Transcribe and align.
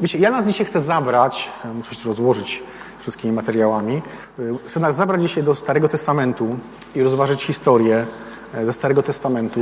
wiecie, 0.00 0.18
ja 0.18 0.30
nas 0.30 0.46
dzisiaj 0.46 0.66
chcę 0.66 0.80
zabrać, 0.80 1.52
muszę 1.74 1.94
się 1.94 2.08
rozłożyć 2.08 2.62
wszystkimi 2.98 3.32
materiałami, 3.32 4.02
chcę 4.66 4.80
nas 4.80 4.96
zabrać 4.96 5.22
dzisiaj 5.22 5.42
do 5.42 5.54
Starego 5.54 5.88
Testamentu 5.88 6.56
i 6.94 7.02
rozważyć 7.02 7.44
historię 7.44 8.06
ze 8.64 8.72
Starego 8.72 9.02
Testamentu. 9.02 9.60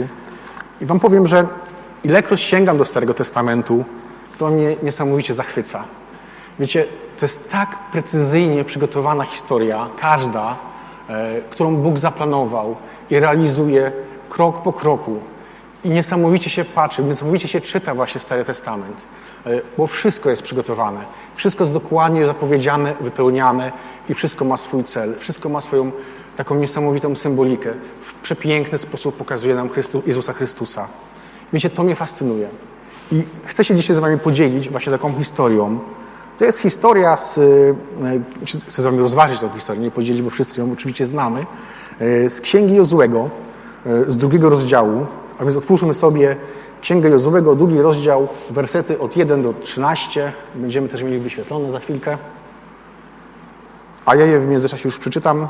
I 0.80 0.86
wam 0.86 1.00
powiem, 1.00 1.26
że 1.26 1.48
ilekroć 2.04 2.40
sięgam 2.40 2.78
do 2.78 2.84
Starego 2.84 3.14
Testamentu, 3.14 3.84
to 4.38 4.50
mnie 4.50 4.76
niesamowicie 4.82 5.34
zachwyca. 5.34 5.84
Wiecie, 6.58 6.84
to 7.18 7.24
jest 7.24 7.48
tak 7.50 7.78
precyzyjnie 7.92 8.64
przygotowana 8.64 9.24
historia, 9.24 9.88
każda, 10.00 10.56
e, 11.08 11.40
którą 11.50 11.76
Bóg 11.76 11.98
zaplanował 11.98 12.76
i 13.10 13.20
realizuje 13.20 13.92
krok 14.28 14.62
po 14.62 14.72
kroku. 14.72 15.20
I 15.84 15.90
niesamowicie 15.90 16.50
się 16.50 16.64
patrzy, 16.64 17.02
niesamowicie 17.02 17.48
się 17.48 17.60
czyta 17.60 17.94
właśnie 17.94 18.20
Stary 18.20 18.44
Testament, 18.44 19.06
e, 19.46 19.50
bo 19.78 19.86
wszystko 19.86 20.30
jest 20.30 20.42
przygotowane. 20.42 21.00
Wszystko 21.34 21.64
jest 21.64 21.72
dokładnie 21.74 22.26
zapowiedziane, 22.26 22.94
wypełniane 23.00 23.72
i 24.08 24.14
wszystko 24.14 24.44
ma 24.44 24.56
swój 24.56 24.84
cel. 24.84 25.14
Wszystko 25.18 25.48
ma 25.48 25.60
swoją 25.60 25.92
taką 26.36 26.54
niesamowitą 26.54 27.14
symbolikę. 27.16 27.72
W 28.00 28.14
przepiękny 28.14 28.78
sposób 28.78 29.16
pokazuje 29.16 29.54
nam 29.54 29.68
Jezusa 30.06 30.32
Chrystusa. 30.32 30.88
Wiecie, 31.52 31.70
to 31.70 31.82
mnie 31.84 31.94
fascynuje. 31.94 32.48
I 33.12 33.22
chcę 33.44 33.64
się 33.64 33.74
dzisiaj 33.74 33.96
z 33.96 33.98
wami 33.98 34.18
podzielić 34.18 34.68
właśnie 34.70 34.92
taką 34.92 35.14
historią. 35.18 35.78
To 36.38 36.44
jest 36.44 36.60
historia 36.60 37.16
z... 37.16 37.38
e, 37.38 37.42
Chcę 38.66 38.82
z 38.82 38.84
wami 38.84 38.98
rozważyć 38.98 39.40
tę 39.40 39.48
historię, 39.54 39.82
nie 39.82 39.90
podzielić, 39.90 40.22
bo 40.22 40.30
wszyscy 40.30 40.60
ją 40.60 40.72
oczywiście 40.72 41.06
znamy. 41.06 41.46
e, 42.00 42.30
Z 42.30 42.40
Księgi 42.40 42.74
Jozłego, 42.74 43.30
e, 43.86 44.10
z 44.10 44.16
drugiego 44.16 44.48
rozdziału. 44.50 45.06
A 45.38 45.44
więc 45.44 45.56
otwórzmy 45.56 45.94
sobie 45.94 46.36
Księgę 46.80 47.08
Jozłego, 47.08 47.54
drugi 47.54 47.78
rozdział, 47.78 48.28
wersety 48.50 48.98
od 48.98 49.16
1 49.16 49.42
do 49.42 49.52
13. 49.52 50.32
Będziemy 50.54 50.88
też 50.88 51.02
mieli 51.02 51.18
wyświetlone 51.18 51.70
za 51.70 51.80
chwilkę. 51.80 52.18
A 54.06 54.16
ja 54.16 54.26
je 54.26 54.38
w 54.38 54.46
międzyczasie 54.46 54.88
już 54.88 54.98
przeczytam. 54.98 55.48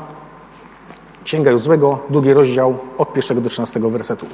Księga 1.23 1.51
Jozłego, 1.51 1.99
drugi 2.09 2.33
rozdział, 2.33 2.77
od 2.97 3.13
pierwszego 3.13 3.41
do 3.41 3.49
13 3.49 3.79
wersetu. 3.79 4.25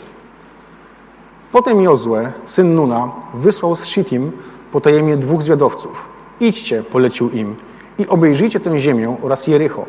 Potem 1.52 1.82
Jozue, 1.82 2.32
syn 2.46 2.76
Nuna, 2.76 3.12
wysłał 3.34 3.76
z 3.76 3.86
Shittim 3.86 4.32
potajemnie 4.72 5.18
dwóch 5.18 5.44
zwiadowców. 5.44 6.10
Idźcie, 6.40 6.84
polecił 6.84 7.30
im, 7.30 7.56
i 7.98 8.08
obejrzyjcie 8.08 8.60
tę 8.60 8.80
ziemię 8.80 9.16
oraz 9.22 9.48
Jericho. 9.48 9.86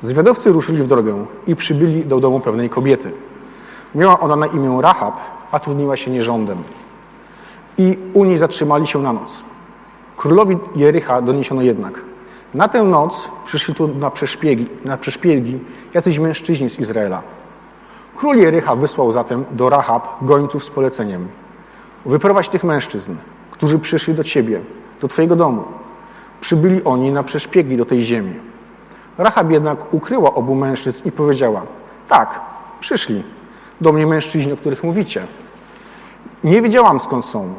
Zwiadowcy 0.00 0.52
ruszyli 0.52 0.82
w 0.82 0.86
drogę 0.86 1.26
i 1.46 1.56
przybyli 1.56 2.04
do 2.04 2.20
domu 2.20 2.40
pewnej 2.40 2.70
kobiety. 2.70 3.12
Miała 3.94 4.20
ona 4.20 4.36
na 4.36 4.46
imię 4.46 4.78
Rahab, 4.82 5.20
a 5.52 5.58
trudniła 5.58 5.96
się 5.96 6.10
nierządem. 6.10 6.62
I 7.78 7.98
u 8.14 8.24
niej 8.24 8.38
zatrzymali 8.38 8.86
się 8.86 9.02
na 9.02 9.12
noc. 9.12 9.44
Królowi 10.16 10.58
Jericha 10.76 11.22
doniesiono 11.22 11.62
jednak. 11.62 12.02
Na 12.54 12.68
tę 12.68 12.82
noc 12.82 13.28
przyszli 13.44 13.74
tu 13.74 13.88
na 13.88 14.10
przeszpiegi, 14.10 14.66
na 14.84 14.96
przeszpiegi 14.96 15.58
jacyś 15.94 16.18
mężczyźni 16.18 16.70
z 16.70 16.78
Izraela. 16.78 17.22
Król 18.16 18.36
Jericha 18.36 18.76
wysłał 18.76 19.12
zatem 19.12 19.44
do 19.50 19.68
Rahab 19.68 20.08
gońców 20.22 20.64
z 20.64 20.70
poleceniem. 20.70 21.28
Wyprowadź 22.06 22.48
tych 22.48 22.64
mężczyzn, 22.64 23.16
którzy 23.50 23.78
przyszli 23.78 24.14
do 24.14 24.24
ciebie, 24.24 24.60
do 25.00 25.08
twojego 25.08 25.36
domu. 25.36 25.64
Przybyli 26.40 26.84
oni 26.84 27.10
na 27.12 27.22
przeszpiegi 27.22 27.76
do 27.76 27.84
tej 27.84 28.00
ziemi. 28.00 28.34
Rahab 29.18 29.50
jednak 29.50 29.94
ukryła 29.94 30.34
obu 30.34 30.54
mężczyzn 30.54 31.08
i 31.08 31.12
powiedziała: 31.12 31.62
Tak, 32.08 32.40
przyszli 32.80 33.22
do 33.80 33.92
mnie 33.92 34.06
mężczyźni, 34.06 34.52
o 34.52 34.56
których 34.56 34.84
mówicie. 34.84 35.26
Nie 36.44 36.62
wiedziałam 36.62 37.00
skąd 37.00 37.24
są, 37.24 37.54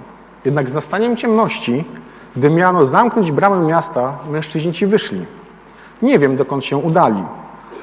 jednak 0.46 0.70
z 0.70 0.74
nastaniem 0.74 1.18
ciemności, 1.18 1.86
gdy 2.36 2.50
miano 2.50 2.86
zamknąć 2.86 3.32
bramę 3.32 3.66
miasta, 3.68 4.18
mężczyźni 4.32 4.74
ci 4.74 4.86
wyszli. 4.86 5.26
Nie 6.02 6.20
wiem, 6.20 6.36
dokąd 6.36 6.66
się 6.66 6.78
udali. 6.78 7.24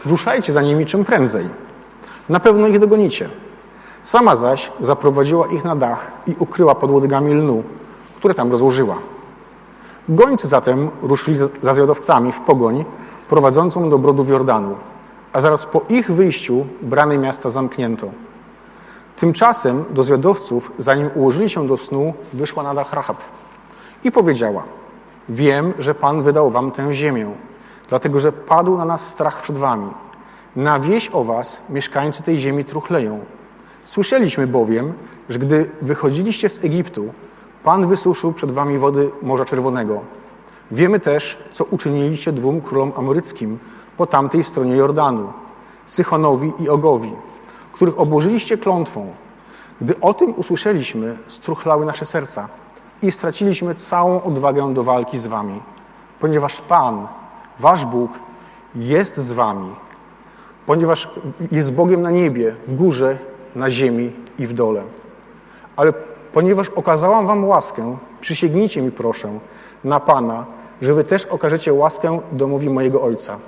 Ruszajcie 0.06 0.52
za 0.52 0.62
nimi 0.62 0.86
czym 0.86 1.04
prędzej. 1.04 1.48
Na 2.28 2.40
pewno 2.40 2.68
ich 2.68 2.78
dogonicie. 2.78 3.28
Sama 4.02 4.36
zaś 4.36 4.72
zaprowadziła 4.80 5.46
ich 5.46 5.64
na 5.64 5.76
dach 5.76 6.12
i 6.26 6.34
ukryła 6.38 6.74
pod 6.74 6.90
łodygami 6.90 7.34
lnu, 7.34 7.62
które 8.16 8.34
tam 8.34 8.50
rozłożyła. 8.50 8.96
Gońcy 10.08 10.48
zatem 10.48 10.88
ruszyli 11.02 11.38
za 11.60 11.74
zwiadowcami 11.74 12.32
w 12.32 12.40
pogoń 12.40 12.84
prowadzącą 13.28 13.88
do 13.88 13.98
brodów 13.98 14.28
Jordanu, 14.28 14.74
a 15.32 15.40
zaraz 15.40 15.66
po 15.66 15.80
ich 15.88 16.12
wyjściu 16.12 16.66
bramy 16.82 17.18
miasta 17.18 17.50
zamknięto. 17.50 18.10
Tymczasem 19.16 19.84
do 19.90 20.02
zwiadowców, 20.02 20.72
zanim 20.78 21.10
ułożyli 21.14 21.48
się 21.48 21.66
do 21.66 21.76
snu, 21.76 22.14
wyszła 22.32 22.62
na 22.62 22.74
dach 22.74 22.92
Rahab 22.92 23.18
i 24.04 24.12
powiedziała: 24.12 24.62
Wiem, 25.28 25.74
że 25.78 25.94
Pan 25.94 26.22
wydał 26.22 26.50
wam 26.50 26.70
tę 26.70 26.94
ziemię, 26.94 27.26
dlatego 27.88 28.20
że 28.20 28.32
padł 28.32 28.76
na 28.76 28.84
nas 28.84 29.08
strach 29.08 29.42
przed 29.42 29.58
wami. 29.58 29.90
Na 30.56 30.80
wieś 30.80 31.10
o 31.12 31.24
was 31.24 31.62
mieszkańcy 31.68 32.22
tej 32.22 32.38
ziemi 32.38 32.64
truchleją. 32.64 33.20
Słyszeliśmy 33.84 34.46
bowiem, 34.46 34.92
że 35.28 35.38
gdy 35.38 35.70
wychodziliście 35.82 36.48
z 36.48 36.64
Egiptu, 36.64 37.12
Pan 37.64 37.86
wysuszył 37.86 38.32
przed 38.32 38.52
wami 38.52 38.78
wody 38.78 39.10
Morza 39.22 39.44
Czerwonego. 39.44 40.00
Wiemy 40.70 41.00
też, 41.00 41.38
co 41.50 41.64
uczyniliście 41.64 42.32
dwóm 42.32 42.60
królom 42.60 42.92
amoryckim 42.96 43.58
po 43.96 44.06
tamtej 44.06 44.44
stronie 44.44 44.76
Jordanu, 44.76 45.32
Sychonowi 45.86 46.52
i 46.58 46.68
Ogowi, 46.68 47.12
których 47.72 48.00
obłożyliście 48.00 48.58
klątwą. 48.58 49.14
Gdy 49.80 50.00
o 50.00 50.14
tym 50.14 50.34
usłyszeliśmy, 50.36 51.18
struchlały 51.28 51.86
nasze 51.86 52.04
serca 52.04 52.48
i 53.02 53.10
straciliśmy 53.12 53.74
całą 53.74 54.22
odwagę 54.22 54.74
do 54.74 54.84
walki 54.84 55.18
z 55.18 55.26
wami, 55.26 55.60
ponieważ 56.20 56.60
Pan, 56.60 57.06
wasz 57.58 57.84
Bóg, 57.86 58.10
jest 58.74 59.16
z 59.16 59.32
wami, 59.32 59.74
ponieważ 60.66 61.10
jest 61.52 61.72
Bogiem 61.72 62.02
na 62.02 62.10
niebie, 62.10 62.56
w 62.66 62.74
górze, 62.74 63.18
na 63.54 63.70
ziemi 63.70 64.12
i 64.38 64.46
w 64.46 64.54
dole. 64.54 64.82
Ale 65.76 65.92
ponieważ 66.32 66.68
okazałam 66.68 67.26
wam 67.26 67.44
łaskę, 67.44 67.96
przysięgnijcie 68.20 68.82
mi 68.82 68.90
proszę 68.90 69.38
na 69.84 70.00
Pana, 70.00 70.46
że 70.82 70.94
wy 70.94 71.04
też 71.04 71.24
okażecie 71.24 71.72
łaskę 71.72 72.20
domowi 72.32 72.70
mojego 72.70 73.02
Ojca. 73.02 73.38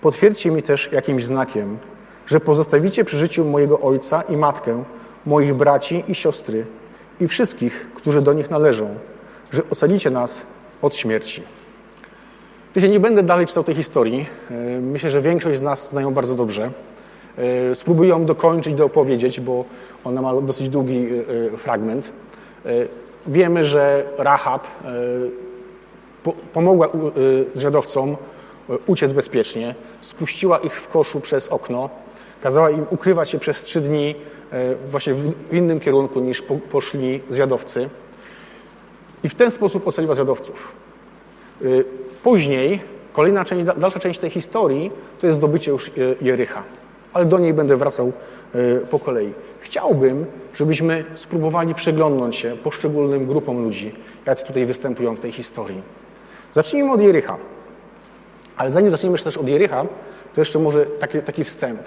Potwierdźcie 0.00 0.50
mi 0.50 0.62
też 0.62 0.92
jakimś 0.92 1.24
znakiem, 1.24 1.78
że 2.26 2.40
pozostawicie 2.40 3.04
przy 3.04 3.16
życiu 3.16 3.44
mojego 3.44 3.80
ojca 3.80 4.22
i 4.22 4.36
matkę, 4.36 4.84
moich 5.26 5.54
braci 5.54 6.04
i 6.08 6.14
siostry 6.14 6.66
i 7.20 7.28
wszystkich, 7.28 7.88
którzy 7.94 8.22
do 8.22 8.32
nich 8.32 8.50
należą, 8.50 8.94
że 9.52 9.62
ocalicie 9.70 10.10
nas 10.10 10.42
od 10.82 10.96
śmierci. 10.96 11.42
Wiecie, 12.76 12.88
nie 12.88 13.00
będę 13.00 13.22
dalej 13.22 13.46
czytał 13.46 13.64
tej 13.64 13.74
historii. 13.74 14.26
E, 14.50 14.80
Myślę, 14.80 15.10
że 15.10 15.20
większość 15.20 15.58
z 15.58 15.62
nas 15.62 15.88
znają 15.88 16.14
bardzo 16.14 16.34
dobrze. 16.34 16.70
E, 17.38 17.74
Spróbuję 17.74 18.10
ją 18.10 18.24
dokończyć, 18.24 18.74
doopowiedzieć, 18.74 19.40
bo 19.40 19.64
ona 20.04 20.22
ma 20.22 20.40
dosyć 20.40 20.68
długi 20.68 21.08
e, 21.54 21.56
fragment. 21.56 22.12
Wiemy, 23.26 23.64
że 23.64 24.04
Rahab 24.18 24.66
pomogła 26.52 26.88
zwiadowcom 27.54 28.16
uciec 28.86 29.12
bezpiecznie, 29.12 29.74
spuściła 30.00 30.58
ich 30.58 30.80
w 30.80 30.88
koszu 30.88 31.20
przez 31.20 31.48
okno, 31.48 31.90
kazała 32.42 32.70
im 32.70 32.86
ukrywać 32.90 33.30
się 33.30 33.38
przez 33.38 33.62
trzy 33.62 33.80
dni 33.80 34.14
właśnie 34.90 35.14
w 35.14 35.54
innym 35.54 35.80
kierunku 35.80 36.20
niż 36.20 36.42
poszli 36.70 37.20
zwiadowcy 37.28 37.88
i 39.24 39.28
w 39.28 39.34
ten 39.34 39.50
sposób 39.50 39.88
ocaliła 39.88 40.14
zwiadowców. 40.14 40.72
Później, 42.22 42.80
kolejna 43.12 43.44
część, 43.44 43.66
dalsza 43.76 43.98
część 43.98 44.20
tej 44.20 44.30
historii 44.30 44.90
to 45.20 45.26
jest 45.26 45.38
zdobycie 45.38 45.70
już 45.70 45.90
Jericha, 46.20 46.62
ale 47.12 47.24
do 47.24 47.38
niej 47.38 47.54
będę 47.54 47.76
wracał 47.76 48.12
po 48.90 48.98
kolei. 48.98 49.32
Chciałbym, 49.60 50.26
żebyśmy 50.54 51.04
spróbowali 51.14 51.74
przyglądnąć 51.74 52.36
się 52.36 52.56
poszczególnym 52.56 53.26
grupom 53.26 53.64
ludzi, 53.64 53.94
jacy 54.26 54.46
tutaj 54.46 54.66
występują 54.66 55.16
w 55.16 55.20
tej 55.20 55.32
historii. 55.32 55.82
Zacznijmy 56.52 56.92
od 56.92 57.00
Jericha. 57.00 57.36
Ale 58.56 58.70
zanim 58.70 58.90
zaczniemy 58.90 59.18
też 59.18 59.36
od 59.36 59.48
Jericha, 59.48 59.84
to 60.34 60.40
jeszcze 60.40 60.58
może 60.58 60.86
taki, 60.86 61.18
taki 61.18 61.44
wstęp. 61.44 61.80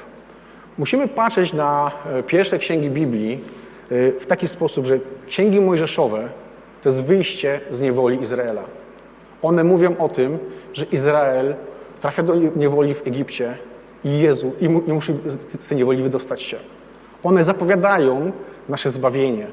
Musimy 0.78 1.08
patrzeć 1.08 1.54
na 1.54 1.92
pierwsze 2.28 2.58
księgi 2.58 2.90
Biblii 2.90 3.40
w 4.20 4.26
taki 4.28 4.48
sposób, 4.48 4.86
że 4.86 5.00
księgi 5.28 5.62
mojżeszowe 5.62 6.30
to 6.82 6.90
jest 6.90 7.04
wyjście 7.04 7.62
z 7.70 7.82
niewoli 7.82 8.22
Izraela. 8.22 8.64
One 9.42 9.64
mówią 9.64 9.98
o 9.98 10.10
tym, 10.10 10.38
że 10.74 10.86
Izrael 10.86 11.56
trafia 12.00 12.24
do 12.24 12.36
niewoli 12.36 12.94
w 12.94 13.08
Egipcie 13.08 13.58
i 14.04 14.20
Jezu 14.20 14.52
i, 14.62 14.70
mu, 14.70 14.82
i 14.82 14.94
musi 14.94 15.14
z 15.60 15.68
tej 15.68 15.78
niewoli 15.78 16.04
wydostać 16.04 16.42
się. 16.42 16.58
One 17.24 17.44
zapowiadają 17.44 18.32
nasze 18.70 18.90
zbawienie. 18.90 19.48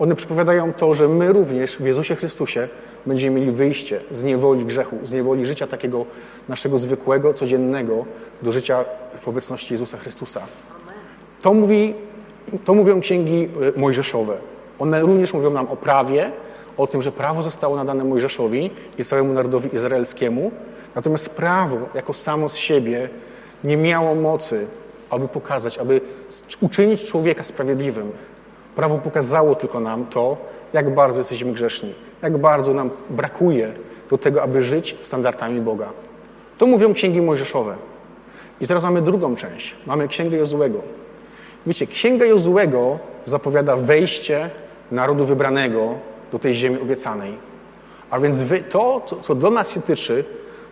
One 0.00 0.16
przepowiadają 0.16 0.72
to, 0.72 0.94
że 0.94 1.08
my 1.08 1.32
również 1.32 1.76
w 1.76 1.86
Jezusie 1.86 2.16
Chrystusie 2.16 2.68
będziemy 3.06 3.40
mieli 3.40 3.52
wyjście 3.52 4.00
z 4.10 4.22
niewoli 4.22 4.64
grzechu, 4.64 4.96
z 5.02 5.12
niewoli 5.12 5.46
życia 5.46 5.66
takiego 5.66 6.06
naszego 6.48 6.78
zwykłego, 6.78 7.34
codziennego 7.34 8.04
do 8.42 8.52
życia 8.52 8.84
w 9.20 9.28
obecności 9.28 9.74
Jezusa 9.74 9.98
Chrystusa. 9.98 10.40
To, 11.42 11.54
mówi, 11.54 11.94
to 12.64 12.74
mówią 12.74 13.00
księgi 13.00 13.48
mojżeszowe. 13.76 14.36
One 14.78 15.00
również 15.00 15.32
mówią 15.32 15.50
nam 15.50 15.68
o 15.68 15.76
prawie, 15.76 16.30
o 16.76 16.86
tym, 16.86 17.02
że 17.02 17.12
prawo 17.12 17.42
zostało 17.42 17.76
nadane 17.76 18.04
Mojżeszowi 18.04 18.70
i 18.98 19.04
całemu 19.04 19.32
narodowi 19.32 19.74
izraelskiemu, 19.74 20.50
natomiast 20.94 21.28
prawo 21.28 21.76
jako 21.94 22.14
samo 22.14 22.48
z 22.48 22.56
siebie 22.56 23.08
nie 23.64 23.76
miało 23.76 24.14
mocy, 24.14 24.66
aby 25.10 25.28
pokazać, 25.28 25.78
aby 25.78 26.00
uczynić 26.60 27.04
człowieka 27.04 27.42
sprawiedliwym. 27.42 28.12
Prawo 28.80 28.98
pokazało 28.98 29.54
tylko 29.54 29.80
nam 29.80 30.06
to, 30.06 30.36
jak 30.72 30.94
bardzo 30.94 31.20
jesteśmy 31.20 31.52
grzeszni, 31.52 31.94
jak 32.22 32.38
bardzo 32.38 32.74
nam 32.74 32.90
brakuje 33.10 33.72
do 34.10 34.18
tego, 34.18 34.42
aby 34.42 34.62
żyć 34.62 34.96
standardami 35.02 35.60
Boga. 35.60 35.88
To 36.58 36.66
mówią 36.66 36.94
księgi 36.94 37.22
mojżeszowe. 37.22 37.74
I 38.60 38.66
teraz 38.66 38.84
mamy 38.84 39.02
drugą 39.02 39.36
część. 39.36 39.76
Mamy 39.86 40.08
księgę 40.08 40.36
Jozułego. 40.36 40.78
Wiecie, 41.66 41.86
księga 41.86 42.24
Jozułego 42.24 42.98
zapowiada 43.24 43.76
wejście 43.76 44.50
narodu 44.90 45.24
wybranego 45.24 45.94
do 46.32 46.38
tej 46.38 46.54
ziemi 46.54 46.80
obiecanej. 46.82 47.34
A 48.10 48.18
więc 48.20 48.42
to, 48.68 49.02
co 49.22 49.34
do 49.34 49.50
nas 49.50 49.70
się 49.70 49.80
tyczy, 49.80 50.24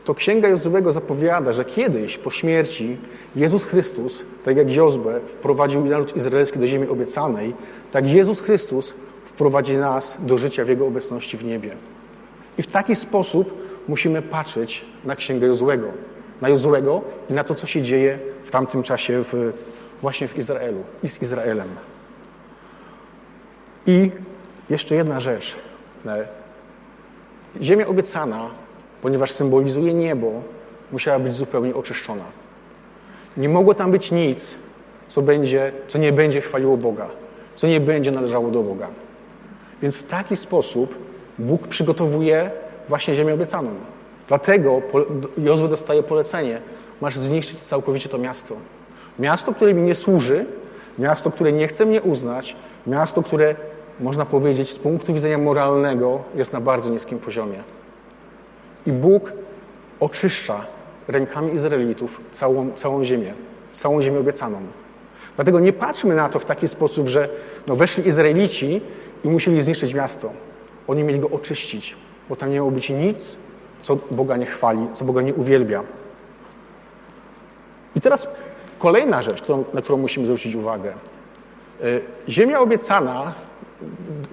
to 0.09 0.15
księga 0.15 0.49
Jozułego 0.49 0.93
zapowiada, 0.93 1.53
że 1.53 1.65
kiedyś 1.65 2.19
po 2.19 2.31
śmierci 2.31 2.97
Jezus 3.37 3.65
Chrystus, 3.65 4.23
tak 4.45 4.57
jak 4.57 4.71
Jozue 4.71 5.21
wprowadził 5.27 5.85
naród 5.85 6.17
izraelski 6.17 6.59
do 6.59 6.67
ziemi 6.67 6.89
obiecanej, 6.89 7.55
tak 7.93 8.11
Jezus 8.11 8.41
Chrystus 8.41 8.95
wprowadzi 9.25 9.77
nas 9.77 10.17
do 10.21 10.39
życia 10.39 10.65
w 10.65 10.69
Jego 10.69 10.87
obecności 10.87 11.37
w 11.37 11.45
niebie. 11.45 11.77
I 12.59 12.63
w 12.63 12.67
taki 12.67 12.95
sposób 12.95 13.63
musimy 13.89 14.23
patrzeć 14.23 14.85
na 15.05 15.17
księgę 15.17 15.47
Jozułego, 15.47 15.89
na 16.41 16.49
Jozułego 16.49 17.03
i 17.31 17.33
na 17.33 17.45
to, 17.45 17.55
co 17.55 17.67
się 17.67 17.83
dzieje 17.83 18.19
w 18.43 18.51
tamtym 18.51 18.83
czasie 18.83 19.25
w, 19.25 19.53
właśnie 20.03 20.29
w 20.29 20.39
Izraelu 20.39 20.83
i 21.03 21.09
z 21.09 21.23
Izraelem. 21.23 21.69
I 23.87 24.11
jeszcze 24.71 24.95
jedna 24.95 25.21
rzecz. 25.21 25.57
Ziemia 27.63 27.87
obiecana, 27.87 28.51
ponieważ 29.03 29.31
symbolizuje 29.31 29.95
niebo, 29.95 30.33
musiała 30.93 31.19
być 31.19 31.35
zupełnie 31.35 31.75
oczyszczona. 31.75 32.25
Nie 33.37 33.49
mogło 33.49 33.75
tam 33.75 33.91
być 33.91 34.11
nic, 34.11 34.55
co, 35.09 35.23
będzie, 35.23 35.73
co 35.89 35.99
nie 35.99 36.13
będzie 36.13 36.41
chwaliło 36.41 36.77
Boga, 36.77 37.09
co 37.57 37.67
nie 37.67 37.81
będzie 37.81 38.11
należało 38.11 38.51
do 38.51 38.63
Boga. 38.63 38.89
Więc 39.83 39.97
w 39.97 40.03
taki 40.03 40.37
sposób 40.37 40.95
Bóg 41.39 41.69
przygotowuje 41.69 42.51
właśnie 42.89 43.15
ziemię 43.15 43.35
obiecaną. 43.35 43.71
Dlatego 44.29 44.83
Jozue 45.39 45.69
dostaje 45.69 46.03
polecenie, 46.03 46.61
masz 47.01 47.19
zniszczyć 47.19 47.61
całkowicie 47.61 48.09
to 48.09 48.19
miasto. 48.19 48.55
Miasto, 49.19 49.55
które 49.55 49.75
mi 49.75 49.83
nie 49.83 49.95
służy, 49.95 50.47
miasto, 50.99 51.31
które 51.31 51.53
nie 51.53 51.69
chce 51.69 51.87
mnie 51.87 52.03
uznać, 52.03 52.57
miasto, 52.87 53.23
które 53.23 53.55
można 54.01 54.27
powiedzieć 54.27 54.73
z 54.73 54.79
punktu 54.79 55.15
widzenia 55.15 55.39
moralnego 55.39 56.23
jest 56.35 56.53
na 56.53 56.61
bardzo 56.61 56.91
niskim 56.91 57.19
poziomie. 57.19 57.59
I 58.89 58.93
Bóg 58.93 59.33
oczyszcza 60.01 60.67
rękami 61.09 61.55
Izraelitów 61.55 62.21
całą, 62.33 62.73
całą 62.73 63.05
ziemię, 63.05 63.35
całą 63.73 64.03
ziemię 64.03 64.19
obiecaną. 64.19 64.61
Dlatego 65.37 65.61
nie 65.61 65.73
patrzmy 65.73 66.15
na 66.15 66.29
to 66.29 66.39
w 66.39 66.45
taki 66.45 66.69
sposób, 66.69 67.09
że 67.09 67.29
no 67.67 67.77
weszli 67.77 68.09
Izraelici 68.09 68.81
i 69.25 69.29
musieli 69.29 69.63
zniszczyć 69.63 69.95
miasto. 69.95 70.31
Oni 70.87 71.05
mieli 71.05 71.21
go 71.21 71.31
oczyścić, 71.31 71.97
bo 72.29 72.37
tam 72.37 72.49
nie 72.49 72.55
miało 72.55 72.71
być 72.71 72.91
nic, 72.91 73.37
co 73.83 73.99
Boga 74.11 74.37
nie 74.37 74.47
chwali, 74.47 74.87
co 74.93 75.05
Boga 75.05 75.23
nie 75.23 75.35
uwielbia. 75.35 75.83
I 77.97 78.01
teraz 78.01 78.29
kolejna 78.79 79.23
rzecz, 79.23 79.43
którą, 79.43 79.65
na 79.75 79.83
którą 79.83 79.99
musimy 79.99 80.27
zwrócić 80.27 80.55
uwagę. 80.55 80.93
Y, 81.85 82.01
ziemia 82.29 82.61
obiecana, 82.61 83.33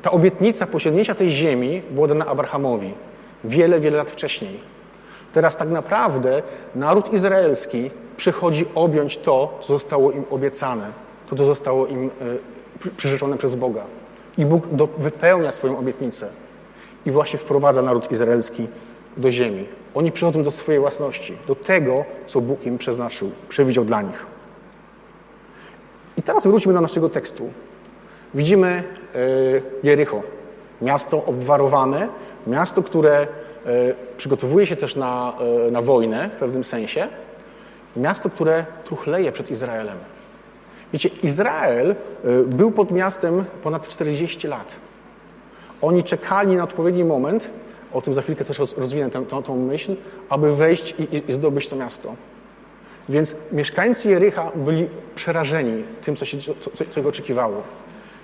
ta 0.02 0.12
obietnica 0.12 0.68
posiadnięcia 0.68 1.16
tej 1.16 1.30
ziemi 1.30 1.82
była 1.92 2.08
dana 2.08 2.26
Abrahamowi 2.26 2.94
wiele, 3.48 3.80
wiele 3.80 3.98
lat 3.98 4.10
wcześniej. 4.10 4.60
Teraz 5.34 5.58
tak 5.58 5.70
naprawdę 5.70 6.42
naród 6.76 7.14
izraelski 7.14 7.92
przychodzi 8.18 8.66
objąć 8.76 9.18
to, 9.18 9.60
co 9.62 9.68
zostało 9.68 10.12
im 10.12 10.24
obiecane, 10.30 10.92
to, 11.30 11.36
co 11.36 11.46
zostało 11.46 11.88
im 11.88 12.12
y, 12.86 12.92
przyrzeczone 12.98 13.38
przez 13.38 13.56
Boga. 13.56 13.82
I 14.38 14.46
Bóg 14.46 14.68
do, 14.68 14.88
wypełnia 14.98 15.52
swoją 15.52 15.78
obietnicę 15.78 16.30
i 17.06 17.12
właśnie 17.12 17.40
wprowadza 17.40 17.82
naród 17.82 18.12
izraelski 18.12 18.68
do 19.18 19.32
ziemi. 19.32 19.66
Oni 19.96 20.12
przychodzą 20.12 20.44
do 20.44 20.52
swojej 20.52 20.82
własności, 20.82 21.38
do 21.48 21.56
tego, 21.56 22.06
co 22.28 22.42
Bóg 22.42 22.66
im 22.66 22.78
przeznaczył, 22.78 23.32
przewidział 23.50 23.86
dla 23.86 24.02
nich. 24.02 24.26
I 26.18 26.24
teraz 26.24 26.48
wróćmy 26.48 26.74
do 26.74 26.82
naszego 26.82 27.10
tekstu. 27.10 27.50
Widzimy 28.34 28.84
e, 29.16 29.20
Jericho, 29.84 30.22
miasto 30.82 31.26
obwarowane, 31.26 32.08
miasto, 32.48 32.84
które 32.84 33.22
e, 33.22 33.28
przygotowuje 34.18 34.66
się 34.66 34.76
też 34.76 34.96
na, 34.96 35.34
e, 35.68 35.72
na 35.72 35.82
wojnę 35.82 36.30
w 36.30 36.40
pewnym 36.40 36.64
sensie, 36.64 37.08
miasto, 37.96 38.30
które 38.30 38.66
truchleje 38.84 39.32
przed 39.32 39.52
Izraelem. 39.52 39.98
Wiecie, 40.94 41.10
Izrael 41.24 41.96
był 42.46 42.72
pod 42.72 42.92
miastem 42.92 43.46
ponad 43.64 43.88
40 43.88 44.48
lat. 44.48 44.76
Oni 45.82 46.04
czekali 46.04 46.56
na 46.56 46.64
odpowiedni 46.64 47.04
moment, 47.04 47.50
o 47.94 48.02
tym 48.02 48.14
za 48.14 48.22
chwilkę 48.22 48.46
też 48.46 48.60
rozwinę 48.60 49.10
tę, 49.10 49.56
myśl, 49.56 49.96
aby 50.30 50.56
wejść 50.56 50.96
i, 51.00 51.24
i 51.32 51.34
zdobyć 51.34 51.70
to 51.70 51.76
miasto. 51.76 52.16
Więc 53.10 53.36
mieszkańcy 53.52 54.10
Jericha 54.10 54.52
byli 54.56 54.88
przerażeni 55.16 55.84
tym, 56.02 56.16
co, 56.16 56.26
się, 56.26 56.38
co, 56.38 56.54
co 56.90 57.00
ich 57.00 57.08
oczekiwało. 57.08 57.62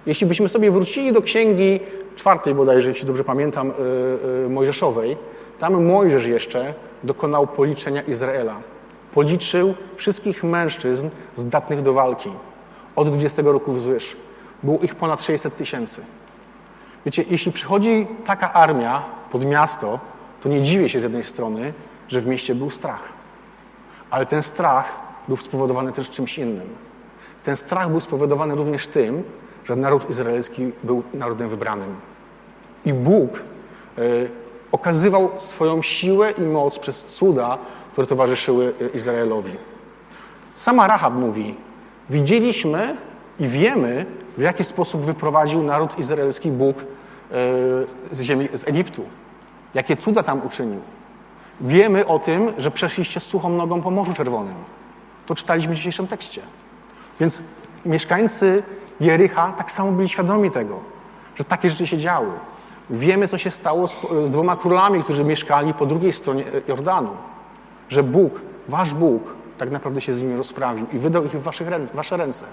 Jeśli 0.05 0.27
byśmy 0.27 0.49
sobie 0.49 0.71
wrócili 0.71 1.13
do 1.13 1.21
księgi 1.21 1.79
czwartej 2.15 2.55
bodajże, 2.55 2.89
jeśli 2.89 3.07
dobrze 3.07 3.23
pamiętam, 3.23 3.67
yy, 3.67 3.73
yy, 4.43 4.49
Mojżeszowej, 4.49 5.17
tam 5.59 5.83
Mojżesz 5.85 6.25
jeszcze 6.25 6.73
dokonał 7.03 7.47
policzenia 7.47 8.01
Izraela. 8.01 8.55
Policzył 9.13 9.73
wszystkich 9.95 10.43
mężczyzn 10.43 11.09
zdatnych 11.35 11.81
do 11.81 11.93
walki 11.93 12.29
od 12.95 13.09
20 13.09 13.41
roku 13.41 13.71
wzwyż. 13.71 14.17
Było 14.63 14.79
ich 14.79 14.95
ponad 14.95 15.21
600 15.21 15.55
tysięcy. 15.55 16.01
Wiecie, 17.05 17.23
jeśli 17.29 17.51
przychodzi 17.51 18.07
taka 18.25 18.53
armia 18.53 19.03
pod 19.31 19.45
miasto, 19.45 19.99
to 20.41 20.49
nie 20.49 20.61
dziwię 20.61 20.89
się 20.89 20.99
z 20.99 21.03
jednej 21.03 21.23
strony, 21.23 21.73
że 22.07 22.21
w 22.21 22.27
mieście 22.27 22.55
był 22.55 22.69
strach. 22.69 23.03
Ale 24.09 24.25
ten 24.25 24.43
strach 24.43 24.99
był 25.27 25.37
spowodowany 25.37 25.91
też 25.91 26.09
czymś 26.09 26.37
innym. 26.37 26.69
Ten 27.43 27.55
strach 27.55 27.89
był 27.89 27.99
spowodowany 27.99 28.55
również 28.55 28.87
tym, 28.87 29.23
że 29.65 29.75
naród 29.75 30.09
izraelski 30.09 30.71
był 30.83 31.03
narodem 31.13 31.49
wybranym. 31.49 31.95
I 32.85 32.93
Bóg 32.93 33.43
y, 33.97 34.29
okazywał 34.71 35.29
swoją 35.37 35.81
siłę 35.81 36.31
i 36.31 36.41
moc 36.41 36.79
przez 36.79 37.05
cuda, 37.05 37.57
które 37.91 38.07
towarzyszyły 38.07 38.73
e, 38.81 38.97
Izraelowi. 38.97 39.51
Sama 40.55 40.87
Rahab 40.87 41.13
mówi: 41.13 41.55
Widzieliśmy 42.09 42.97
i 43.39 43.47
wiemy, 43.47 44.05
w 44.37 44.41
jaki 44.41 44.63
sposób 44.63 45.01
wyprowadził 45.01 45.63
naród 45.63 45.99
izraelski 45.99 46.51
Bóg 46.51 46.77
e, 46.79 46.83
z 48.11 48.21
ziemi, 48.21 48.49
z 48.53 48.67
Egiptu. 48.67 49.03
Jakie 49.73 49.97
cuda 49.97 50.23
tam 50.23 50.45
uczynił. 50.45 50.81
Wiemy 51.61 52.07
o 52.07 52.19
tym, 52.19 52.53
że 52.57 52.71
przeszliście 52.71 53.19
z 53.19 53.23
suchą 53.23 53.49
nogą 53.49 53.81
po 53.81 53.91
Morzu 53.91 54.13
Czerwonym. 54.13 54.55
To 55.25 55.35
czytaliśmy 55.35 55.73
w 55.73 55.75
dzisiejszym 55.75 56.07
tekście. 56.07 56.41
Więc 57.19 57.41
mieszkańcy 57.85 58.63
Jericha 59.01 59.53
tak 59.57 59.71
samo 59.71 59.91
byli 59.91 60.09
świadomi 60.09 60.51
tego, 60.51 60.79
że 61.35 61.43
takie 61.43 61.69
rzeczy 61.69 61.87
się 61.87 61.97
działy. 61.97 62.31
Wiemy, 62.89 63.27
co 63.27 63.37
się 63.37 63.49
stało 63.49 63.87
z, 63.87 63.95
z 64.21 64.29
dwoma 64.29 64.55
królami, 64.55 65.03
którzy 65.03 65.23
mieszkali 65.23 65.73
po 65.73 65.85
drugiej 65.85 66.13
stronie 66.13 66.43
Jordanu. 66.67 67.09
Że 67.89 68.03
Bóg, 68.03 68.41
wasz 68.67 68.93
Bóg, 68.93 69.35
tak 69.57 69.71
naprawdę 69.71 70.01
się 70.01 70.13
z 70.13 70.21
nimi 70.21 70.37
rozprawił 70.37 70.85
i 70.93 70.99
wydał 70.99 71.25
ich 71.25 71.31
w 71.31 71.41
waszych, 71.41 71.67
wasze 71.93 72.17
ręce. 72.17 72.45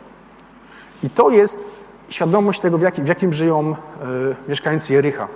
I 1.02 1.10
to 1.10 1.30
jest 1.30 1.66
świadomość 2.08 2.60
tego, 2.60 2.78
w, 2.78 2.82
jakim, 2.82 3.04
w 3.04 3.08
jakim 3.08 3.32
żyją 3.32 3.70
y, 3.70 4.48
mieszkańcy 4.48 4.92
Jericha. 4.92 5.28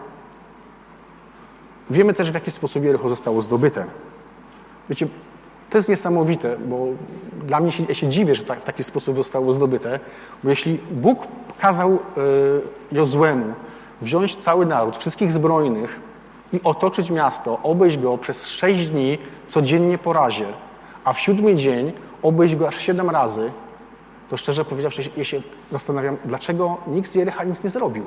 Wiemy 1.90 2.12
też, 2.12 2.30
w 2.30 2.34
jaki 2.34 2.50
sposób 2.50 2.84
Jericho 2.84 3.08
zostało 3.08 3.42
zdobyte. 3.42 3.84
Wiecie, 4.88 5.08
to 5.72 5.78
jest 5.78 5.88
niesamowite, 5.88 6.56
bo 6.58 6.86
dla 7.46 7.60
mnie 7.60 7.72
się, 7.72 7.84
ja 7.88 7.94
się 7.94 8.08
dziwię, 8.08 8.34
że 8.34 8.44
tak, 8.44 8.60
w 8.60 8.64
taki 8.64 8.84
sposób 8.84 9.16
zostało 9.16 9.52
zdobyte, 9.52 10.00
bo 10.44 10.50
jeśli 10.50 10.78
Bóg 10.90 11.26
kazał 11.60 11.92
y, 11.92 11.98
Jozłemu 12.92 13.54
wziąć 14.02 14.36
cały 14.36 14.66
naród, 14.66 14.96
wszystkich 14.96 15.32
zbrojnych 15.32 16.00
i 16.52 16.60
otoczyć 16.64 17.10
miasto, 17.10 17.58
obejść 17.62 17.98
go 17.98 18.18
przez 18.18 18.46
sześć 18.46 18.90
dni 18.90 19.18
codziennie 19.48 19.98
po 19.98 20.12
razie, 20.12 20.46
a 21.04 21.12
w 21.12 21.20
siódmy 21.20 21.54
dzień 21.54 21.92
obejść 22.22 22.56
go 22.56 22.68
aż 22.68 22.78
siedem 22.78 23.10
razy, 23.10 23.50
to 24.28 24.36
szczerze 24.36 24.64
powiedziawszy, 24.64 25.02
ja 25.16 25.24
się 25.24 25.42
zastanawiam, 25.70 26.16
dlaczego 26.24 26.76
nikt 26.86 27.10
z 27.10 27.14
Jericha 27.14 27.44
nic 27.44 27.64
nie 27.64 27.70
zrobił. 27.70 28.04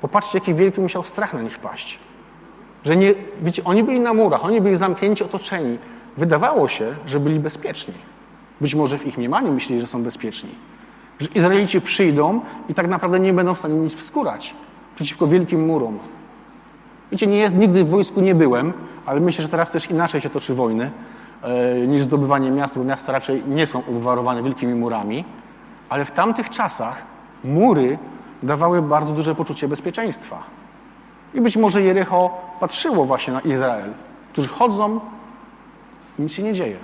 Popatrzcie, 0.00 0.38
jaki 0.38 0.54
wielki 0.54 0.80
musiał 0.80 1.04
strach 1.04 1.34
na 1.34 1.42
nich 1.42 1.58
paść. 1.58 1.98
Że 2.84 2.96
nie, 2.96 3.14
wiecie, 3.42 3.64
oni 3.64 3.84
byli 3.84 4.00
na 4.00 4.14
murach, 4.14 4.44
oni 4.44 4.60
byli 4.60 4.76
zamknięci, 4.76 5.24
otoczeni. 5.24 5.78
Wydawało 6.18 6.68
się, 6.68 6.94
że 7.06 7.20
byli 7.20 7.40
bezpieczni. 7.40 7.94
Być 8.60 8.74
może 8.74 8.98
w 8.98 9.06
ich 9.06 9.18
mniemaniu 9.18 9.52
myśleli, 9.52 9.80
że 9.80 9.86
są 9.86 10.02
bezpieczni. 10.02 10.50
Że 11.18 11.28
Izraelici 11.28 11.80
przyjdą 11.80 12.40
i 12.68 12.74
tak 12.74 12.88
naprawdę 12.88 13.20
nie 13.20 13.32
będą 13.32 13.54
w 13.54 13.58
stanie 13.58 13.74
nic 13.74 13.94
wskurać 13.94 14.54
przeciwko 14.94 15.26
wielkim 15.26 15.66
murom. 15.66 15.98
Wiecie, 17.12 17.26
nie 17.26 17.38
jest, 17.38 17.56
nigdy 17.56 17.84
w 17.84 17.90
wojsku 17.90 18.20
nie 18.20 18.34
byłem, 18.34 18.72
ale 19.06 19.20
myślę, 19.20 19.42
że 19.42 19.48
teraz 19.48 19.70
też 19.70 19.90
inaczej 19.90 20.20
się 20.20 20.30
toczy 20.30 20.54
wojny 20.54 20.90
e, 21.42 21.74
niż 21.86 22.02
zdobywanie 22.02 22.50
miast, 22.50 22.78
bo 22.78 22.84
miasta 22.84 23.12
raczej 23.12 23.42
nie 23.46 23.66
są 23.66 23.78
obwarowane 23.78 24.42
wielkimi 24.42 24.74
murami. 24.74 25.24
Ale 25.88 26.04
w 26.04 26.10
tamtych 26.10 26.50
czasach 26.50 27.02
mury 27.44 27.98
dawały 28.42 28.82
bardzo 28.82 29.14
duże 29.14 29.34
poczucie 29.34 29.68
bezpieczeństwa. 29.68 30.42
I 31.34 31.40
być 31.40 31.56
może 31.56 31.82
Jericho 31.82 32.30
patrzyło 32.60 33.04
właśnie 33.04 33.32
na 33.32 33.40
Izrael, 33.40 33.92
którzy 34.32 34.48
chodzą 34.48 35.00
nic 36.18 36.32
się 36.32 36.42
nie 36.42 36.52
dzieje. 36.52 36.76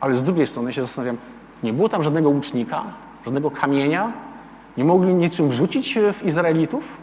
Ale 0.00 0.14
z 0.14 0.22
drugiej 0.22 0.46
strony 0.46 0.72
się 0.72 0.82
zastanawiam, 0.82 1.16
nie 1.62 1.72
było 1.72 1.88
tam 1.88 2.02
żadnego 2.02 2.30
łucznika, 2.30 2.84
żadnego 3.24 3.50
kamienia, 3.50 4.12
nie 4.76 4.84
mogli 4.84 5.14
niczym 5.14 5.52
rzucić 5.52 5.98
w 6.12 6.22
Izraelitów? 6.26 6.96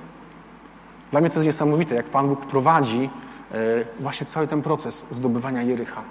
Dla 1.11 1.21
mnie 1.21 1.29
to 1.29 1.35
jest 1.35 1.45
niesamowite, 1.45 1.95
jak 1.95 2.05
Pan 2.05 2.27
Bóg 2.27 2.45
prowadzi 2.45 3.09
e, 3.51 3.57
właśnie 3.99 4.27
cały 4.27 4.47
ten 4.47 4.61
proces 4.61 5.05
zdobywania 5.11 5.61
Jericha. 5.61 6.01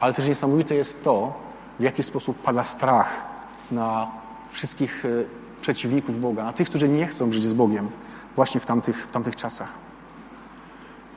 Ale 0.00 0.14
też 0.14 0.28
niesamowite 0.28 0.74
jest 0.74 1.04
to, 1.04 1.32
w 1.78 1.82
jaki 1.82 2.02
sposób 2.02 2.42
pada 2.42 2.64
strach 2.64 3.24
na 3.70 4.06
wszystkich 4.48 5.04
e, 5.04 5.08
przeciwników 5.60 6.20
Boga, 6.20 6.44
na 6.44 6.52
tych, 6.52 6.68
którzy 6.68 6.88
nie 6.88 7.06
chcą 7.06 7.32
żyć 7.32 7.44
z 7.44 7.54
Bogiem 7.54 7.88
właśnie 8.36 8.60
w 8.60 8.66
tamtych, 8.66 9.06
w 9.06 9.10
tamtych 9.10 9.36
czasach. 9.36 9.68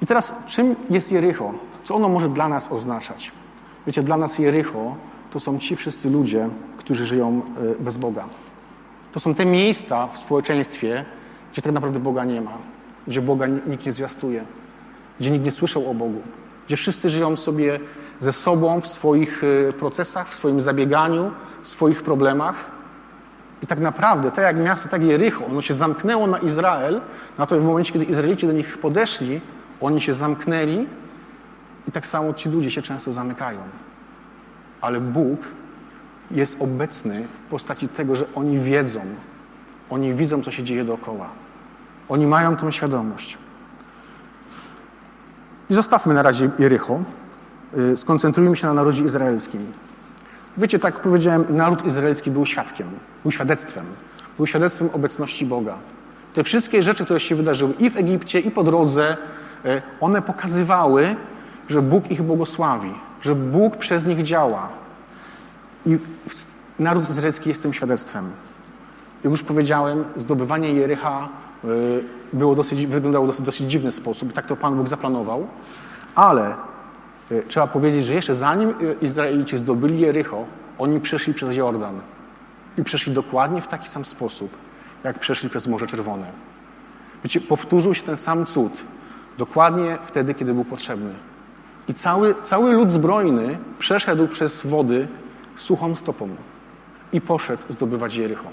I 0.01 0.05
teraz, 0.05 0.33
czym 0.45 0.75
jest 0.89 1.11
Jericho? 1.11 1.53
Co 1.87 1.95
ono 1.95 2.09
może 2.09 2.29
dla 2.29 2.49
nas 2.49 2.71
oznaczać? 2.71 3.31
Wiecie, 3.87 4.03
dla 4.03 4.17
nas 4.17 4.39
Jericho 4.39 4.95
to 5.31 5.39
są 5.39 5.59
ci 5.59 5.75
wszyscy 5.75 6.09
ludzie, 6.09 6.49
którzy 6.77 7.05
żyją 7.05 7.41
e, 7.79 7.83
bez 7.83 7.97
Boga. 7.97 8.25
To 9.11 9.19
są 9.19 9.35
te 9.35 9.45
miejsca 9.45 10.07
w 10.07 10.17
społeczeństwie, 10.17 11.05
gdzie 11.53 11.61
tak 11.61 11.73
naprawdę 11.73 11.99
Boga 11.99 12.25
nie 12.25 12.41
ma, 12.41 12.51
gdzie 13.07 13.21
Boga 13.21 13.47
nikt 13.47 13.85
nie 13.85 13.91
zwiastuje, 13.91 14.43
gdzie 15.19 15.31
nikt 15.31 15.45
nie 15.45 15.51
słyszał 15.51 15.91
o 15.91 15.93
Bogu, 15.93 16.21
gdzie 16.65 16.77
wszyscy 16.77 17.09
żyją 17.09 17.35
sobie 17.35 17.79
ze 18.19 18.33
sobą 18.33 18.81
w 18.81 18.87
swoich 18.87 19.43
e, 19.43 19.73
procesach, 19.73 20.29
w 20.29 20.35
swoim 20.35 20.61
zabieganiu, 20.61 21.31
w 21.63 21.67
swoich 21.67 22.03
problemach. 22.03 22.71
I 23.63 23.67
tak 23.67 23.79
naprawdę, 23.79 24.31
tak 24.31 24.43
jak 24.43 24.57
miasto, 24.57 24.89
tak 24.89 25.03
Jericho, 25.03 25.45
ono 25.45 25.61
się 25.61 25.73
zamknęło 25.73 26.27
na 26.27 26.37
Izrael, 26.37 27.01
na 27.37 27.45
to 27.45 27.59
w 27.59 27.63
momencie, 27.63 27.93
kiedy 27.93 28.05
Izraelici 28.05 28.47
do 28.47 28.53
nich 28.53 28.77
podeszli, 28.77 29.41
oni 29.81 30.01
się 30.01 30.13
zamknęli 30.13 30.87
i 31.87 31.91
tak 31.91 32.07
samo 32.07 32.33
ci 32.33 32.49
ludzie 32.49 32.71
się 32.71 32.81
często 32.81 33.11
zamykają. 33.11 33.59
Ale 34.81 35.01
Bóg 35.01 35.39
jest 36.31 36.57
obecny 36.59 37.27
w 37.33 37.49
postaci 37.49 37.87
tego, 37.87 38.15
że 38.15 38.25
oni 38.35 38.59
wiedzą, 38.59 39.01
oni 39.89 40.13
widzą, 40.13 40.41
co 40.41 40.51
się 40.51 40.63
dzieje 40.63 40.83
dookoła. 40.83 41.29
Oni 42.09 42.27
mają 42.27 42.55
tą 42.55 42.71
świadomość. 42.71 43.37
I 45.69 45.73
zostawmy 45.73 46.13
na 46.13 46.21
razie 46.21 46.49
Jericho. 46.59 47.03
Y, 47.77 47.97
skoncentrujmy 47.97 48.55
się 48.55 48.67
na 48.67 48.73
narodzie 48.73 49.03
izraelskim. 49.03 49.71
Wiecie, 50.57 50.79
tak 50.79 50.93
jak 50.93 51.03
powiedziałem, 51.03 51.45
naród 51.49 51.85
izraelski 51.85 52.31
był 52.31 52.45
świadkiem, 52.45 52.87
był 53.23 53.31
świadectwem. 53.31 53.85
Był 54.37 54.47
świadectwem 54.47 54.89
obecności 54.93 55.45
Boga. 55.45 55.77
Te 56.33 56.43
wszystkie 56.43 56.83
rzeczy, 56.83 57.05
które 57.05 57.19
się 57.19 57.35
wydarzyły 57.35 57.73
i 57.73 57.89
w 57.89 57.97
Egipcie, 57.97 58.39
i 58.39 58.51
po 58.51 58.63
drodze, 58.63 59.17
y, 59.65 59.81
one 59.99 60.21
pokazywały, 60.21 61.15
że 61.67 61.81
Bóg 61.81 62.11
ich 62.11 62.21
błogosławi, 62.21 62.93
że 63.21 63.35
Bóg 63.35 63.77
przez 63.77 64.05
nich 64.05 64.23
działa. 64.23 64.69
I 65.85 65.97
naród 66.79 67.09
izraelski 67.09 67.49
jest 67.49 67.61
tym 67.61 67.73
świadectwem. 67.73 68.31
Jak 69.23 69.31
już 69.31 69.43
powiedziałem, 69.43 70.03
zdobywanie 70.15 70.73
Jericha 70.73 71.29
y, 71.65 72.03
było 72.33 72.55
dosyć, 72.55 72.85
wyglądało 72.85 73.27
dosyć, 73.27 73.45
dosyć 73.45 73.71
dziwny 73.71 73.91
sposób. 73.91 74.33
Tak 74.33 74.45
to 74.45 74.55
Pan 74.55 74.75
Bóg 74.75 74.87
zaplanował. 74.87 75.47
Ale 76.15 76.55
y, 77.31 77.43
trzeba 77.47 77.67
powiedzieć, 77.67 78.05
że 78.05 78.13
jeszcze 78.13 78.35
zanim 78.35 78.69
y, 78.69 78.95
Izraelici 79.01 79.57
zdobyli 79.57 79.99
Jericho, 79.99 80.45
oni 80.79 80.99
przeszli 80.99 81.33
przez 81.33 81.55
Jordan. 81.55 81.99
I 82.77 82.83
przeszli 82.83 83.13
dokładnie 83.13 83.61
w 83.61 83.67
taki 83.67 83.89
sam 83.89 84.05
sposób, 84.05 84.57
jak 85.03 85.19
przeszli 85.19 85.49
przez 85.49 85.67
Morze 85.67 85.87
Czerwone. 85.87 86.31
Wiecie, 87.23 87.41
powtórzył 87.41 87.93
się 87.93 88.03
ten 88.03 88.17
sam 88.17 88.45
cud 88.45 88.83
dokładnie 89.37 89.97
wtedy, 90.03 90.33
kiedy 90.33 90.53
był 90.53 90.65
potrzebny. 90.65 91.13
I 91.87 91.93
cały, 91.93 92.35
cały 92.43 92.73
lud 92.73 92.91
zbrojny 92.91 93.57
przeszedł 93.79 94.27
przez 94.27 94.65
wody 94.65 95.07
suchą 95.55 95.95
stopą 95.95 96.29
i 97.13 97.21
poszedł 97.21 97.63
zdobywać 97.69 98.15
Jericho. 98.15 98.49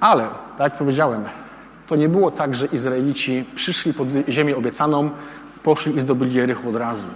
Ale, 0.00 0.28
tak 0.58 0.72
jak 0.72 0.78
powiedziałem, 0.78 1.24
to 1.86 1.96
nie 1.96 2.08
było 2.08 2.30
tak, 2.30 2.54
że 2.54 2.66
Izraelici 2.66 3.44
przyszli 3.54 3.94
pod 3.94 4.08
ziemię 4.28 4.56
obiecaną, 4.56 5.10
poszli 5.62 5.96
i 5.96 6.00
zdobyli 6.00 6.34
Jericho 6.34 6.68
od 6.68 6.76
razu. 6.76 7.06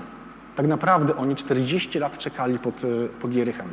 Tak 0.56 0.66
naprawdę 0.66 1.16
oni 1.16 1.36
40 1.36 1.98
lat 1.98 2.18
czekali 2.18 2.58
pod, 2.58 2.82
pod 3.20 3.34
Jerychem, 3.34 3.66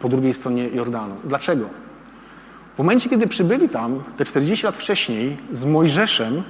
po 0.00 0.08
drugiej 0.08 0.34
stronie 0.34 0.68
Jordanu. 0.68 1.16
Dlaczego? 1.24 1.68
W 2.74 2.78
momencie, 2.78 3.10
kiedy 3.10 3.26
przybyli 3.26 3.68
tam, 3.68 4.02
te 4.16 4.24
40 4.24 4.66
lat 4.66 4.76
wcześniej, 4.76 5.36
z 5.52 5.64
Mojżeszem, 5.64 6.42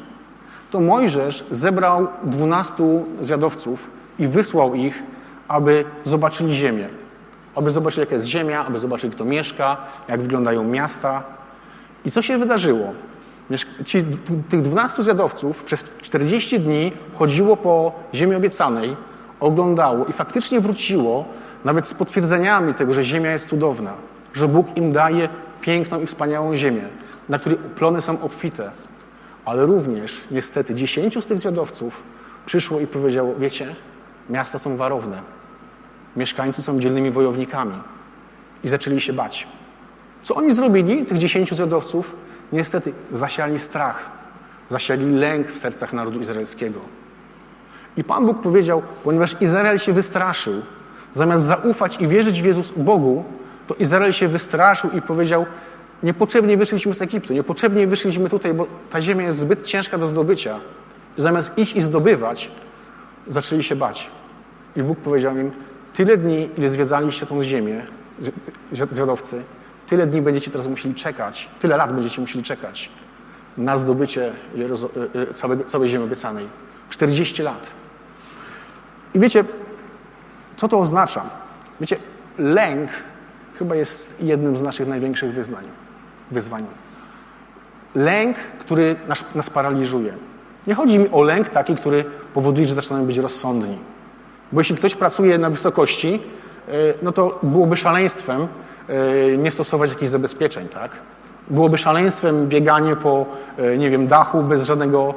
to 0.74 0.80
Mojżesz 0.80 1.44
zebrał 1.50 2.08
12 2.24 2.74
zwiadowców 3.20 3.90
i 4.18 4.26
wysłał 4.26 4.74
ich, 4.74 5.02
aby 5.48 5.84
zobaczyli 6.04 6.54
ziemię. 6.54 6.88
Aby 7.54 7.70
zobaczyli, 7.70 8.00
jaka 8.00 8.14
jest 8.14 8.26
ziemia, 8.26 8.66
aby 8.66 8.78
zobaczyli, 8.78 9.12
kto 9.12 9.24
mieszka, 9.24 9.76
jak 10.08 10.22
wyglądają 10.22 10.64
miasta. 10.64 11.22
I 12.04 12.10
co 12.10 12.22
się 12.22 12.38
wydarzyło? 12.38 12.92
Ci, 13.84 14.04
tych 14.48 14.62
12 14.62 15.02
zwiadowców 15.02 15.62
przez 15.62 15.84
40 16.02 16.60
dni 16.60 16.92
chodziło 17.14 17.56
po 17.56 17.92
ziemi 18.14 18.34
obiecanej, 18.34 18.96
oglądało 19.40 20.06
i 20.06 20.12
faktycznie 20.12 20.60
wróciło 20.60 21.24
nawet 21.64 21.88
z 21.88 21.94
potwierdzeniami 21.94 22.74
tego, 22.74 22.92
że 22.92 23.04
ziemia 23.04 23.32
jest 23.32 23.48
cudowna, 23.48 23.92
że 24.32 24.48
Bóg 24.48 24.76
im 24.76 24.92
daje 24.92 25.28
piękną 25.60 26.00
i 26.00 26.06
wspaniałą 26.06 26.54
ziemię, 26.54 26.88
na 27.28 27.38
której 27.38 27.58
plony 27.58 28.02
są 28.02 28.22
obfite. 28.22 28.70
Ale 29.44 29.66
również, 29.66 30.20
niestety, 30.30 30.74
10 30.74 31.24
z 31.24 31.26
tych 31.26 31.38
zwiadowców 31.38 32.02
przyszło 32.46 32.80
i 32.80 32.86
powiedziało, 32.86 33.34
wiecie, 33.34 33.74
miasta 34.30 34.58
są 34.58 34.76
warowne, 34.76 35.20
mieszkańcy 36.16 36.62
są 36.62 36.80
dzielnymi 36.80 37.10
wojownikami 37.10 37.74
i 38.64 38.68
zaczęli 38.68 39.00
się 39.00 39.12
bać. 39.12 39.46
Co 40.22 40.34
oni 40.34 40.54
zrobili, 40.54 41.06
tych 41.06 41.18
10 41.18 41.54
zwiadowców? 41.54 42.16
Niestety 42.52 42.92
zasiali 43.12 43.58
strach, 43.58 44.10
zasiali 44.68 45.10
lęk 45.14 45.52
w 45.52 45.58
sercach 45.58 45.92
narodu 45.92 46.20
izraelskiego. 46.20 46.80
I 47.96 48.04
Pan 48.04 48.26
Bóg 48.26 48.42
powiedział, 48.42 48.82
ponieważ 49.04 49.36
Izrael 49.40 49.78
się 49.78 49.92
wystraszył, 49.92 50.54
zamiast 51.12 51.46
zaufać 51.46 52.00
i 52.00 52.08
wierzyć 52.08 52.42
w 52.42 52.44
Jezus 52.44 52.72
Bogu, 52.76 53.24
to 53.66 53.74
Izrael 53.74 54.12
się 54.12 54.28
wystraszył 54.28 54.90
i 54.90 55.02
powiedział, 55.02 55.46
niepotrzebnie 56.04 56.56
wyszliśmy 56.56 56.94
z 56.94 57.02
Egiptu, 57.02 57.32
niepotrzebnie 57.32 57.86
wyszliśmy 57.86 58.28
tutaj, 58.28 58.54
bo 58.54 58.66
ta 58.90 59.00
ziemia 59.00 59.26
jest 59.26 59.38
zbyt 59.38 59.62
ciężka 59.62 59.98
do 59.98 60.06
zdobycia. 60.06 60.60
Zamiast 61.16 61.58
iść 61.58 61.76
i 61.76 61.80
zdobywać, 61.80 62.50
zaczęli 63.28 63.62
się 63.62 63.76
bać. 63.76 64.10
I 64.76 64.82
Bóg 64.82 64.98
powiedział 64.98 65.36
im, 65.36 65.50
tyle 65.94 66.16
dni, 66.16 66.48
ile 66.58 66.68
zwiedzaliście 66.68 67.26
tą 67.26 67.42
ziemię, 67.42 67.82
zwiadowcy, 68.90 69.42
tyle 69.86 70.06
dni 70.06 70.22
będziecie 70.22 70.50
teraz 70.50 70.66
musieli 70.66 70.94
czekać, 70.94 71.48
tyle 71.60 71.76
lat 71.76 71.94
będziecie 71.94 72.20
musieli 72.20 72.44
czekać 72.44 72.90
na 73.58 73.78
zdobycie 73.78 74.32
e, 75.14 75.20
e, 75.30 75.34
całego, 75.34 75.64
całej 75.64 75.88
ziemi 75.88 76.04
obiecanej. 76.04 76.48
40 76.90 77.42
lat. 77.42 77.70
I 79.14 79.18
wiecie, 79.18 79.44
co 80.56 80.68
to 80.68 80.78
oznacza? 80.78 81.22
Wiecie, 81.80 81.96
lęk 82.38 82.90
chyba 83.58 83.74
jest 83.74 84.16
jednym 84.20 84.56
z 84.56 84.62
naszych 84.62 84.88
największych 84.88 85.32
wyznań, 85.32 85.64
wyzwań. 86.30 86.66
Lęk, 87.94 88.36
który 88.36 88.96
nas, 89.08 89.24
nas 89.34 89.50
paraliżuje. 89.50 90.12
Nie 90.66 90.74
chodzi 90.74 90.98
mi 90.98 91.08
o 91.12 91.22
lęk 91.22 91.48
taki, 91.48 91.74
który 91.74 92.04
powoduje, 92.34 92.66
że 92.66 92.74
zaczynamy 92.74 93.06
być 93.06 93.18
rozsądni. 93.18 93.78
Bo 94.52 94.60
jeśli 94.60 94.76
ktoś 94.76 94.94
pracuje 94.94 95.38
na 95.38 95.50
wysokości, 95.50 96.22
e, 96.68 96.72
no 97.02 97.12
to 97.12 97.38
byłoby 97.42 97.76
szaleństwem 97.76 98.40
e, 98.88 99.36
nie 99.36 99.50
stosować 99.50 99.90
jakichś 99.90 100.10
zabezpieczeń, 100.10 100.68
tak? 100.68 100.90
Byłoby 101.50 101.78
szaleństwem 101.78 102.48
bieganie 102.48 102.96
po, 102.96 103.26
e, 103.58 103.78
nie 103.78 103.90
wiem, 103.90 104.06
dachu 104.06 104.42
bez 104.42 104.66
żadnego, 104.66 105.14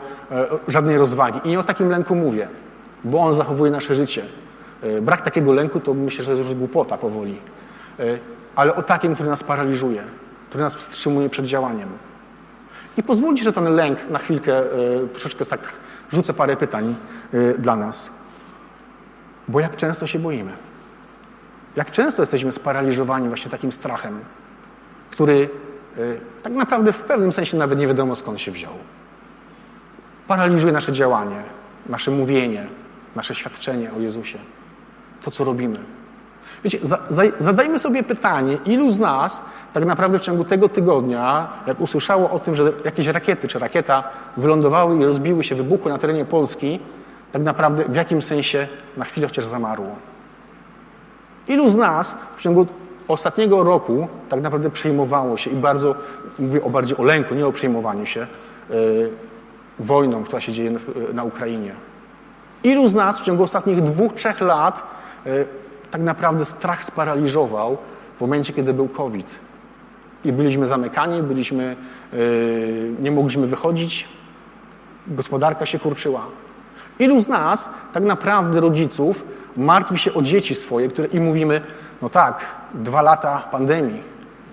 żadnej 0.67 0.97
rozwagi. 0.97 1.39
I 1.43 1.49
nie 1.49 1.59
o 1.59 1.63
takim 1.63 1.89
lęku 1.89 2.15
mówię, 2.15 2.47
bo 3.03 3.19
on 3.19 3.33
zachowuje 3.33 3.71
nasze 3.71 3.95
życie. 3.95 4.21
Brak 5.01 5.21
takiego 5.21 5.53
lęku 5.53 5.79
to 5.79 5.93
myślę, 5.93 6.23
że 6.23 6.31
jest 6.31 6.43
już 6.43 6.55
głupota 6.55 6.97
powoli. 6.97 7.37
Ale 8.55 8.75
o 8.75 8.83
takim, 8.83 9.13
który 9.13 9.29
nas 9.29 9.43
paraliżuje, 9.43 10.03
który 10.49 10.63
nas 10.63 10.75
wstrzymuje 10.75 11.29
przed 11.29 11.45
działaniem. 11.45 11.89
I 12.97 13.03
pozwólcie, 13.03 13.43
że 13.43 13.51
ten 13.51 13.75
lęk 13.75 14.09
na 14.09 14.19
chwilkę, 14.19 14.63
troszeczkę 15.11 15.45
tak 15.45 15.59
rzucę 16.11 16.33
parę 16.33 16.57
pytań 16.57 16.95
dla 17.57 17.75
nas. 17.75 18.09
Bo 19.47 19.59
jak 19.59 19.75
często 19.75 20.07
się 20.07 20.19
boimy? 20.19 20.51
Jak 21.75 21.91
często 21.91 22.21
jesteśmy 22.21 22.51
sparaliżowani 22.51 23.27
właśnie 23.27 23.51
takim 23.51 23.71
strachem, 23.71 24.19
który 25.11 25.49
tak 26.43 26.53
naprawdę 26.53 26.93
w 26.93 27.01
pewnym 27.01 27.31
sensie 27.31 27.57
nawet 27.57 27.79
nie 27.79 27.87
wiadomo 27.87 28.15
skąd 28.15 28.41
się 28.41 28.51
wziął. 28.51 28.73
Paraliżuje 30.27 30.73
nasze 30.73 30.91
działanie, 30.91 31.43
nasze 31.89 32.11
mówienie, 32.11 32.67
nasze 33.15 33.35
świadczenie 33.35 33.93
o 33.93 33.99
Jezusie, 33.99 34.37
to 35.21 35.31
co 35.31 35.43
robimy. 35.43 35.79
Wiecie, 36.63 36.79
za, 36.81 36.99
za, 37.09 37.23
zadajmy 37.39 37.79
sobie 37.79 38.03
pytanie, 38.03 38.57
ilu 38.65 38.89
z 38.89 38.99
nas 38.99 39.41
tak 39.73 39.85
naprawdę 39.85 40.19
w 40.19 40.21
ciągu 40.21 40.43
tego 40.43 40.69
tygodnia, 40.69 41.47
jak 41.67 41.81
usłyszało 41.81 42.31
o 42.31 42.39
tym, 42.39 42.55
że 42.55 42.73
jakieś 42.85 43.07
rakiety 43.07 43.47
czy 43.47 43.59
rakieta 43.59 44.03
wylądowały 44.37 44.97
i 44.97 45.05
rozbiły 45.05 45.43
się, 45.43 45.55
wybuchły 45.55 45.91
na 45.91 45.97
terenie 45.97 46.25
Polski, 46.25 46.79
tak 47.31 47.43
naprawdę 47.43 47.83
w 47.83 47.95
jakim 47.95 48.21
sensie 48.21 48.67
na 48.97 49.05
chwilę 49.05 49.27
chociaż 49.27 49.45
zamarło. 49.45 49.95
Ilu 51.47 51.69
z 51.69 51.75
nas 51.75 52.15
w 52.35 52.41
ciągu 52.41 52.67
ostatniego 53.07 53.63
roku 53.63 54.07
tak 54.29 54.41
naprawdę 54.41 54.69
przejmowało 54.69 55.37
się 55.37 55.49
i 55.51 55.55
bardzo, 55.55 55.95
mówię 56.39 56.63
o 56.63 56.69
bardziej 56.69 56.97
o 56.97 57.03
lęku, 57.03 57.35
nie 57.35 57.47
o 57.47 57.51
przejmowaniu 57.51 58.05
się 58.05 58.27
yy, 58.69 59.09
wojną, 59.79 60.23
która 60.23 60.41
się 60.41 60.51
dzieje 60.51 60.71
na 61.13 61.23
Ukrainie. 61.23 61.71
Ilu 62.63 62.87
z 62.87 62.95
nas 62.95 63.19
w 63.19 63.23
ciągu 63.23 63.43
ostatnich 63.43 63.81
dwóch, 63.81 64.13
trzech 64.13 64.41
lat 64.41 64.83
yy, 65.25 65.47
tak 65.91 66.01
naprawdę 66.01 66.45
strach 66.45 66.83
sparaliżował 66.83 67.77
w 68.17 68.21
momencie, 68.21 68.53
kiedy 68.53 68.73
był 68.73 68.87
COVID. 68.87 69.39
I 70.23 70.31
byliśmy 70.31 70.67
zamykani, 70.67 71.23
byliśmy, 71.23 71.75
yy, 72.13 72.93
nie 72.99 73.11
mogliśmy 73.11 73.47
wychodzić, 73.47 74.07
gospodarka 75.07 75.65
się 75.65 75.79
kurczyła. 75.79 76.25
Ilu 76.99 77.19
z 77.19 77.27
nas, 77.27 77.69
tak 77.93 78.03
naprawdę 78.03 78.59
rodziców, 78.59 79.23
martwi 79.57 79.97
się 79.97 80.13
o 80.13 80.21
dzieci 80.21 80.55
swoje, 80.55 80.87
które 80.87 81.07
i 81.07 81.19
mówimy, 81.19 81.61
no 82.01 82.09
tak, 82.09 82.45
dwa 82.73 83.01
lata 83.01 83.47
pandemii, 83.51 84.03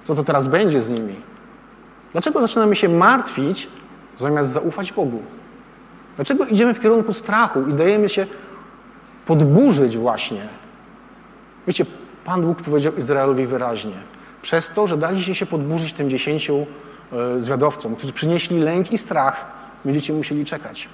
co 0.04 0.14
to 0.14 0.24
teraz 0.24 0.48
będzie 0.48 0.80
z 0.80 0.90
nimi? 0.90 1.16
Dlaczego 2.12 2.40
zaczynamy 2.40 2.76
się 2.76 2.88
martwić, 2.88 3.68
zamiast 4.16 4.52
zaufać 4.52 4.92
Bogu? 4.92 5.22
Dlaczego 6.16 6.46
idziemy 6.46 6.74
w 6.74 6.80
kierunku 6.80 7.12
strachu 7.12 7.62
i 7.68 7.72
dajemy 7.72 8.08
się 8.08 8.26
podburzyć 9.26 9.96
właśnie? 9.98 10.48
Wiecie, 11.66 11.86
Pan 12.24 12.42
Bóg 12.42 12.62
powiedział 12.62 12.96
Izraelowi 12.96 13.46
wyraźnie, 13.46 13.96
przez 14.42 14.70
to, 14.70 14.86
że 14.86 14.96
daliście 14.96 15.34
się 15.34 15.46
podburzyć 15.46 15.92
tym 15.92 16.10
dziesięciu 16.10 16.66
e, 17.12 17.40
zwiadowcom, 17.40 17.96
którzy 17.96 18.12
przynieśli 18.12 18.58
lęk 18.58 18.92
i 18.92 18.98
strach, 18.98 19.44
będziecie 19.84 20.12
musieli 20.12 20.44
czekać. 20.44 20.88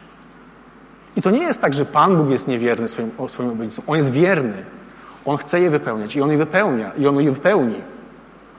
I 1.17 1.23
to 1.23 1.31
nie 1.31 1.43
jest 1.43 1.61
tak, 1.61 1.75
że 1.75 1.85
Pan 1.85 2.17
Bóg 2.17 2.31
jest 2.31 2.49
niewierny 2.49 2.89
swoim, 2.89 3.11
swoim 3.29 3.51
obietnicom. 3.51 3.85
On 3.87 3.97
jest 3.97 4.11
wierny. 4.11 4.65
On 5.25 5.37
chce 5.37 5.61
je 5.61 5.71
wypełniać 5.71 6.17
i 6.17 6.21
On 6.21 6.31
je 6.31 6.37
wypełnia 6.37 6.93
i 6.99 7.07
On 7.07 7.21
je 7.21 7.33
wypełni. 7.33 7.81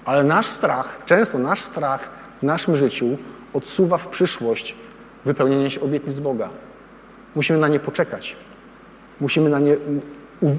Ale 0.06 0.24
nasz 0.24 0.46
strach, 0.46 1.02
często 1.06 1.40
nasz 1.40 1.62
strach 1.62 2.10
w 2.40 2.44
naszym 2.44 2.76
życiu 2.76 3.18
odsuwa 3.54 3.98
w 3.98 4.08
przyszłość 4.08 4.76
wypełnienie 5.26 5.72
się 5.72 5.82
obietnic 5.82 6.20
Boga. 6.20 6.50
Musimy 7.36 7.60
na 7.60 7.68
nie 7.68 7.80
poczekać. 7.80 8.36
Musimy, 9.22 9.50
na 9.50 9.60
nie, 9.60 9.76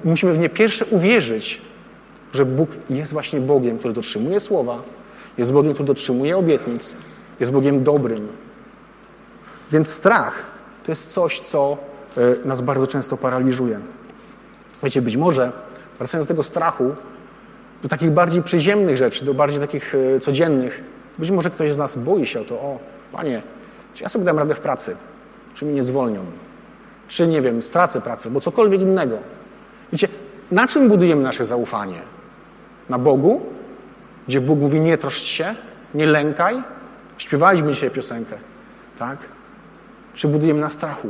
musimy 0.04 0.32
w 0.32 0.38
nie 0.38 0.48
pierwsze 0.48 0.84
uwierzyć, 0.86 1.62
że 2.32 2.44
Bóg 2.44 2.70
jest 2.90 3.12
właśnie 3.12 3.40
Bogiem, 3.40 3.78
który 3.78 3.94
dotrzymuje 3.94 4.40
słowa, 4.40 4.82
jest 5.38 5.52
Bogiem, 5.52 5.74
który 5.74 5.86
dotrzymuje 5.86 6.36
obietnic, 6.36 6.96
jest 7.40 7.52
Bogiem 7.52 7.84
dobrym. 7.84 8.28
Więc 9.70 9.88
strach 9.88 10.46
to 10.84 10.92
jest 10.92 11.12
coś, 11.12 11.40
co 11.40 11.76
e, 12.16 12.48
nas 12.48 12.60
bardzo 12.60 12.86
często 12.86 13.16
paraliżuje. 13.16 13.80
Wiecie, 14.82 15.02
być 15.02 15.16
może 15.16 15.52
wracając 15.98 16.26
do 16.26 16.34
tego 16.34 16.42
strachu, 16.42 16.94
do 17.82 17.88
takich 17.88 18.10
bardziej 18.10 18.42
przyziemnych 18.42 18.96
rzeczy, 18.96 19.24
do 19.24 19.34
bardziej 19.34 19.60
takich 19.60 19.94
e, 19.94 20.20
codziennych, 20.20 20.84
być 21.18 21.30
może 21.30 21.50
ktoś 21.50 21.72
z 21.72 21.78
nas 21.78 21.96
boi 21.96 22.26
się 22.26 22.40
o 22.40 22.44
to, 22.44 22.54
o, 22.54 22.78
panie, 23.12 23.42
czy 23.94 24.02
ja 24.02 24.08
sobie 24.08 24.24
dam 24.24 24.38
radę 24.38 24.54
w 24.54 24.60
pracy, 24.60 24.96
czy 25.54 25.64
mnie 25.64 25.74
nie 25.74 25.82
zwolnią, 25.82 26.24
czy 27.08 27.26
nie 27.26 27.42
wiem, 27.42 27.62
stracę 27.62 28.00
pracę, 28.00 28.30
bo 28.30 28.40
cokolwiek 28.40 28.80
innego. 28.80 29.18
Wiecie, 29.92 30.08
na 30.50 30.68
czym 30.68 30.88
budujemy 30.88 31.22
nasze 31.22 31.44
zaufanie? 31.44 32.00
Na 32.88 32.98
Bogu, 32.98 33.40
gdzie 34.28 34.40
Bóg 34.40 34.58
mówi 34.58 34.80
nie 34.80 34.98
troszcz 34.98 35.24
się, 35.24 35.54
nie 35.94 36.06
lękaj. 36.06 36.62
Śpiewaliśmy 37.18 37.72
dzisiaj 37.72 37.90
piosenkę, 37.90 38.36
tak? 38.98 39.18
Czy 40.14 40.28
budujemy 40.28 40.60
na 40.60 40.70
strachu? 40.70 41.08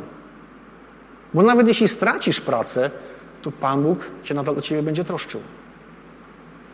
Bo 1.35 1.43
nawet 1.43 1.69
jeśli 1.69 1.89
stracisz 1.89 2.41
pracę, 2.41 2.91
to 3.43 3.51
Pan 3.51 3.83
Bóg 3.83 3.99
się 4.23 4.35
nadal 4.35 4.59
o 4.59 4.61
ciebie 4.61 4.83
będzie 4.83 5.05
troszczył. 5.05 5.41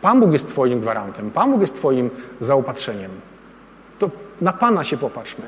Pan 0.01 0.19
Bóg 0.19 0.31
jest 0.31 0.47
twoim 0.47 0.79
gwarantem, 0.79 1.31
Pan 1.31 1.51
Bóg 1.51 1.61
jest 1.61 1.75
twoim 1.75 2.09
zaopatrzeniem. 2.39 3.11
To 3.99 4.09
na 4.41 4.53
Pana 4.53 4.83
się 4.83 4.97
popatrzmy. 4.97 5.45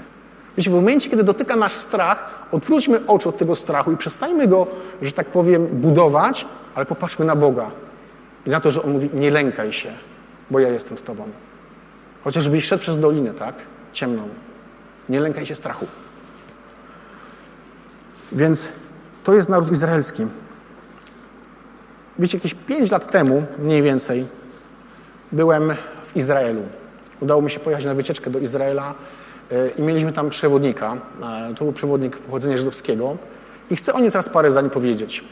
W 0.58 0.70
momencie, 0.70 1.10
kiedy 1.10 1.24
dotyka 1.24 1.56
nasz 1.56 1.74
strach, 1.74 2.48
odwróćmy 2.52 3.08
oczy 3.08 3.30
od 3.30 3.38
tego 3.38 3.56
strachu 3.56 3.92
i 3.92 3.98
przestańmy 3.98 4.48
go, 4.48 4.68
że 5.02 5.12
tak 5.12 5.28
powiem, 5.28 5.68
budować, 5.68 6.46
ale 6.76 6.86
popatrzmy 6.86 7.26
na 7.26 7.36
Boga. 7.36 7.72
I 8.46 8.50
na 8.50 8.60
to, 8.60 8.72
że 8.72 8.84
On 8.84 8.92
mówi, 8.92 9.10
nie 9.14 9.30
lękaj 9.30 9.74
się, 9.74 9.94
bo 10.52 10.60
ja 10.60 10.70
jestem 10.70 10.98
z 10.98 11.04
Tobą. 11.04 11.24
Chociażbyś 12.24 12.66
szedł 12.66 12.82
przez 12.82 13.00
dolinę, 13.00 13.34
tak? 13.34 13.56
Ciemną. 13.94 14.30
Nie 15.10 15.20
lękaj 15.20 15.46
się 15.46 15.56
strachu. 15.56 15.88
Więc 18.32 18.72
to 19.24 19.34
jest 19.34 19.50
naród 19.50 19.72
izraelski. 19.72 20.28
Wiecie, 22.20 22.38
jakieś 22.38 22.54
pięć 22.54 22.92
lat 22.92 23.12
temu, 23.12 23.44
mniej 23.60 23.82
więcej, 23.82 24.26
byłem 25.32 25.76
w 26.06 26.18
Izraelu. 26.18 26.62
Udało 27.20 27.42
mi 27.42 27.52
się 27.52 27.60
pojechać 27.60 27.86
na 27.86 27.94
wycieczkę 27.94 28.30
do 28.30 28.40
Izraela 28.40 28.94
i 29.78 29.82
mieliśmy 29.82 30.14
tam 30.14 30.30
przewodnika. 30.30 30.98
E, 31.52 31.56
to 31.56 31.64
był 31.64 31.74
przewodnik 31.74 32.18
pochodzenia 32.18 32.58
żydowskiego. 32.58 33.18
I 33.72 33.76
chcę 33.76 33.94
o 33.94 34.00
nim 34.00 34.12
teraz 34.12 34.30
parę 34.30 34.52
zdań 34.52 34.70
powiedzieć. 34.70 35.24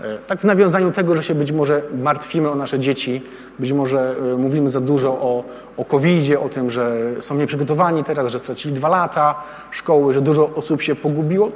E, 0.00 0.18
tak 0.18 0.40
w 0.40 0.44
nawiązaniu 0.44 0.92
tego, 0.92 1.14
że 1.14 1.22
się 1.22 1.34
być 1.34 1.52
może 1.52 1.82
martwimy 2.02 2.50
o 2.50 2.54
nasze 2.54 2.78
dzieci, 2.78 3.22
być 3.58 3.72
może 3.72 4.16
mówimy 4.38 4.70
za 4.70 4.80
dużo 4.80 5.10
o, 5.10 5.44
o 5.76 5.84
COVID-zie, 5.84 6.40
o 6.40 6.48
tym, 6.48 6.70
że 6.70 6.96
są 7.20 7.34
nieprzygotowani 7.34 8.04
teraz, 8.04 8.28
że 8.28 8.38
stracili 8.38 8.74
dwa 8.74 8.88
lata 8.88 9.34
szkoły, 9.70 10.14
że 10.14 10.20
dużo 10.20 10.50
osób 10.54 10.82
się 10.82 10.94
pogubiło. 10.94 11.50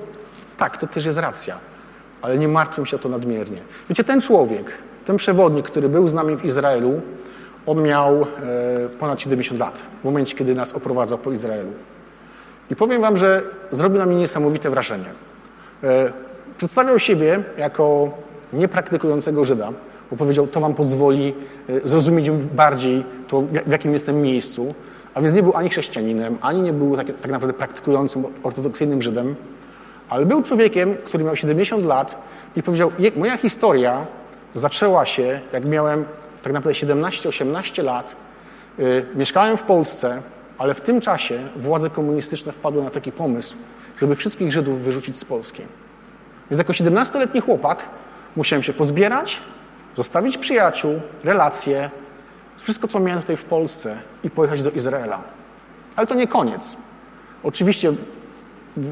Tak, 0.57 0.77
to 0.77 0.87
też 0.87 1.05
jest 1.05 1.19
racja, 1.19 1.57
ale 2.23 2.39
nie 2.39 2.49
martwmy 2.49 2.87
się 2.87 2.97
o 2.97 2.99
to 2.99 3.09
nadmiernie. 3.09 3.59
Wiecie, 3.89 4.05
ten 4.05 4.21
człowiek, 4.21 4.73
ten 5.05 5.17
przewodnik, 5.17 5.67
który 5.67 5.89
był 5.89 6.09
z 6.09 6.15
nami 6.15 6.37
w 6.37 6.45
Izraelu, 6.45 7.01
on 7.67 7.83
miał 7.83 8.23
e, 8.23 8.27
ponad 8.99 9.21
70 9.21 9.61
lat 9.61 9.83
w 10.01 10.05
momencie, 10.05 10.37
kiedy 10.37 10.55
nas 10.55 10.73
oprowadzał 10.73 11.19
po 11.19 11.33
Izraelu. 11.33 11.73
I 12.71 12.77
powiem 12.77 13.01
wam, 13.01 13.17
że 13.17 13.43
zrobił 13.71 13.99
na 13.99 14.07
mnie 14.07 14.17
niesamowite 14.17 14.71
wrażenie. 14.71 15.05
E, 15.83 16.13
przedstawiał 16.59 16.99
siebie 16.99 17.43
jako 17.59 18.11
niepraktykującego 18.53 19.45
Żyda, 19.45 19.73
bo 20.11 20.17
powiedział, 20.17 20.47
to 20.47 20.61
wam 20.61 20.75
pozwoli 20.75 21.35
e, 21.69 21.89
zrozumieć 21.89 22.31
bardziej 22.31 23.05
to, 23.29 23.41
w 23.41 23.71
jakim 23.71 23.93
jestem 23.93 24.23
miejscu. 24.23 24.75
A 25.15 25.21
więc 25.21 25.35
nie 25.35 25.43
był 25.43 25.57
ani 25.57 25.69
chrześcijaninem, 25.69 26.39
ani 26.41 26.63
nie 26.63 26.73
był 26.73 26.97
tak, 26.97 27.07
tak 27.07 27.31
naprawdę 27.31 27.53
praktykującym 27.59 28.25
ortodoksyjnym 28.43 29.03
Żydem, 29.03 29.35
ale 30.09 30.27
był 30.27 30.43
człowiekiem, 30.43 30.97
który 31.05 31.25
miał 31.25 31.37
70 31.37 31.85
lat 31.85 32.23
i 32.57 32.63
powiedział: 32.63 32.93
Moja 33.17 33.37
historia 33.37 34.07
zaczęła 34.55 35.07
się, 35.07 35.41
jak 35.53 35.65
miałem 35.65 36.05
tak 36.43 36.53
naprawdę 36.53 36.81
17-18 36.87 37.85
lat. 37.85 38.17
Yy, 38.79 39.07
mieszkałem 39.15 39.57
w 39.57 39.63
Polsce, 39.63 40.23
ale 40.61 40.75
w 40.75 40.81
tym 40.81 41.01
czasie 41.01 41.49
władze 41.57 41.91
komunistyczne 41.91 42.53
wpadły 42.53 42.85
na 42.85 42.91
taki 42.91 43.13
pomysł, 43.13 43.55
żeby 44.01 44.17
wszystkich 44.17 44.53
Żydów 44.53 44.81
wyrzucić 44.81 45.17
z 45.17 45.25
Polski. 45.25 45.63
Więc 46.51 46.59
jako 46.59 46.73
17-letni 46.73 47.41
chłopak 47.41 47.89
musiałem 48.37 48.63
się 48.63 48.73
pozbierać, 48.73 49.41
zostawić 49.97 50.39
przyjaciół, 50.39 51.01
relacje, 51.25 51.91
wszystko, 52.59 52.89
co 52.89 53.01
miałem 53.01 53.21
tutaj 53.21 53.37
w 53.37 53.45
Polsce 53.45 53.97
i 54.25 54.31
pojechać 54.31 54.63
do 54.63 54.71
Izraela. 54.71 55.23
Ale 55.97 56.07
to 56.07 56.15
nie 56.15 56.27
koniec. 56.27 56.77
Oczywiście 57.43 57.93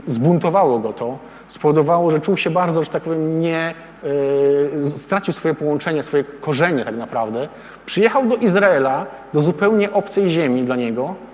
zbuntowało 0.06 0.78
go 0.78 0.92
to, 0.92 1.18
spowodowało, 1.48 2.10
że 2.10 2.20
czuł 2.20 2.36
się 2.36 2.50
bardzo, 2.50 2.84
że 2.84 2.90
tak 2.90 3.02
powiem, 3.02 3.40
nie 3.40 3.74
yy, 4.02 4.88
stracił 4.90 5.34
swoje 5.34 5.54
połączenie, 5.54 6.02
swoje 6.02 6.24
korzenie 6.24 6.84
tak 6.84 6.96
naprawdę. 6.96 7.48
Przyjechał 7.86 8.26
do 8.26 8.36
Izraela, 8.36 9.06
do 9.34 9.40
zupełnie 9.40 9.92
obcej 9.92 10.30
ziemi 10.30 10.62
dla 10.62 10.76
niego 10.76 11.27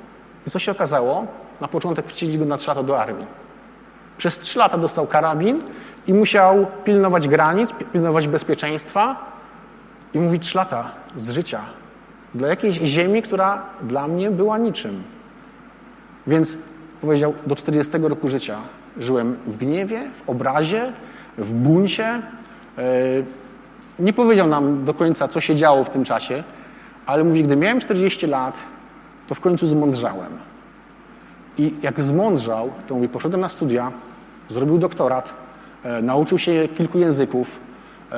i 0.47 0.51
co 0.51 0.59
się 0.59 0.73
okazało? 0.73 1.27
Na 1.61 1.69
początek 1.69 2.07
wcieli 2.07 2.39
go 2.39 2.45
na 2.45 2.57
trzy 2.57 2.69
lata 2.69 2.83
do 2.83 3.01
armii. 3.01 3.27
Przez 4.19 4.39
trzy 4.39 4.59
lata 4.59 4.79
dostał 4.79 5.07
karabin 5.07 5.63
i 6.07 6.15
musiał 6.15 6.67
pilnować 6.85 7.29
granic, 7.29 7.71
pilnować 7.93 8.29
bezpieczeństwa 8.29 9.17
i 10.15 10.19
mówić 10.19 10.43
trzy 10.43 10.59
lata 10.59 10.91
z 11.17 11.31
życia 11.31 11.61
dla 12.35 12.49
jakiejś 12.49 12.77
ziemi, 12.77 13.23
która 13.23 13.63
dla 13.83 14.09
mnie 14.09 14.31
była 14.31 14.59
niczym. 14.59 15.03
Więc 16.27 16.57
Powiedział, 17.05 17.35
do 17.47 17.57
40 17.57 17.99
roku 17.99 18.29
życia 18.29 18.59
żyłem 18.99 19.37
w 19.47 19.57
gniewie, 19.57 20.11
w 20.15 20.31
obrazie, 20.31 20.93
w 21.39 21.53
buncie. 21.53 22.05
E, 22.05 22.23
nie 23.99 24.13
powiedział 24.13 24.49
nam 24.49 24.85
do 24.85 24.95
końca, 24.95 25.29
co 25.29 25.41
się 25.41 25.57
działo 25.57 25.85
w 25.85 25.91
tym 25.91 26.05
czasie, 26.05 26.45
ale 27.07 27.25
mówi, 27.25 27.43
gdy 27.43 27.57
miałem 27.57 27.81
40 27.81 28.27
lat, 28.27 28.59
to 29.29 29.35
w 29.35 29.41
końcu 29.41 29.67
zmądrzałem. 29.67 30.33
I 31.59 31.75
jak 31.83 32.03
zmądrzał, 32.03 32.71
to 32.87 32.95
mówi, 32.95 33.09
poszedłem 33.09 33.41
na 33.41 33.49
studia, 33.49 33.93
zrobił 34.49 34.79
doktorat, 34.79 35.35
e, 35.85 36.03
nauczył 36.03 36.39
się 36.39 36.69
kilku 36.77 36.99
języków, 36.99 37.61
e, 38.13 38.17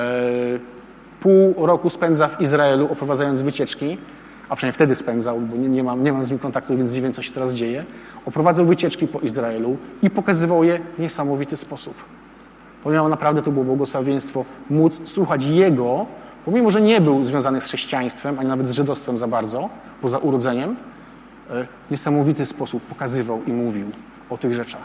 pół 1.20 1.66
roku 1.66 1.90
spędza 1.90 2.28
w 2.28 2.40
Izraelu 2.40 2.88
oprowadzając 2.92 3.42
wycieczki, 3.42 3.98
a 4.48 4.56
przynajmniej 4.56 4.74
wtedy 4.74 4.94
spędzał, 4.94 5.40
bo 5.40 5.56
nie, 5.56 5.68
nie, 5.68 5.84
mam, 5.84 6.04
nie 6.04 6.12
mam 6.12 6.26
z 6.26 6.30
nim 6.30 6.38
kontaktu, 6.38 6.76
więc 6.76 6.94
nie 6.94 7.00
wiem, 7.00 7.12
co 7.12 7.22
się 7.22 7.32
teraz 7.32 7.54
dzieje. 7.54 7.84
Oprowadzał 8.26 8.66
wycieczki 8.66 9.08
po 9.08 9.20
Izraelu 9.20 9.76
i 10.02 10.10
pokazywał 10.10 10.64
je 10.64 10.80
w 10.96 10.98
niesamowity 10.98 11.56
sposób. 11.56 11.94
Pomimo 12.84 13.08
naprawdę 13.08 13.42
to 13.42 13.50
było 13.50 13.64
błogosławieństwo 13.64 14.44
móc 14.70 15.00
słuchać 15.04 15.44
Jego, 15.44 16.06
pomimo, 16.44 16.70
że 16.70 16.80
nie 16.80 17.00
był 17.00 17.24
związany 17.24 17.60
z 17.60 17.64
chrześcijaństwem, 17.64 18.38
ani 18.38 18.48
nawet 18.48 18.68
z 18.68 18.70
żydostwem 18.70 19.18
za 19.18 19.26
bardzo, 19.28 19.68
poza 20.02 20.18
urodzeniem, 20.18 20.76
niesamowity 21.90 22.46
sposób 22.46 22.82
pokazywał 22.82 23.44
i 23.44 23.52
mówił 23.52 23.90
o 24.30 24.38
tych 24.38 24.54
rzeczach. 24.54 24.82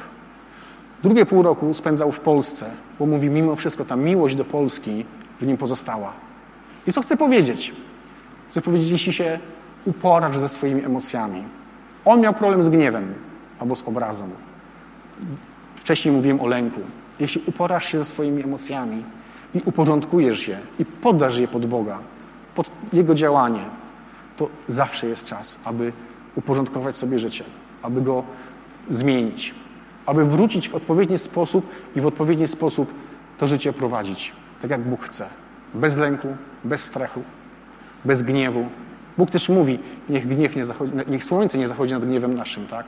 Drugie 1.03 1.25
pół 1.25 1.43
roku 1.43 1.73
spędzał 1.73 2.11
w 2.11 2.19
Polsce, 2.19 2.69
bo 2.99 3.05
mówi, 3.05 3.29
mimo 3.29 3.55
wszystko 3.55 3.85
ta 3.85 3.95
miłość 3.95 4.35
do 4.35 4.45
Polski 4.45 5.05
w 5.41 5.45
nim 5.45 5.57
pozostała. 5.57 6.13
I 6.87 6.93
co 6.93 7.01
chcę 7.01 7.17
powiedzieć? 7.17 7.73
Chcę 8.49 8.61
powiedzieć, 8.61 8.89
jeśli 8.89 9.13
się 9.13 9.39
uporasz 9.85 10.37
ze 10.37 10.49
swoimi 10.49 10.85
emocjami. 10.85 11.43
On 12.05 12.21
miał 12.21 12.33
problem 12.33 12.63
z 12.63 12.69
gniewem 12.69 13.13
albo 13.59 13.75
z 13.75 13.83
obrazą. 13.87 14.29
Wcześniej 15.75 16.15
mówiłem 16.15 16.41
o 16.41 16.47
lęku. 16.47 16.81
Jeśli 17.19 17.41
uporasz 17.45 17.85
się 17.85 17.97
ze 17.97 18.05
swoimi 18.05 18.43
emocjami 18.43 19.03
i 19.55 19.61
uporządkujesz 19.65 20.47
je 20.47 20.59
i 20.79 20.85
poddasz 20.85 21.37
je 21.37 21.47
pod 21.47 21.65
Boga, 21.65 21.99
pod 22.55 22.71
Jego 22.93 23.15
działanie, 23.15 23.65
to 24.37 24.49
zawsze 24.67 25.07
jest 25.07 25.25
czas, 25.25 25.59
aby 25.63 25.91
uporządkować 26.35 26.95
sobie 26.97 27.19
życie, 27.19 27.43
aby 27.81 28.01
go 28.01 28.23
zmienić, 28.89 29.55
aby 30.05 30.25
wrócić 30.25 30.69
w 30.69 30.75
odpowiedni 30.75 31.17
sposób 31.17 31.69
i 31.95 32.01
w 32.01 32.07
odpowiedni 32.07 32.47
sposób 32.47 32.93
to 33.37 33.47
życie 33.47 33.73
prowadzić, 33.73 34.33
tak 34.61 34.71
jak 34.71 34.81
Bóg 34.81 35.03
chce. 35.03 35.25
Bez 35.73 35.97
lęku, 35.97 36.27
bez 36.63 36.83
strachu, 36.83 37.21
bez 38.05 38.23
gniewu. 38.23 38.65
Bóg 39.17 39.29
też 39.31 39.49
mówi, 39.49 39.79
niech 40.09 40.27
gniew 40.27 40.55
nie 40.55 40.65
zachodzi, 40.65 40.93
niech 41.07 41.23
słońce 41.23 41.57
nie 41.57 41.67
zachodzi 41.67 41.93
nad 41.93 42.05
gniewem 42.05 42.33
naszym, 42.33 42.67
tak? 42.67 42.85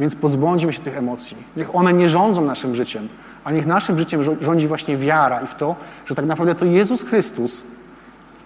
Więc 0.00 0.14
pozbądźmy 0.14 0.72
się 0.72 0.80
tych 0.80 0.96
emocji. 0.96 1.36
Niech 1.56 1.74
one 1.74 1.92
nie 1.92 2.08
rządzą 2.08 2.44
naszym 2.44 2.74
życiem, 2.74 3.08
a 3.44 3.52
niech 3.52 3.66
naszym 3.66 3.98
życiem 3.98 4.22
rządzi 4.40 4.68
właśnie 4.68 4.96
wiara 4.96 5.40
i 5.40 5.46
w 5.46 5.54
to, 5.54 5.76
że 6.06 6.14
tak 6.14 6.26
naprawdę 6.26 6.54
to 6.54 6.64
Jezus 6.64 7.02
Chrystus 7.02 7.64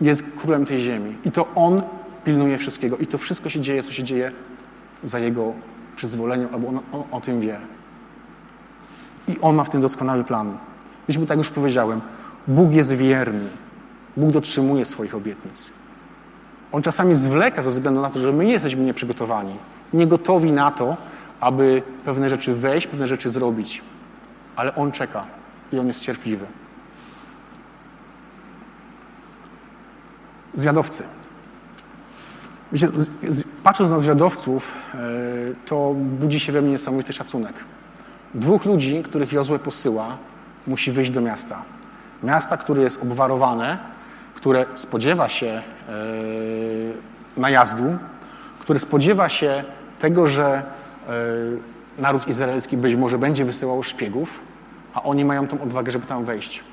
jest 0.01 0.25
królem 0.37 0.67
tej 0.67 0.79
ziemi. 0.79 1.17
I 1.25 1.33
to 1.33 1.47
On 1.55 1.83
pilnuje 2.25 2.59
wszystkiego. 2.59 2.97
I 2.97 3.07
to 3.07 3.19
wszystko 3.19 3.49
się 3.49 3.61
dzieje, 3.61 3.83
co 3.83 3.93
się 3.93 4.05
dzieje 4.05 4.33
za 5.03 5.19
Jego 5.19 5.53
przyzwoleniem, 5.97 6.49
albo 6.53 6.69
On, 6.69 6.81
on 6.93 7.03
o 7.11 7.21
tym 7.21 7.41
wie. 7.41 7.59
I 9.29 9.41
On 9.41 9.55
ma 9.55 9.65
w 9.65 9.71
tym 9.71 9.81
doskonały 9.81 10.25
plan. 10.25 10.59
Myśmy 11.09 11.27
tak 11.27 11.39
już 11.39 11.51
powiedziałem, 11.51 12.01
Bóg 12.49 12.73
jest 12.73 12.93
wierny. 12.93 13.49
Bóg 14.17 14.31
dotrzymuje 14.31 14.85
swoich 14.85 15.15
obietnic. 15.15 15.71
On 16.73 16.83
czasami 16.83 17.15
zwleka 17.15 17.63
ze 17.63 17.71
względu 17.71 18.01
na 18.01 18.11
to, 18.11 18.19
że 18.19 18.33
my 18.33 18.51
jesteśmy 18.51 18.85
nieprzygotowani, 18.85 19.57
nie 19.93 20.07
gotowi 20.07 20.53
na 20.53 20.71
to, 20.71 20.97
aby 21.41 21.83
pewne 22.05 22.29
rzeczy 22.29 22.55
wejść, 22.55 22.87
pewne 22.87 23.07
rzeczy 23.07 23.31
zrobić. 23.31 23.83
Ale 24.57 24.75
On 24.75 24.93
czeka 24.93 25.25
i 25.73 25.79
On 25.79 25.87
jest 25.87 26.01
cierpliwy. 26.01 26.47
Zwiadowcy. 30.55 31.05
Wiecie, 32.73 32.89
patrząc 33.63 33.91
na 33.91 33.99
zwiadowców, 33.99 34.73
e, 34.95 34.99
to 35.67 35.95
budzi 35.95 36.41
się 36.41 36.53
we 36.53 36.63
mnie 36.63 36.71
niesamowity 36.71 37.13
szacunek. 37.13 37.55
Dwóch 38.35 38.65
ludzi, 38.65 39.03
których 39.03 39.33
Jozue 39.33 39.59
posyła, 39.59 40.17
musi 40.67 40.93
wyjść 40.93 41.11
do 41.11 41.21
miasta. 41.21 41.63
Miasta, 42.23 42.57
które 42.57 42.83
jest 42.83 43.03
obwarowane, 43.03 43.79
które 44.35 44.67
spodziewa 44.75 45.29
się 45.29 45.47
e, 45.47 45.63
najazdu, 47.37 47.97
które 48.59 48.79
spodziewa 48.79 49.29
się 49.29 49.65
tego, 49.99 50.27
że 50.27 50.63
E, 51.09 52.03
naród 52.03 52.29
izraelski 52.29 52.77
być 52.77 52.97
może 52.97 53.19
będzie 53.19 53.45
wysyłał 53.45 53.83
szpiegów, 53.83 54.41
a 54.95 55.03
oni 55.03 55.25
mają 55.25 55.49
tą 55.49 55.61
odwagę, 55.63 55.93
żeby 55.93 56.07
tam 56.07 56.25
wejść. 56.25 56.65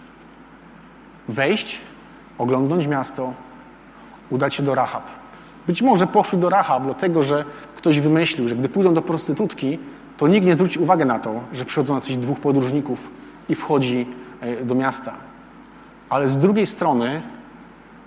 Wejść, 1.28 1.82
oglądnąć 2.38 2.88
miasto, 2.88 3.34
udać 4.30 4.56
się 4.56 4.64
do 4.64 4.76
Rahab. 4.76 5.04
Być 5.68 5.82
może 5.82 6.08
poszli 6.08 6.38
do 6.38 6.50
Rahab, 6.50 6.84
dlatego 6.84 7.22
że 7.22 7.46
ktoś 7.76 8.00
wymyślił, 8.00 8.48
że 8.48 8.56
gdy 8.56 8.70
pójdą 8.70 8.94
do 8.94 9.02
prostytutki, 9.02 9.80
to 10.18 10.28
nikt 10.28 10.48
nie 10.48 10.56
zwróci 10.56 10.80
uwagi 10.80 11.06
na 11.06 11.20
to, 11.20 11.42
że 11.54 11.66
przychodzą 11.66 11.96
jacyś 11.96 12.18
dwóch 12.18 12.40
podróżników 12.40 13.10
i 13.50 13.56
wchodzi 13.56 14.08
e, 14.42 14.66
do 14.66 14.76
miasta. 14.76 15.14
Ale 16.10 16.28
z 16.28 16.38
drugiej 16.38 16.66
strony, 16.66 17.22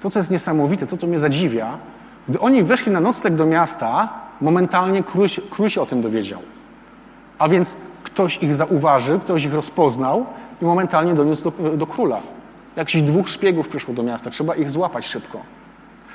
to 0.01 0.11
co 0.11 0.19
jest 0.19 0.31
niesamowite, 0.31 0.87
to 0.87 0.97
co 0.97 1.07
mnie 1.07 1.19
zadziwia, 1.19 1.79
gdy 2.29 2.41
oni 2.41 2.63
weszli 2.63 2.93
na 2.93 3.01
nocleg 3.01 3.35
do 3.35 3.47
miasta, 3.47 4.09
momentalnie 4.41 5.03
król 5.03 5.27
król 5.51 5.69
się 5.69 5.83
o 5.83 5.87
tym 5.87 6.01
dowiedział. 6.01 6.41
A 7.39 7.49
więc 7.49 7.77
ktoś 8.03 8.43
ich 8.43 8.55
zauważył, 8.55 9.21
ktoś 9.21 9.45
ich 9.45 9.55
rozpoznał 9.55 10.27
i 10.63 10.65
momentalnie 10.65 11.15
doniósł 11.15 11.51
do, 11.51 11.77
do 11.77 11.87
króla. 11.87 12.21
Jakichś 12.77 13.03
dwóch 13.03 13.29
szpiegów 13.29 13.69
przyszło 13.69 13.95
do 13.95 14.03
miasta, 14.03 14.31
trzeba 14.31 14.55
ich 14.55 14.71
złapać 14.71 15.07
szybko. 15.07 15.43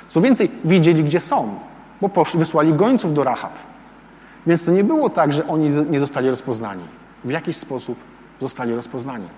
Co 0.08 0.20
więcej, 0.20 0.50
wiedzieli, 0.64 1.04
gdzie 1.04 1.20
są, 1.20 1.60
bo 2.00 2.08
poszli, 2.08 2.38
wysłali 2.38 2.74
gońców 2.74 3.14
do 3.14 3.24
Rahab. 3.24 3.52
Więc 4.46 4.64
to 4.64 4.72
nie 4.72 4.84
było 4.84 5.10
tak, 5.10 5.32
że 5.32 5.48
oni 5.48 5.70
nie 5.70 5.98
zostali 5.98 6.30
rozpoznani. 6.30 6.82
W 7.24 7.30
jakiś 7.30 7.56
sposób 7.56 7.98
zostali 8.40 8.74
rozpoznani. 8.74 9.28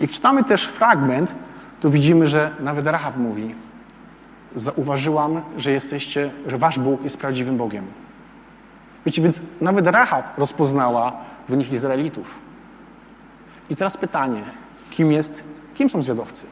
I 0.00 0.08
czytamy 0.08 0.44
też 0.44 0.64
fragment, 0.64 1.34
to 1.80 1.90
widzimy, 1.90 2.26
że 2.26 2.50
nawet 2.60 2.86
Rahab 2.86 3.16
mówi, 3.16 3.54
zauważyłam, 4.54 5.42
że 5.56 5.70
jesteście, 5.70 6.30
że 6.46 6.58
wasz 6.58 6.78
Bóg 6.78 7.04
jest 7.04 7.18
prawdziwym 7.18 7.56
Bogiem. 7.56 7.84
Wiecie, 9.06 9.22
więc 9.22 9.42
nawet 9.60 9.86
Rahab 9.86 10.38
rozpoznała 10.38 11.12
w 11.48 11.56
nich 11.56 11.72
Izraelitów. 11.72 12.38
I 13.70 13.76
teraz 13.76 13.96
pytanie, 13.96 14.42
kim 14.90 15.12
jest, 15.12 15.44
kim 15.74 15.90
są 15.90 16.02
zwiadowcy? 16.02 16.46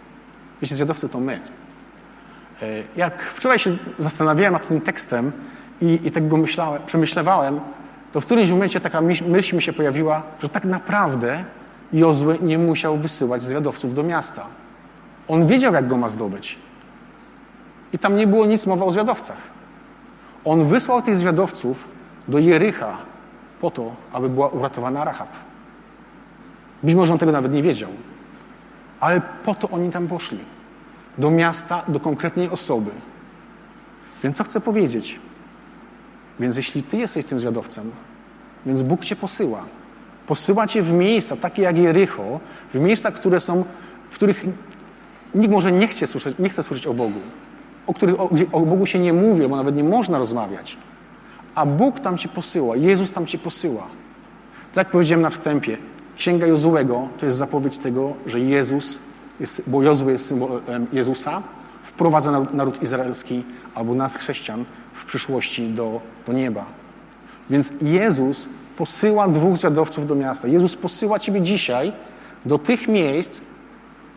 Wiecie, 0.62 0.74
zwiadowcy 0.74 1.08
to 1.08 1.20
my. 1.20 1.40
E, 2.62 2.66
jak 2.96 3.22
wczoraj 3.22 3.58
się 3.58 3.76
zastanawiałem 3.98 4.52
nad 4.52 4.68
tym 4.68 4.80
tekstem 4.80 5.32
i, 5.80 6.00
i 6.04 6.10
tak 6.10 6.28
go 6.28 6.36
myślałem, 6.36 6.82
przemyślewałem, 6.86 7.60
to 8.12 8.20
w 8.20 8.24
którymś 8.24 8.50
momencie 8.50 8.80
taka 8.80 9.00
myśl 9.26 9.56
mi 9.56 9.62
się 9.62 9.72
pojawiła, 9.72 10.22
że 10.42 10.48
tak 10.48 10.64
naprawdę 10.64 11.44
Jozue 11.92 12.32
nie 12.42 12.58
musiał 12.58 12.96
wysyłać 12.96 13.42
zwiadowców 13.42 13.94
do 13.94 14.02
miasta. 14.02 14.46
On 15.28 15.46
wiedział, 15.46 15.74
jak 15.74 15.88
go 15.88 15.96
ma 15.96 16.08
zdobyć. 16.08 16.58
I 17.92 17.98
tam 17.98 18.16
nie 18.16 18.26
było 18.26 18.46
nic 18.46 18.66
mowa 18.66 18.84
o 18.84 18.92
zwiadowcach. 18.92 19.36
On 20.44 20.64
wysłał 20.64 21.02
tych 21.02 21.16
zwiadowców 21.16 21.88
do 22.28 22.38
Jericha 22.38 22.96
po 23.60 23.70
to, 23.70 23.94
aby 24.12 24.28
była 24.28 24.48
uratowana 24.48 25.04
Rahab. 25.04 25.28
Być 26.82 26.94
może 26.94 27.12
on 27.12 27.18
tego 27.18 27.32
nawet 27.32 27.52
nie 27.52 27.62
wiedział, 27.62 27.90
ale 29.00 29.20
po 29.44 29.54
to 29.54 29.68
oni 29.68 29.90
tam 29.90 30.08
poszli. 30.08 30.38
Do 31.18 31.30
miasta, 31.30 31.82
do 31.88 32.00
konkretnej 32.00 32.50
osoby. 32.50 32.90
Więc 34.22 34.36
co 34.36 34.44
chcę 34.44 34.60
powiedzieć? 34.60 35.20
Więc 36.40 36.56
jeśli 36.56 36.82
ty 36.82 36.96
jesteś 36.96 37.24
tym 37.24 37.40
zwiadowcem, 37.40 37.90
więc 38.66 38.82
Bóg 38.82 39.04
cię 39.04 39.16
posyła. 39.16 39.64
Posyła 40.26 40.66
cię 40.66 40.82
w 40.82 40.92
miejsca 40.92 41.36
takie 41.36 41.62
jak 41.62 41.76
Jericho, 41.76 42.40
w 42.74 42.80
miejsca, 42.80 43.10
które 43.10 43.40
są, 43.40 43.64
w 44.10 44.14
których 44.14 44.44
nikt 45.34 45.52
może 45.52 45.72
nie 45.72 45.88
chce 45.88 46.06
słyszeć, 46.06 46.38
nie 46.38 46.48
chce 46.48 46.62
słyszeć 46.62 46.86
o 46.86 46.94
Bogu 46.94 47.20
o 47.88 47.94
których 47.94 48.20
o, 48.20 48.30
o 48.52 48.60
Bogu 48.60 48.86
się 48.86 48.98
nie 48.98 49.12
mówi, 49.12 49.48
bo 49.48 49.56
nawet 49.56 49.76
nie 49.76 49.84
można 49.84 50.18
rozmawiać. 50.18 50.76
A 51.54 51.66
Bóg 51.66 52.00
tam 52.00 52.18
cię 52.18 52.28
posyła, 52.28 52.76
Jezus 52.76 53.12
tam 53.12 53.26
cię 53.26 53.38
posyła. 53.38 53.82
Tak 54.72 54.86
jak 54.86 54.90
powiedziałem 54.90 55.22
na 55.22 55.30
wstępie, 55.30 55.78
Księga 56.16 56.46
Jozułego 56.46 57.08
to 57.18 57.26
jest 57.26 57.38
zapowiedź 57.38 57.78
tego, 57.78 58.12
że 58.26 58.40
Jezus, 58.40 58.98
jest, 59.40 59.62
bo 59.66 59.82
Jozue 59.82 60.10
jest 60.10 60.26
symbolem 60.26 60.86
Jezusa, 60.92 61.42
wprowadza 61.82 62.40
naród 62.52 62.82
izraelski 62.82 63.44
albo 63.74 63.94
nas, 63.94 64.16
chrześcijan, 64.16 64.64
w 64.92 65.04
przyszłości 65.04 65.68
do, 65.68 66.00
do 66.26 66.32
nieba. 66.32 66.64
Więc 67.50 67.72
Jezus 67.82 68.48
posyła 68.76 69.28
dwóch 69.28 69.56
zwiadowców 69.56 70.06
do 70.06 70.14
miasta. 70.14 70.48
Jezus 70.48 70.76
posyła 70.76 71.18
ciebie 71.18 71.42
dzisiaj 71.42 71.92
do 72.44 72.58
tych 72.58 72.88
miejsc, 72.88 73.40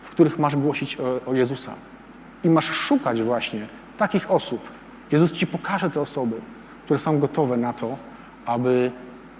w 0.01 0.09
których 0.09 0.39
masz 0.39 0.55
głosić 0.55 0.97
o, 0.99 1.31
o 1.31 1.33
Jezusa. 1.33 1.73
I 2.43 2.49
masz 2.49 2.65
szukać 2.65 3.21
właśnie 3.21 3.67
takich 3.97 4.31
osób. 4.31 4.69
Jezus 5.11 5.31
ci 5.31 5.47
pokaże 5.47 5.89
te 5.89 6.01
osoby, 6.01 6.35
które 6.85 6.99
są 6.99 7.19
gotowe 7.19 7.57
na 7.57 7.73
to, 7.73 7.97
aby 8.45 8.91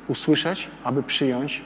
usłyszeć, 0.08 0.68
aby 0.84 1.04
przyjąć 1.04 1.62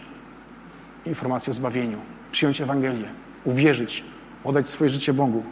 informację 1.05 1.51
o 1.51 1.53
zbawieniu, 1.53 1.97
przyjąć 2.31 2.61
Ewangelię, 2.61 3.07
uwierzyć, 3.45 4.03
oddać 4.43 4.69
swoje 4.69 4.89
życie 4.89 5.13
Bogu. 5.13 5.43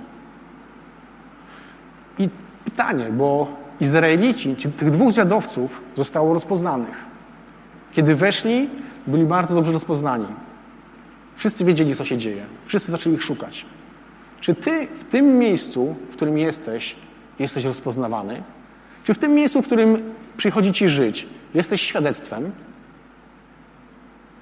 I 2.19 2.29
pytanie, 2.65 3.05
bo 3.11 3.47
Izraelici, 3.79 4.55
tych 4.55 4.91
dwóch 4.91 5.11
zwiadowców 5.11 5.81
zostało 5.95 6.33
rozpoznanych. 6.33 7.05
Kiedy 7.91 8.15
weszli, 8.15 8.69
byli 9.07 9.25
bardzo 9.25 9.55
dobrze 9.55 9.71
rozpoznani. 9.71 10.27
Wszyscy 11.35 11.65
wiedzieli, 11.65 11.95
co 11.95 12.05
się 12.05 12.17
dzieje. 12.17 12.45
Wszyscy 12.65 12.91
zaczęli 12.91 13.15
ich 13.15 13.23
szukać. 13.23 13.65
Czy 14.39 14.55
ty 14.55 14.87
w 14.95 15.03
tym 15.03 15.37
miejscu, 15.37 15.95
w 16.09 16.13
którym 16.13 16.37
jesteś, 16.37 16.95
jesteś 17.39 17.65
rozpoznawany? 17.65 18.43
Czy 19.03 19.13
w 19.13 19.17
tym 19.17 19.33
miejscu, 19.33 19.61
w 19.61 19.65
którym 19.65 20.13
przychodzi 20.37 20.71
ci 20.71 20.89
żyć, 20.89 21.27
jesteś 21.53 21.81
świadectwem? 21.81 22.51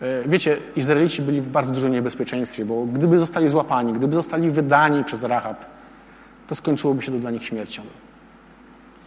E, 0.02 0.30
wiecie, 0.30 0.58
Izraelici 0.76 1.22
byli 1.22 1.42
w 1.42 1.48
bardzo 1.48 1.72
dużym 1.72 1.92
niebezpieczeństwie, 1.92 2.66
bo 2.66 2.86
gdyby 2.86 3.20
zostali 3.20 3.48
złapani, 3.48 3.94
gdyby 3.94 4.16
zostali 4.16 4.52
wydani 4.52 5.04
przez 5.04 5.24
Rahab, 5.24 5.66
to 6.48 6.56
skończyłoby 6.56 7.02
się 7.02 7.12
to 7.12 7.18
dla 7.18 7.32
nich 7.32 7.46
śmiercią. 7.46 7.82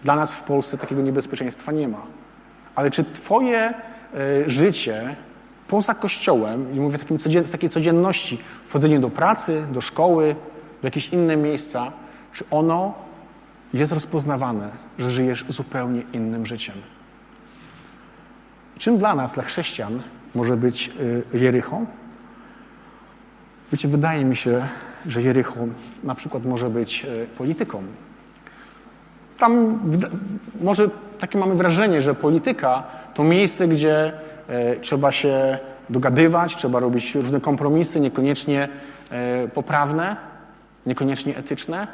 Dla 0.04 0.16
nas 0.16 0.32
w 0.32 0.42
Polsce 0.42 0.78
takiego 0.78 1.02
niebezpieczeństwa 1.02 1.72
nie 1.72 1.88
ma. 1.88 2.06
Ale 2.74 2.90
czy 2.90 3.04
Twoje 3.04 3.60
e, 3.64 3.74
życie 4.46 5.16
poza 5.68 5.94
Kościołem, 5.94 6.74
i 6.74 6.80
mówię 6.80 6.98
takim 6.98 7.18
w 7.18 7.50
takiej 7.50 7.70
codzienności, 7.70 8.38
wchodzenie 8.66 9.00
do 9.00 9.10
pracy, 9.10 9.62
do 9.72 9.80
szkoły, 9.80 10.36
w 10.80 10.84
jakieś 10.84 11.08
inne 11.08 11.36
miejsca, 11.36 11.92
czy 12.32 12.44
ono 12.50 12.94
jest 13.74 13.92
rozpoznawane, 13.92 14.70
że 14.98 15.10
żyjesz 15.10 15.44
zupełnie 15.48 16.02
innym 16.12 16.46
życiem? 16.46 16.74
Czym 18.78 18.98
dla 18.98 19.14
nas, 19.14 19.34
dla 19.34 19.42
chrześcijan, 19.42 20.02
może 20.34 20.56
być 20.56 20.90
e, 21.34 21.38
Jericho? 21.38 21.80
Wiecie, 23.72 23.88
wydaje 23.88 24.24
mi 24.24 24.36
się, 24.36 24.62
że 25.06 25.22
Jericho 25.22 25.54
na 26.04 26.14
przykład 26.14 26.44
może 26.44 26.70
być 26.70 27.04
e, 27.04 27.26
polityką. 27.26 27.82
Tam 29.38 29.80
może 30.60 30.90
takie 31.18 31.38
mamy 31.38 31.54
wrażenie, 31.54 32.02
że 32.02 32.14
polityka 32.14 32.82
to 33.14 33.24
miejsce, 33.24 33.68
gdzie 33.68 34.12
e, 34.48 34.76
trzeba 34.80 35.12
się 35.12 35.58
dogadywać, 35.90 36.56
trzeba 36.56 36.80
robić 36.80 37.14
różne 37.14 37.40
kompromisy, 37.40 38.00
niekoniecznie 38.00 38.68
poprawne, 39.54 40.16
niekoniecznie 40.86 41.36
etyczne. 41.36 41.88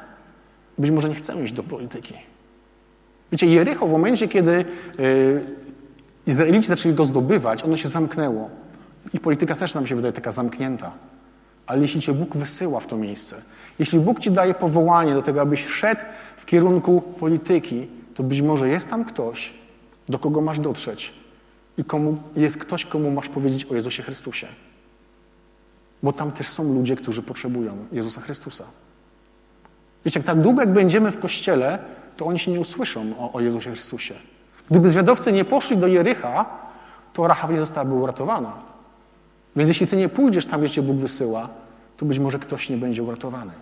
Być 0.78 0.90
może 0.90 1.08
nie 1.08 1.14
chcemy 1.14 1.44
iść 1.44 1.52
do 1.52 1.62
polityki. 1.62 2.14
Wiecie, 3.32 3.46
Jericho 3.46 3.86
w 3.86 3.90
momencie, 3.92 4.28
kiedy 4.28 4.64
Izraelici 6.30 6.68
zaczęli 6.68 6.94
go 6.94 7.04
zdobywać, 7.04 7.64
ono 7.64 7.76
się 7.76 7.88
zamknęło. 7.88 8.50
I 9.14 9.20
polityka 9.20 9.54
też 9.54 9.74
nam 9.74 9.86
się 9.86 9.96
wydaje 9.96 10.12
taka 10.12 10.30
zamknięta. 10.30 10.92
Ale 11.66 11.82
jeśli 11.82 12.00
cię 12.00 12.12
Bóg 12.12 12.36
wysyła 12.36 12.80
w 12.80 12.86
to 12.86 12.96
miejsce, 12.96 13.42
jeśli 13.78 14.00
Bóg 14.00 14.20
ci 14.20 14.30
daje 14.30 14.54
powołanie 14.54 15.14
do 15.14 15.22
tego, 15.22 15.40
abyś 15.40 15.66
szedł 15.66 16.00
w 16.36 16.46
kierunku 16.46 17.00
polityki, 17.00 17.86
to 18.14 18.22
być 18.22 18.42
może 18.42 18.68
jest 18.68 18.88
tam 18.88 19.04
ktoś, 19.04 19.54
do 20.08 20.18
kogo 20.18 20.40
masz 20.40 20.58
dotrzeć 20.58 21.12
i 21.78 21.84
komu, 21.84 22.18
jest 22.36 22.58
ktoś, 22.58 22.84
komu 22.84 23.10
masz 23.10 23.28
powiedzieć 23.28 23.64
o 23.64 23.74
Jezusie 23.74 24.02
Chrystusie. 24.02 24.46
Bo 26.02 26.12
tam 26.12 26.32
też 26.32 26.48
są 26.48 26.74
ludzie, 26.74 26.96
którzy 26.96 27.22
potrzebują 27.22 27.76
Jezusa 27.92 28.20
Chrystusa. 28.20 28.64
Wiecie, 30.04 30.20
jak 30.20 30.26
tak 30.26 30.40
długo 30.40 30.60
jak 30.60 30.72
będziemy 30.72 31.10
w 31.10 31.18
kościele, 31.18 31.78
to 32.16 32.26
oni 32.26 32.38
się 32.38 32.50
nie 32.50 32.60
usłyszą 32.60 33.14
o, 33.18 33.32
o 33.32 33.40
Jezusie 33.40 33.70
Chrystusie. 33.70 34.14
Gdyby 34.70 34.90
zwiadowcy 34.90 35.32
nie 35.32 35.44
poszli 35.44 35.76
do 35.76 35.86
Jericha, 35.86 36.44
to 37.12 37.26
Rahab 37.26 37.50
nie 37.50 37.60
zostałaby 37.60 37.94
uratowana. 37.94 38.52
Więc 39.56 39.68
jeśli 39.68 39.86
ty 39.86 39.96
nie 39.96 40.08
pójdziesz 40.08 40.46
tam, 40.46 40.60
gdzie 40.60 40.70
cię 40.70 40.82
Bóg 40.82 40.96
wysyła, 40.96 41.48
to 41.96 42.06
być 42.06 42.18
może 42.18 42.38
ktoś 42.38 42.70
nie 42.70 42.76
będzie 42.76 43.02
uratowany. 43.02 43.52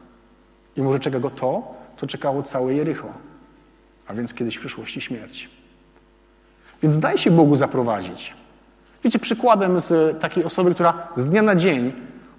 I 0.77 0.83
może 0.83 0.99
czeka 0.99 1.21
go 1.21 1.31
to, 1.31 1.75
co 1.97 2.07
czekało 2.07 2.42
całe 2.42 2.75
Jericho, 2.75 3.09
a 4.07 4.14
więc 4.14 4.35
kiedyś 4.35 4.57
w 4.57 4.61
przyszłości 4.61 5.01
śmierć. 5.01 5.51
Więc 6.83 6.99
daj 6.99 7.18
się 7.18 7.31
Bogu 7.31 7.57
zaprowadzić. 7.57 8.35
Wiecie, 9.05 9.18
przykładem 9.18 9.81
z 9.81 10.21
takiej 10.21 10.44
osoby, 10.44 10.75
która 10.75 11.09
z 11.16 11.27
dnia 11.27 11.42
na 11.42 11.55
dzień, 11.55 11.92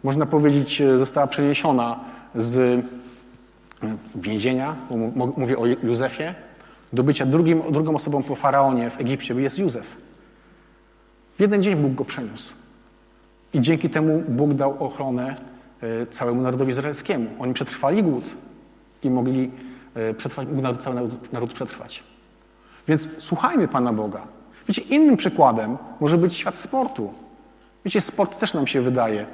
można 0.03 0.25
powiedzieć, 0.25 0.83
została 0.97 1.27
przeniesiona 1.27 1.99
z 2.35 2.85
więzienia, 4.15 4.75
mówię 5.37 5.57
o 5.57 5.65
Józefie, 5.65 6.33
do 6.93 7.03
bycia 7.03 7.25
drugim, 7.25 7.61
drugą 7.71 7.95
osobą 7.95 8.23
po 8.23 8.35
faraonie 8.35 8.89
w 8.89 8.99
Egipcie, 8.99 9.33
jest 9.33 9.59
Józef. 9.59 9.97
W 11.37 11.41
jeden 11.41 11.63
dzień 11.63 11.75
Bóg 11.75 11.93
go 11.93 12.05
przeniósł. 12.05 12.53
I 13.53 13.61
dzięki 13.61 13.89
temu 13.89 14.23
Bóg 14.27 14.53
dał 14.53 14.83
ochronę 14.83 15.35
e, 15.81 16.05
całemu 16.05 16.41
narodowi 16.41 16.71
izraelskiemu. 16.71 17.29
Oni 17.39 17.53
przetrwali 17.53 18.03
głód 18.03 18.23
i 19.03 19.09
mogli 19.09 19.51
e, 19.93 20.13
przetrwać, 20.13 20.47
mógł 20.47 20.77
cały 20.77 20.95
naród, 20.95 21.33
naród 21.33 21.53
przetrwać. 21.53 22.03
Więc 22.87 23.07
słuchajmy 23.17 23.67
Pana 23.67 23.93
Boga. 23.93 24.21
Wiecie, 24.67 24.81
innym 24.81 25.17
przykładem 25.17 25.77
może 25.99 26.17
być 26.17 26.33
świat 26.33 26.55
sportu. 26.55 27.13
Wiecie, 27.85 28.01
sport 28.01 28.39
też 28.39 28.53
nam 28.53 28.67
się 28.67 28.81
wydaje 28.81 29.25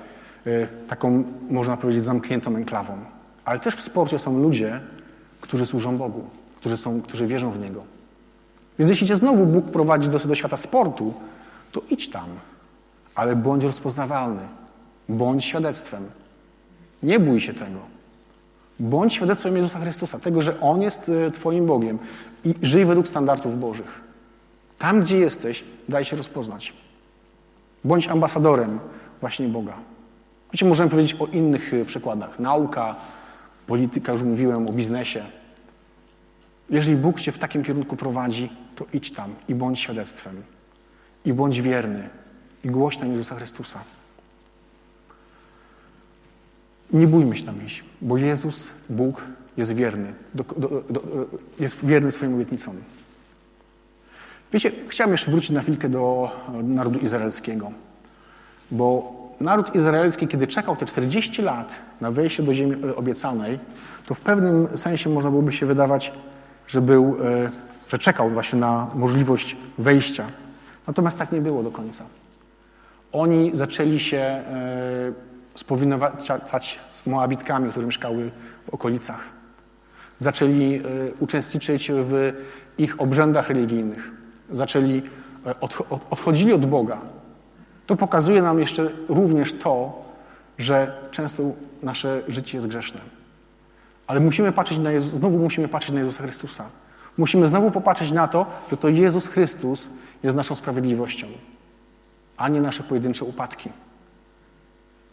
e, 0.45 0.67
taką, 0.87 1.23
można 1.49 1.77
powiedzieć, 1.77 2.03
zamkniętą 2.03 2.55
enklawą. 2.55 2.97
Ale 3.45 3.59
też 3.59 3.75
w 3.75 3.81
sporcie 3.81 4.19
są 4.19 4.39
ludzie, 4.39 4.79
którzy 5.41 5.65
służą 5.65 5.97
Bogu, 5.97 6.23
którzy, 6.65 6.77
są, 6.77 7.01
którzy 7.01 7.27
wierzą 7.27 7.51
w 7.51 7.59
Niego. 7.59 7.83
Więc 8.79 8.89
jeśli 8.89 9.07
cię 9.07 9.15
znowu 9.15 9.45
Bóg 9.45 9.71
prowadzi 9.71 10.09
do, 10.09 10.19
do 10.19 10.35
świata 10.35 10.57
sportu, 10.57 11.13
to 11.71 11.81
idź 11.89 12.09
tam 12.09 12.27
ale 13.15 13.35
bądź 13.35 13.63
rozpoznawalny. 13.63 14.41
Bądź 15.09 15.45
świadectwem. 15.45 16.05
Nie 17.03 17.19
bój 17.19 17.41
się 17.41 17.53
tego. 17.53 17.79
Bądź 18.79 19.13
świadectwem 19.13 19.55
Jezusa 19.55 19.79
Chrystusa, 19.79 20.19
tego, 20.19 20.41
że 20.41 20.61
On 20.61 20.81
jest 20.81 21.09
e, 21.09 21.31
Twoim 21.31 21.65
Bogiem 21.65 21.99
i 22.43 22.55
żyj 22.61 22.85
według 22.85 23.07
standardów 23.07 23.59
Bożych. 23.59 24.01
Tam, 24.77 25.01
gdzie 25.01 25.17
jesteś, 25.19 25.63
daj 25.89 26.05
się 26.05 26.15
rozpoznać. 26.17 26.73
Bądź 27.83 28.07
ambasadorem 28.07 28.79
właśnie 29.21 29.47
Boga. 29.47 29.73
Wiecie, 30.53 30.65
możemy 30.65 30.89
powiedzieć 30.89 31.15
o 31.21 31.25
innych 31.25 31.73
e, 31.73 31.85
przykładach. 31.85 32.39
Nauka, 32.39 32.95
polityka, 33.67 34.11
już 34.11 34.23
mówiłem 34.23 34.67
o 34.67 34.71
biznesie. 34.71 35.23
Jeżeli 36.69 36.95
Bóg 36.95 37.19
Cię 37.19 37.31
w 37.31 37.37
takim 37.37 37.63
kierunku 37.63 37.95
prowadzi, 37.95 38.49
to 38.75 38.85
idź 38.93 39.11
tam 39.11 39.35
i 39.47 39.55
bądź 39.55 39.79
świadectwem. 39.79 40.43
I 41.25 41.33
bądź 41.33 41.61
wierny 41.61 42.09
i 42.63 42.67
głoś 42.67 42.99
nam 42.99 43.11
Jezusa 43.11 43.35
Chrystusa. 43.35 43.79
Nie 46.93 47.07
bójmy 47.07 47.37
się 47.37 47.45
tam 47.45 47.65
iść, 47.65 47.83
bo 48.01 48.17
Jezus, 48.17 48.71
Bóg 48.89 49.21
jest 49.57 49.71
wierny, 49.71 50.13
do, 50.33 50.43
do, 50.43 50.83
do, 50.89 51.01
jest 51.59 51.85
wierny 51.85 52.11
swoim 52.11 52.35
obietnicom. 52.35 52.75
Wiecie, 54.53 54.71
chciałem 54.87 55.11
jeszcze 55.11 55.31
wrócić 55.31 55.49
na 55.49 55.61
chwilkę 55.61 55.89
do 55.89 56.31
narodu 56.63 56.99
izraelskiego, 56.99 57.71
bo 58.71 59.15
naród 59.39 59.75
izraelski, 59.75 60.27
kiedy 60.27 60.47
czekał 60.47 60.75
te 60.75 60.85
40 60.85 61.41
lat 61.41 61.75
na 62.01 62.11
wejście 62.11 62.43
do 62.43 62.53
ziemi 62.53 62.75
obiecanej, 62.95 63.59
to 64.05 64.13
w 64.13 64.21
pewnym 64.21 64.77
sensie 64.77 65.09
można 65.09 65.29
byłoby 65.29 65.51
się 65.51 65.65
wydawać, 65.65 66.11
że, 66.67 66.81
był, 66.81 67.17
e, 67.23 67.49
że 67.89 67.97
czekał 67.97 68.29
właśnie 68.29 68.59
na 68.59 68.87
możliwość 68.95 69.57
wejścia. 69.77 70.25
Natomiast 70.87 71.17
tak 71.17 71.31
nie 71.31 71.41
było 71.41 71.63
do 71.63 71.71
końca 71.71 72.05
oni 73.15 73.51
zaczęli 73.53 73.99
się 73.99 74.17
e, 74.17 74.43
spowinowacać 75.55 76.79
z 76.89 77.07
Moabitkami, 77.07 77.71
które 77.71 77.85
mieszkały 77.85 78.31
w 78.65 78.73
okolicach. 78.73 79.23
Zaczęli 80.19 80.75
e, 80.75 80.81
uczestniczyć 81.19 81.91
w 81.93 82.33
ich 82.77 83.01
obrzędach 83.01 83.49
religijnych. 83.49 84.11
Zaczęli, 84.49 85.01
odchodzili 86.09 86.53
od 86.53 86.65
Boga. 86.65 86.97
To 87.85 87.95
pokazuje 87.95 88.41
nam 88.41 88.59
jeszcze 88.59 88.89
również 89.09 89.53
to, 89.53 90.05
że 90.57 90.97
często 91.11 91.43
nasze 91.83 92.21
życie 92.27 92.57
jest 92.57 92.67
grzeszne. 92.67 93.01
Ale 94.07 94.19
musimy 94.19 94.51
patrzeć 94.51 94.77
na 94.77 94.91
Jezus, 94.91 95.11
znowu 95.11 95.37
musimy 95.37 95.67
patrzeć 95.67 95.91
na 95.91 95.99
Jezusa 95.99 96.23
Chrystusa. 96.23 96.65
Musimy 97.17 97.49
znowu 97.49 97.71
popatrzeć 97.71 98.11
na 98.11 98.27
to, 98.27 98.45
że 98.71 98.77
to 98.77 98.89
Jezus 98.89 99.27
Chrystus 99.27 99.89
jest 100.23 100.37
naszą 100.37 100.55
sprawiedliwością 100.55 101.27
a 102.37 102.49
nie 102.49 102.61
nasze 102.61 102.83
pojedyncze 102.83 103.25
upadki. 103.25 103.69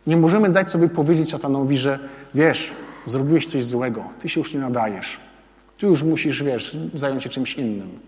Nie 0.07 0.17
możemy 0.17 0.51
dać 0.51 0.71
sobie 0.71 0.89
powiedzieć 0.89 1.31
szatanowi, 1.31 1.79
że 1.79 1.99
wiesz, 2.35 2.71
zrobiłeś 3.07 3.47
coś 3.47 3.65
złego, 3.65 4.05
ty 4.21 4.29
się 4.29 4.41
już 4.41 4.55
nie 4.55 4.61
nadajesz. 4.61 5.21
Ty 5.79 5.87
już 5.87 6.03
musisz, 6.03 6.43
wiesz, 6.43 6.77
zająć 6.95 7.23
się 7.23 7.29
czymś 7.29 7.55
innym. 7.55 7.99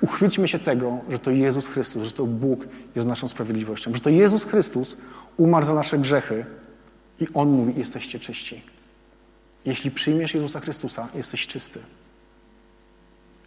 Uchwyćmy 0.00 0.48
się 0.48 0.58
tego, 0.58 0.98
że 1.10 1.18
to 1.18 1.30
Jezus 1.30 1.66
Chrystus, 1.66 2.02
że 2.02 2.12
to 2.12 2.26
Bóg 2.26 2.68
jest 2.96 3.08
naszą 3.08 3.28
sprawiedliwością, 3.28 3.94
że 3.94 4.00
to 4.00 4.10
Jezus 4.10 4.44
Chrystus 4.44 4.96
umarł 5.36 5.66
za 5.66 5.74
nasze 5.74 5.98
grzechy 5.98 6.44
i 7.20 7.26
On 7.34 7.48
mówi, 7.48 7.74
jesteście 7.76 8.18
czyści. 8.20 8.62
Jeśli 9.64 9.90
przyjmiesz 9.90 10.34
Jezusa 10.34 10.60
Chrystusa, 10.60 11.08
jesteś 11.14 11.46
czysty. 11.46 11.80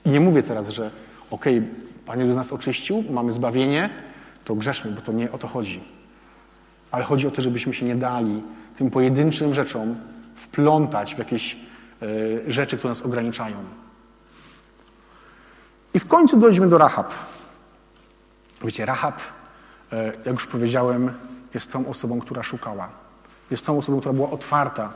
I 0.06 0.10
nie 0.10 0.20
mówię 0.20 0.44
teraz, 0.44 0.70
że 0.70 0.92
okej, 1.32 1.58
okay, 1.58 1.70
Pan 2.06 2.20
Jezus 2.20 2.36
nas 2.36 2.54
oczyścił, 2.54 3.04
mamy 3.10 3.32
zbawienie, 3.32 3.90
to 4.46 4.56
grzeszmy, 4.56 4.92
bo 4.92 5.02
to 5.02 5.12
nie 5.12 5.32
o 5.32 5.38
to 5.38 5.48
chodzi. 5.48 5.84
Ale 6.92 7.04
chodzi 7.04 7.28
o 7.28 7.32
to, 7.32 7.42
żebyśmy 7.42 7.74
się 7.74 7.86
nie 7.86 7.96
dali 7.96 8.44
tym 8.76 8.90
pojedynczym 8.90 9.54
rzeczom 9.54 9.96
wplątać 10.36 11.16
w 11.16 11.18
jakieś 11.18 11.58
y, 12.04 12.44
rzeczy, 12.48 12.78
które 12.78 12.92
nas 12.92 13.02
ograniczają. 13.02 13.58
I 15.94 16.00
w 16.00 16.08
końcu 16.08 16.38
dojdźmy 16.38 16.68
do 16.70 16.78
Rahab. 16.78 17.14
Wiecie, 18.64 18.86
Rahab, 18.86 19.20
e, 19.92 20.06
jak 20.06 20.34
już 20.34 20.48
powiedziałem, 20.48 21.14
jest 21.54 21.72
tą 21.72 21.88
osobą, 21.88 22.20
która 22.20 22.44
szukała. 22.44 22.90
Jest 23.52 23.66
tą 23.66 23.78
osobą, 23.78 24.00
która 24.00 24.14
była 24.14 24.30
otwarta. 24.30 24.94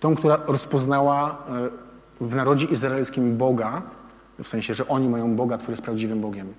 Tą, 0.00 0.16
która 0.16 0.38
rozpoznała 0.46 1.30
e, 1.30 2.24
w 2.24 2.34
narodzie 2.34 2.66
izraelskim 2.66 3.36
Boga, 3.36 3.82
w 4.42 4.48
sensie, 4.48 4.74
że 4.74 4.88
oni 4.88 5.08
mają 5.08 5.36
Boga, 5.36 5.58
który 5.58 5.72
jest 5.72 5.82
prawdziwym 5.82 6.20
Bogiem. 6.20 6.54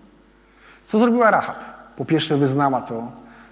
Co 0.86 1.00
zrobiła 1.00 1.32
Rahab? 1.32 1.58
Po 1.96 2.06
pierwsze 2.06 2.38
wyznała 2.38 2.82
to 2.82 3.12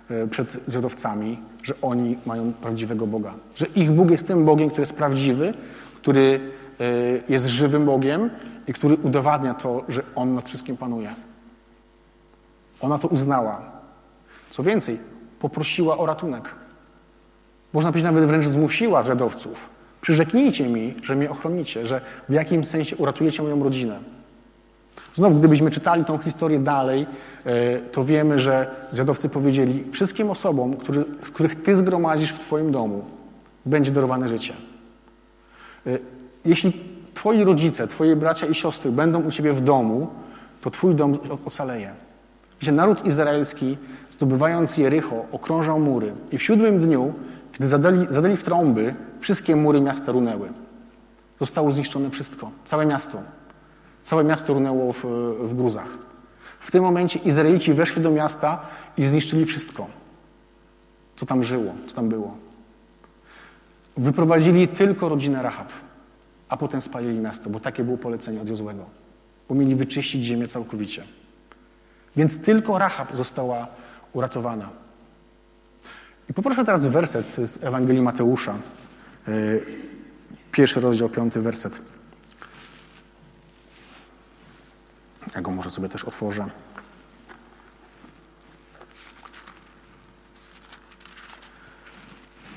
e, 0.10 0.28
przed 0.28 0.60
zjadowcami, 0.66 1.40
że 1.64 1.74
oni 1.82 2.18
mają 2.26 2.54
prawdziwego 2.54 3.08
Boga. 3.08 3.34
Że 3.56 3.66
ich 3.66 3.92
Bóg 3.92 4.12
jest 4.12 4.28
tym 4.28 4.46
Bogiem, 4.46 4.70
który 4.70 4.82
jest 4.82 4.96
prawdziwy, 4.96 5.54
który 5.96 6.58
jest 7.30 7.46
żywym 7.46 7.86
Bogiem 7.86 8.30
i 8.68 8.74
który 8.74 8.96
udowadnia 8.96 9.54
to, 9.54 9.84
że 9.90 10.02
On 10.16 10.34
nad 10.34 10.48
wszystkim 10.48 10.78
panuje. 10.78 11.10
Ona 12.82 12.98
to 12.98 13.08
uznała. 13.08 13.62
Co 14.50 14.64
więcej, 14.64 15.00
poprosiła 15.40 15.98
o 15.98 16.06
ratunek. 16.06 16.56
Można 17.78 17.92
powiedzieć, 17.92 18.06
nawet 18.06 18.26
wręcz 18.26 18.46
zmusiła 18.46 19.04
zwiadowców. 19.04 19.70
Przyrzeknijcie 20.02 20.68
mi, 20.70 20.96
że 21.04 21.16
mnie 21.16 21.30
ochronicie, 21.30 21.86
że 21.86 22.02
w 22.30 22.34
jakimś 22.34 22.68
sensie 22.68 22.96
uratujecie 22.96 23.44
moją 23.44 23.63
rodzinę. 23.63 24.00
Znowu, 25.13 25.36
gdybyśmy 25.36 25.72
czytali 25.72 26.06
tą 26.06 26.18
historię 26.18 26.60
dalej, 26.60 27.06
e, 27.46 27.80
to 27.80 28.04
wiemy, 28.04 28.40
że 28.40 28.68
zwiadowcy 28.92 29.30
powiedzieli 29.30 29.84
wszystkim 29.92 30.30
osobom, 30.30 30.74
który, 30.74 31.04
których 31.22 31.63
Ty 31.63 31.76
zgromadzisz 31.76 32.32
w 32.32 32.40
Twoim 32.40 32.72
domu, 32.72 33.06
będzie 33.66 33.92
darowane 33.92 34.28
życie. 34.28 34.54
E, 35.88 35.98
jeśli 36.46 36.74
Twoi 37.13 37.44
rodzice, 37.44 37.88
Twoje 37.88 38.16
bracia 38.16 38.48
i 38.48 38.54
siostry 38.56 38.92
będą 38.92 39.22
u 39.22 39.32
Ciebie 39.32 39.54
w 39.54 39.62
domu, 39.62 40.08
to 40.62 40.70
Twój 40.70 40.96
dom 40.96 41.18
ocaleje. 41.46 41.92
Wiecie, 42.62 42.72
naród 42.72 43.06
izraelski, 43.06 43.78
zdobywając 44.12 44.78
Jericho, 44.78 45.26
okrążał 45.32 45.80
mury 45.80 46.13
i 46.32 46.38
w 46.38 46.44
siódmym 46.44 46.80
dniu, 46.80 47.13
kiedy 47.52 47.68
zadali, 47.68 48.08
zadali 48.10 48.38
w 48.38 48.44
trąby, 48.44 48.96
wszystkie 49.20 49.56
mury 49.56 49.82
miasta 49.82 50.12
runęły. 50.12 50.50
Zostało 51.40 51.72
zniszczone 51.72 52.10
wszystko, 52.10 52.52
całe 52.66 52.86
miasto. 52.86 53.22
Całe 54.04 54.24
miasto 54.24 54.54
runęło 54.54 54.94
w, 54.94 55.04
w 55.40 55.56
gruzach. 55.56 55.88
W 56.60 56.72
tym 56.72 56.84
momencie 56.84 57.20
Izraelici 57.20 57.74
weszli 57.74 58.02
do 58.02 58.12
miasta 58.12 58.62
i 58.98 59.06
zniszczyli 59.06 59.46
wszystko, 59.46 59.88
co 61.16 61.26
tam 61.26 61.44
żyło, 61.44 61.74
co 61.88 61.96
tam 61.96 62.10
było. 62.10 62.38
Wyprowadzili 63.98 64.68
tylko 64.68 65.10
rodzinę 65.10 65.42
Rahab, 65.42 65.68
a 66.50 66.58
potem 66.58 66.82
spalili 66.82 67.20
miasto, 67.20 67.50
bo 67.50 67.60
takie 67.60 67.84
było 67.84 67.98
polecenie 67.98 68.42
od 68.42 68.50
Jozłego. 68.50 68.86
Bo 69.50 69.56
wyczyścić 69.76 70.24
ziemię 70.24 70.48
całkowicie. 70.48 71.04
Więc 72.16 72.40
tylko 72.40 72.78
Rahab 72.78 73.16
została 73.16 73.68
uratowana. 74.14 74.70
I 76.30 76.34
poproszę 76.34 76.66
teraz 76.66 76.86
werset 76.86 77.36
z 77.46 77.63
Ewangelii 77.63 78.02
Mateusza. 78.02 78.56
E, 79.28 79.32
pierwszy 80.52 80.80
rozdział, 80.80 81.10
piąty 81.10 81.42
werset. 81.42 81.82
Ja 85.36 85.42
go 85.42 85.52
może 85.52 85.70
sobie 85.70 85.90
też 85.90 86.04
otworzę. 86.04 86.46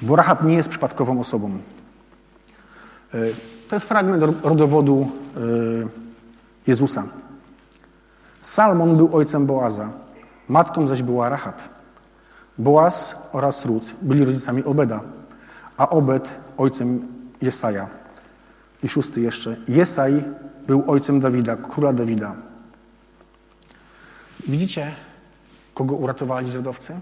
Bo 0.03 0.17
Rahab 0.17 0.45
nie 0.45 0.55
jest 0.55 0.69
przypadkową 0.69 1.21
osobą. 1.21 1.61
E, 3.15 3.19
to 3.69 3.77
jest 3.77 3.87
fragment 3.87 4.23
rodowodu 4.43 5.11
e, 5.37 5.41
Jezusa. 6.67 7.09
Salmon 8.41 8.97
był 8.97 9.17
ojcem 9.17 9.47
Boaza, 9.47 9.93
matką 10.49 10.87
zaś 10.87 11.03
była 11.03 11.29
Rahab. 11.29 11.80
Boaz 12.59 13.17
oraz 13.33 13.65
Rut 13.67 13.95
byli 14.03 14.25
rodzicami 14.25 14.65
Obeda, 14.65 15.01
a 15.77 15.89
Obed 15.89 16.41
ojcem 16.57 17.09
Jesaja. 17.43 17.89
I 18.83 18.89
szósty 18.89 19.21
jeszcze. 19.21 19.57
Jesaj 19.69 20.25
był 20.67 20.85
ojcem 20.87 21.21
Dawida, 21.21 21.57
króla 21.57 21.93
Dawida. 21.93 22.37
Widzicie, 24.49 24.95
kogo 25.75 25.95
uratowali 25.95 26.51
zwiadowcy? 26.51 27.01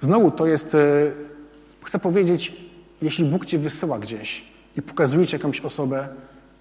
Znowu 0.00 0.30
to 0.30 0.46
jest, 0.46 0.74
e, 0.74 0.78
chcę 1.84 1.98
powiedzieć, 1.98 2.52
jeśli 3.02 3.24
Bóg 3.24 3.46
cię 3.46 3.58
wysyła 3.58 3.98
gdzieś 3.98 4.44
i 4.76 4.82
pokazuje 4.82 5.26
ci 5.26 5.36
jakąś 5.36 5.60
osobę, 5.60 6.08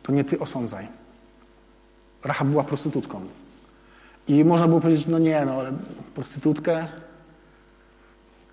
to 0.03 0.11
nie 0.11 0.23
ty 0.23 0.39
osądzaj. 0.39 0.87
Rahab 2.23 2.47
była 2.47 2.63
prostytutką. 2.63 3.25
I 4.27 4.45
można 4.45 4.67
było 4.67 4.81
powiedzieć, 4.81 5.07
no 5.07 5.19
nie, 5.19 5.45
no 5.45 5.53
ale 5.53 5.71
prostytutkę? 6.15 6.87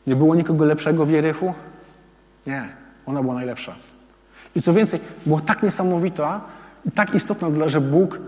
Nie 0.06 0.16
było 0.16 0.34
nikogo 0.34 0.64
lepszego 0.64 1.06
w 1.06 1.10
Jerychu? 1.10 1.54
Nie, 2.46 2.68
ona 3.06 3.22
była 3.22 3.34
najlepsza. 3.34 3.76
I 4.56 4.62
co 4.62 4.72
więcej, 4.72 5.00
była 5.26 5.40
tak 5.40 5.62
niesamowita 5.62 6.40
i 6.86 6.90
tak 6.90 7.14
istotna, 7.14 7.68
że 7.68 7.80
Bóg 7.80 8.20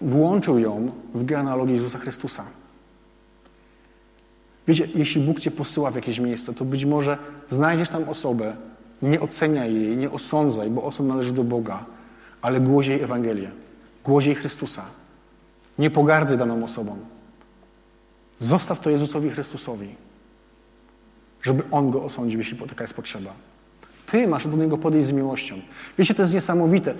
włączył 0.00 0.58
ją 0.58 0.90
w 1.14 1.24
genealogię 1.24 1.74
Jezusa 1.74 1.98
Chrystusa. 1.98 2.44
Wiecie, 4.68 4.88
jeśli 4.94 5.20
Bóg 5.20 5.40
cię 5.40 5.50
posyła 5.50 5.90
w 5.90 5.94
jakieś 5.94 6.18
miejsce, 6.18 6.54
to 6.54 6.64
być 6.64 6.84
może 6.84 7.18
znajdziesz 7.50 7.88
tam 7.88 8.08
osobę, 8.08 8.56
nie 9.02 9.20
oceniaj 9.20 9.74
jej, 9.74 9.96
nie 9.96 10.10
osądzaj, 10.10 10.70
bo 10.70 10.82
osąd 10.82 11.08
należy 11.08 11.32
do 11.32 11.44
Boga, 11.44 11.84
ale 12.42 12.60
głoś 12.60 12.86
jej 12.86 13.02
Ewangelię. 13.02 13.50
Głozie 14.04 14.34
Chrystusa. 14.34 14.84
Nie 15.78 15.90
pogardzę 15.90 16.36
daną 16.36 16.64
osobą. 16.64 16.96
Zostaw 18.38 18.80
to 18.80 18.90
Jezusowi 18.90 19.30
Chrystusowi, 19.30 19.88
żeby 21.42 21.62
On 21.70 21.90
go 21.90 22.04
osądził, 22.04 22.38
jeśli 22.38 22.58
taka 22.58 22.84
jest 22.84 22.94
potrzeba. 22.94 23.30
Ty 24.06 24.26
masz 24.26 24.46
do 24.46 24.56
Niego 24.56 24.78
podejść 24.78 25.06
z 25.06 25.12
miłością. 25.12 25.54
Wiecie, 25.98 26.14
to 26.14 26.22
jest 26.22 26.34
niesamowite. 26.34 26.94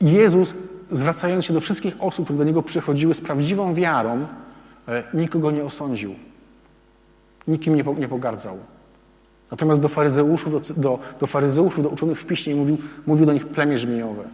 Jezus, 0.00 0.54
zwracając 0.90 1.44
się 1.44 1.54
do 1.54 1.60
wszystkich 1.60 1.94
osób, 1.98 2.24
które 2.24 2.38
do 2.38 2.44
Niego 2.44 2.62
przychodziły 2.62 3.14
z 3.14 3.20
prawdziwą 3.20 3.74
wiarą, 3.74 4.26
e, 4.88 5.02
nikogo 5.14 5.50
nie 5.50 5.64
osądził. 5.64 6.14
Nikim 7.48 7.74
nie, 7.76 7.84
nie 7.98 8.08
pogardzał. 8.08 8.58
Natomiast 9.50 9.80
do 9.80 9.88
faryzeuszów, 9.88 10.52
do, 10.52 10.74
do, 10.74 10.98
do 11.20 11.26
faryzeuszów, 11.26 11.82
do 11.82 11.88
uczonych 11.88 12.20
w 12.20 12.26
piśmie 12.26 12.54
mówił, 12.54 12.78
mówił 13.06 13.26
do 13.26 13.32
nich 13.32 13.46
plemię 13.46 13.78
żmijowe. 13.78 14.24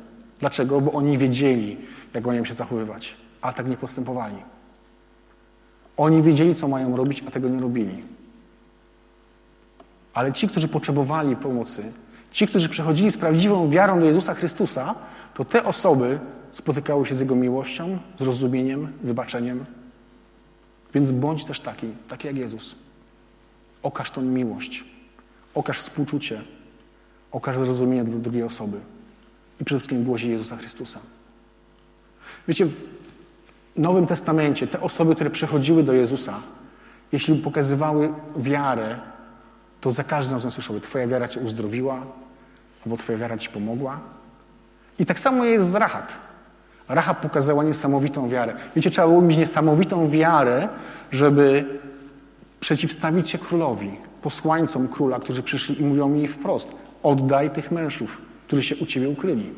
Dlaczego? 0.40 0.80
Bo 0.80 0.92
oni 0.92 1.18
wiedzieli, 1.18 1.76
jak 2.14 2.26
mają 2.26 2.44
się 2.44 2.54
zachowywać, 2.54 3.16
a 3.44 3.52
tak 3.52 3.68
nie 3.68 3.76
postępowali. 3.76 4.36
Oni 5.96 6.22
wiedzieli, 6.22 6.54
co 6.54 6.68
mają 6.68 6.96
robić, 6.96 7.24
a 7.28 7.30
tego 7.30 7.48
nie 7.48 7.60
robili. 7.60 8.02
Ale 10.14 10.32
ci, 10.32 10.48
którzy 10.48 10.68
potrzebowali 10.68 11.36
pomocy, 11.36 11.92
ci, 12.30 12.46
którzy 12.46 12.68
przechodzili 12.68 13.10
z 13.10 13.16
prawdziwą 13.16 13.70
wiarą 13.70 14.00
do 14.00 14.06
Jezusa 14.06 14.34
Chrystusa, 14.34 14.94
to 15.34 15.44
te 15.44 15.64
osoby 15.64 16.18
spotykały 16.50 17.06
się 17.06 17.14
z 17.14 17.20
Jego 17.20 17.34
miłością, 17.34 17.98
zrozumieniem, 18.18 18.92
wybaczeniem. 19.02 19.64
Więc 20.94 21.10
bądź 21.10 21.44
też 21.44 21.60
taki, 21.60 21.86
taki 22.08 22.26
jak 22.26 22.36
Jezus. 22.36 22.74
Okaż 23.82 24.10
tą 24.10 24.22
miłość, 24.22 24.84
okaż 25.54 25.78
współczucie, 25.78 26.42
okaż 27.32 27.58
zrozumienie 27.58 28.04
dla 28.04 28.18
drugiej 28.18 28.42
osoby 28.42 28.80
i 29.60 29.64
przede 29.64 29.78
wszystkim 29.78 30.04
głosie 30.04 30.28
Jezusa 30.28 30.56
Chrystusa. 30.56 31.00
Wiecie, 32.48 32.66
Nowym 33.76 34.06
Testamencie 34.06 34.66
te 34.66 34.80
osoby, 34.80 35.14
które 35.14 35.30
przychodziły 35.30 35.82
do 35.82 35.92
Jezusa, 35.92 36.34
jeśli 37.12 37.34
pokazywały 37.34 38.12
wiarę, 38.36 38.98
to 39.80 39.90
za 39.90 40.04
każdym 40.04 40.34
razem 40.34 40.50
słyszały, 40.50 40.80
Twoja 40.80 41.06
wiara 41.06 41.28
Cię 41.28 41.40
uzdrowiła, 41.40 42.02
albo 42.86 42.96
Twoja 42.96 43.18
wiara 43.18 43.38
Ci 43.38 43.48
pomogła. 43.48 44.00
I 44.98 45.06
tak 45.06 45.20
samo 45.20 45.44
jest 45.44 45.70
z 45.70 45.74
Rahab. 45.74 46.08
Rahab 46.88 47.20
pokazała 47.20 47.64
niesamowitą 47.64 48.28
wiarę. 48.28 48.54
Wiecie, 48.76 48.90
trzeba 48.90 49.08
było 49.08 49.22
mieć 49.22 49.38
niesamowitą 49.38 50.10
wiarę, 50.10 50.68
żeby 51.12 51.64
przeciwstawić 52.60 53.30
się 53.30 53.38
królowi, 53.38 53.96
posłańcom 54.22 54.88
króla, 54.88 55.20
którzy 55.20 55.42
przyszli 55.42 55.80
i 55.80 55.84
mówią 55.84 56.08
mi 56.08 56.28
wprost: 56.28 56.68
oddaj 57.02 57.50
tych 57.50 57.70
mężów 57.70 58.24
którzy 58.46 58.62
się 58.62 58.76
u 58.76 58.86
ciebie 58.86 59.08
ukryli. 59.08 59.52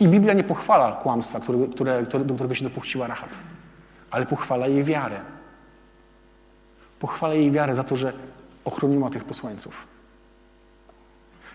I 0.00 0.08
Biblia 0.08 0.34
nie 0.34 0.44
pochwala 0.44 0.92
kłamstwa, 0.92 1.40
które, 1.40 1.66
które, 1.66 2.24
do 2.24 2.34
którego 2.34 2.54
się 2.54 2.64
dopuściła 2.64 3.06
Rahab, 3.06 3.30
ale 4.10 4.26
pochwala 4.26 4.66
jej 4.66 4.84
wiarę. 4.84 5.20
Pochwala 7.00 7.34
jej 7.34 7.50
wiarę 7.50 7.74
za 7.74 7.84
to, 7.84 7.96
że 7.96 8.12
ochroniła 8.64 9.10
tych 9.10 9.24
posłańców. 9.24 9.86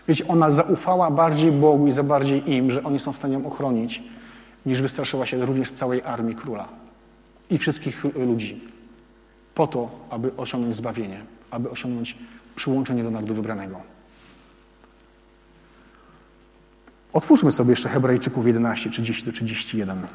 Wiecie, 0.08 0.28
ona 0.28 0.50
zaufała 0.50 1.10
bardziej 1.10 1.52
Bogu 1.52 1.86
i 1.86 1.92
za 1.92 2.02
bardziej 2.02 2.52
im, 2.52 2.70
że 2.70 2.82
oni 2.82 2.98
są 2.98 3.12
w 3.12 3.16
stanie 3.16 3.34
ją 3.34 3.46
ochronić, 3.46 4.02
niż 4.66 4.82
wystraszyła 4.82 5.26
się 5.26 5.46
również 5.46 5.72
całej 5.72 6.02
armii 6.02 6.34
króla 6.34 6.68
i 7.50 7.58
wszystkich 7.58 8.04
ludzi. 8.04 8.60
Po 9.54 9.66
to, 9.66 9.90
aby 10.10 10.36
osiągnąć 10.36 10.76
zbawienie, 10.76 11.20
aby 11.50 11.70
osiągnąć 11.70 12.16
przyłączenie 12.56 13.02
do 13.02 13.10
narodu 13.10 13.34
wybranego. 13.34 13.95
Otwórzmy 17.16 17.52
sobie 17.52 17.70
jeszcze 17.70 17.88
Hebrajczyków 17.88 18.46
11, 18.46 18.90
30 18.90 19.24
do 19.24 19.32
31. 19.32 20.06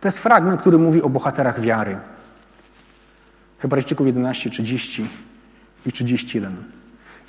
To 0.00 0.08
jest 0.08 0.18
fragment, 0.18 0.60
który 0.60 0.78
mówi 0.78 1.02
o 1.02 1.08
bohaterach 1.08 1.60
wiary. 1.60 1.98
Hebrajczyków 3.58 4.06
11, 4.06 4.50
30 4.50 5.06
i 5.86 5.92
31. 5.92 6.64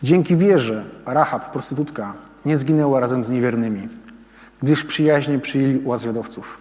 Dzięki 0.04 0.36
wierze 0.36 0.86
Rahab, 1.06 1.52
prostytutka, 1.52 2.14
nie 2.46 2.58
zginęła 2.58 3.00
razem 3.00 3.24
z 3.24 3.30
niewiernymi, 3.30 3.88
gdyż 4.62 4.84
przyjaźnie 4.84 5.40
przyjęli 5.40 5.86
łazwiadowców. 5.86 6.58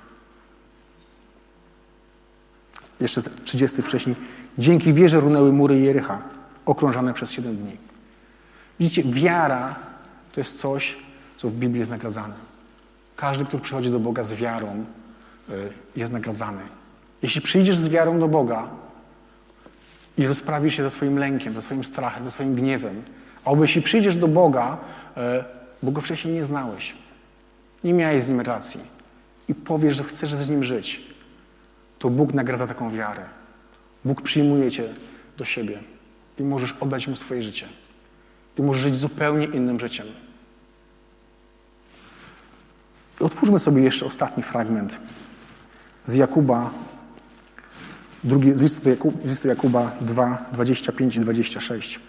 Jeszcze 3.00 3.22
30 3.44 3.82
wcześniej. 3.82 4.16
Dzięki 4.58 4.92
wierze 4.92 5.20
runęły 5.20 5.52
mury 5.52 5.78
Jericha, 5.78 6.22
okrążane 6.66 7.14
przez 7.14 7.30
7 7.30 7.56
dni. 7.56 7.91
Widzicie, 8.82 9.02
wiara 9.02 9.76
to 10.32 10.40
jest 10.40 10.58
coś, 10.58 10.96
co 11.36 11.48
w 11.48 11.52
Biblii 11.52 11.78
jest 11.78 11.90
nagradzane. 11.90 12.34
Każdy, 13.16 13.44
kto 13.44 13.58
przychodzi 13.58 13.90
do 13.90 14.00
Boga 14.00 14.22
z 14.22 14.32
wiarą, 14.32 14.84
y, 15.50 15.72
jest 15.96 16.12
nagradzany. 16.12 16.62
Jeśli 17.22 17.40
przyjdziesz 17.40 17.76
z 17.76 17.88
wiarą 17.88 18.18
do 18.18 18.28
Boga 18.28 18.68
i 20.18 20.26
rozprawisz 20.26 20.74
się 20.74 20.82
ze 20.82 20.90
swoim 20.90 21.18
lękiem, 21.18 21.54
ze 21.54 21.62
swoim 21.62 21.84
strachem, 21.84 22.24
ze 22.24 22.30
swoim 22.30 22.54
gniewem, 22.54 23.02
albo 23.44 23.62
jeśli 23.62 23.82
przyjdziesz 23.82 24.16
do 24.16 24.28
Boga, 24.28 24.78
y, 25.16 25.20
bo 25.82 25.92
go 25.92 26.00
wcześniej 26.00 26.34
nie 26.34 26.44
znałeś, 26.44 26.94
nie 27.84 27.92
miałeś 27.92 28.22
z 28.22 28.28
nim 28.28 28.40
relacji 28.40 28.80
i 29.48 29.54
powiesz, 29.54 29.96
że 29.96 30.04
chcesz 30.04 30.34
z 30.34 30.50
nim 30.50 30.64
żyć, 30.64 31.02
to 31.98 32.10
Bóg 32.10 32.34
nagradza 32.34 32.66
taką 32.66 32.90
wiarę. 32.90 33.22
Bóg 34.04 34.22
przyjmuje 34.22 34.70
cię 34.70 34.94
do 35.38 35.44
siebie 35.44 35.78
i 36.38 36.42
możesz 36.42 36.72
oddać 36.80 37.08
mu 37.08 37.16
swoje 37.16 37.42
życie. 37.42 37.68
I 38.58 38.62
możesz 38.62 38.82
żyć 38.82 38.96
zupełnie 38.98 39.46
innym 39.46 39.80
życiem. 39.80 40.06
Otwórzmy 43.20 43.58
sobie 43.58 43.82
jeszcze 43.82 44.06
ostatni 44.06 44.42
fragment 44.42 44.98
z 46.04 46.14
Jakuba, 46.14 46.70
drugi, 48.24 48.54
z, 48.54 48.62
listu 48.62 48.88
Jakuba, 48.88 49.18
listu 49.24 49.48
Jakuba 49.48 49.92
2, 50.00 50.46
25 50.52 51.16
i 51.16 51.20
26. 51.20 52.00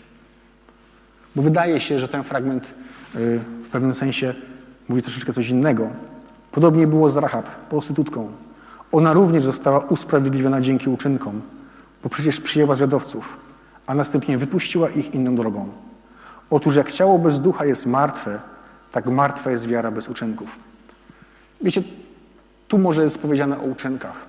Bo 1.36 1.41
wydaje 1.41 1.80
się, 1.80 2.00
że 2.00 2.08
ten 2.08 2.24
fragment 2.24 2.74
y, 3.16 3.39
w 3.64 3.70
pewnym 3.70 3.94
sensie 3.94 4.34
mówi 4.89 5.02
troszeczkę 5.02 5.34
coś 5.34 5.50
innego. 5.50 5.89
Podobnie 6.52 6.88
było 6.88 7.10
z 7.10 7.18
Rahab, 7.18 7.50
prostytutką. 7.50 8.32
Ona 8.91 9.14
również 9.14 9.44
została 9.44 9.80
usprawiedliwiona 9.80 10.62
dzięki 10.62 10.89
uczynkom, 10.89 11.41
bo 12.04 12.10
przecież 12.10 12.41
przyjęła 12.41 12.76
zwiadowców, 12.76 13.38
a 13.88 13.96
następnie 13.96 14.38
wypuściła 14.38 14.89
ich 14.89 15.14
inną 15.14 15.36
drogą. 15.36 15.70
Otóż 16.54 16.76
jak 16.76 16.91
ciało 16.91 17.20
bez 17.20 17.41
ducha 17.41 17.66
jest 17.66 17.86
martwe, 17.86 18.39
tak 18.91 19.06
martwa 19.06 19.51
jest 19.51 19.68
wiara 19.68 19.91
bez 19.91 20.10
uczynków. 20.10 20.49
Wiecie, 21.62 21.84
tu 22.68 22.78
może 22.78 23.04
jest 23.04 23.18
powiedziane 23.18 23.60
o 23.60 23.62
uczynkach, 23.62 24.26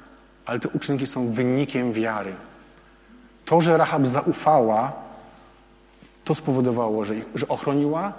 ale 0.46 0.60
te 0.60 0.68
uczynki 0.68 1.06
są 1.06 1.32
wynikiem 1.32 1.92
wiary. 1.92 2.32
To, 3.44 3.60
że 3.60 3.76
Rahab 3.76 4.06
zaufała, 4.06 4.92
to 6.24 6.34
spowodowało, 6.34 7.04
że, 7.04 7.14
że 7.34 7.48
ochroniła, 7.48 8.12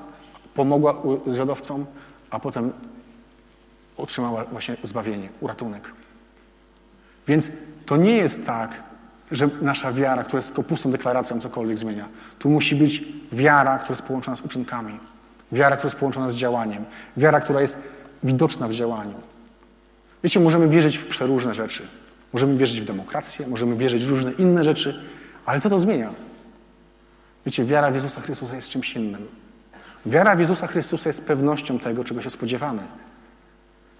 pomogła 0.56 0.96
zwiadowcom, 1.28 1.86
a 2.30 2.40
potem 2.40 2.74
otrzymała 3.98 4.44
właśnie 4.44 4.78
zbawienie, 4.84 5.30
uratunek. 5.42 5.94
Więc 7.28 7.52
to 7.86 7.98
nie 7.98 8.18
jest 8.18 8.46
tak, 8.46 8.84
że 9.32 9.50
nasza 9.62 9.92
wiara, 9.92 10.24
która 10.24 10.40
jest 10.40 10.50
tylko 10.50 10.64
pustą 10.64 10.92
deklaracją, 10.92 11.40
cokolwiek 11.40 11.78
zmienia. 11.78 12.08
Tu 12.40 12.50
musi 12.50 12.76
być 12.76 13.04
wiara, 13.32 13.78
która 13.78 13.94
jest 13.94 14.02
połączona 14.02 14.36
z 14.38 14.42
uczynkami. 14.42 15.00
Wiara, 15.52 15.78
która 15.78 15.88
jest 15.88 16.00
połączona 16.00 16.30
z 16.30 16.36
działaniem. 16.36 16.86
Wiara, 17.18 17.42
która 17.42 17.62
jest 17.62 17.78
widoczna 18.24 18.68
w 18.68 18.74
działaniu. 18.74 19.14
Wiecie, 20.24 20.40
możemy 20.40 20.68
wierzyć 20.68 20.98
w 20.98 21.06
przeróżne 21.06 21.54
rzeczy. 21.54 21.88
Możemy 22.34 22.58
wierzyć 22.58 22.82
w 22.82 22.86
demokrację, 22.86 23.48
możemy 23.48 23.76
wierzyć 23.76 24.06
w 24.06 24.10
różne 24.10 24.32
inne 24.32 24.64
rzeczy, 24.64 25.02
ale 25.46 25.62
co 25.62 25.70
to 25.70 25.80
zmienia? 25.80 26.10
Wiecie, 27.46 27.66
wiara 27.66 27.92
w 27.92 27.96
Jezusa 27.96 28.22
Chrystusa 28.22 28.56
jest 28.56 28.70
czymś 28.70 28.96
innym. 28.96 29.28
Wiara 30.06 30.36
w 30.36 30.40
Jezusa 30.40 30.68
Chrystusa 30.68 31.10
jest 31.10 31.26
pewnością 31.26 31.80
tego, 31.80 32.04
czego 32.04 32.22
się 32.22 32.30
spodziewamy. 32.30 32.82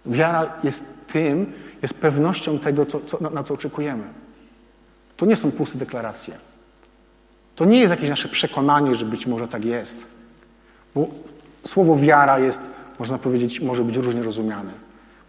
Wiara 0.06 0.54
jest 0.64 0.84
tym, 1.08 1.54
jest 1.82 1.94
pewnością 1.94 2.60
tego, 2.60 2.86
co, 2.86 3.00
co, 3.00 3.18
na, 3.22 3.30
na 3.30 3.44
co 3.44 3.54
oczekujemy. 3.54 4.04
To 5.18 5.26
nie 5.26 5.36
są 5.36 5.52
puste 5.52 5.78
deklaracje. 5.78 6.34
To 7.56 7.66
nie 7.66 7.80
jest 7.80 7.92
jakieś 7.92 8.10
nasze 8.10 8.30
przekonanie, 8.30 8.96
że 8.96 9.06
być 9.06 9.28
może 9.28 9.48
tak 9.48 9.66
jest. 9.66 10.08
Bo 10.96 11.08
słowo 11.64 11.98
wiara 11.98 12.40
jest, 12.40 12.62
można 13.00 13.18
powiedzieć, 13.18 13.60
może 13.60 13.84
być 13.84 13.98
różnie 13.98 14.24
rozumiane. 14.24 14.72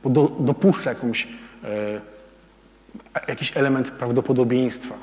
Bo 0.04 0.10
do, 0.10 0.32
dopuszcza 0.40 0.90
jakąś, 0.90 1.28
e, 1.64 2.00
jakiś 3.28 3.56
element 3.56 3.90
prawdopodobieństwa. 3.90 4.94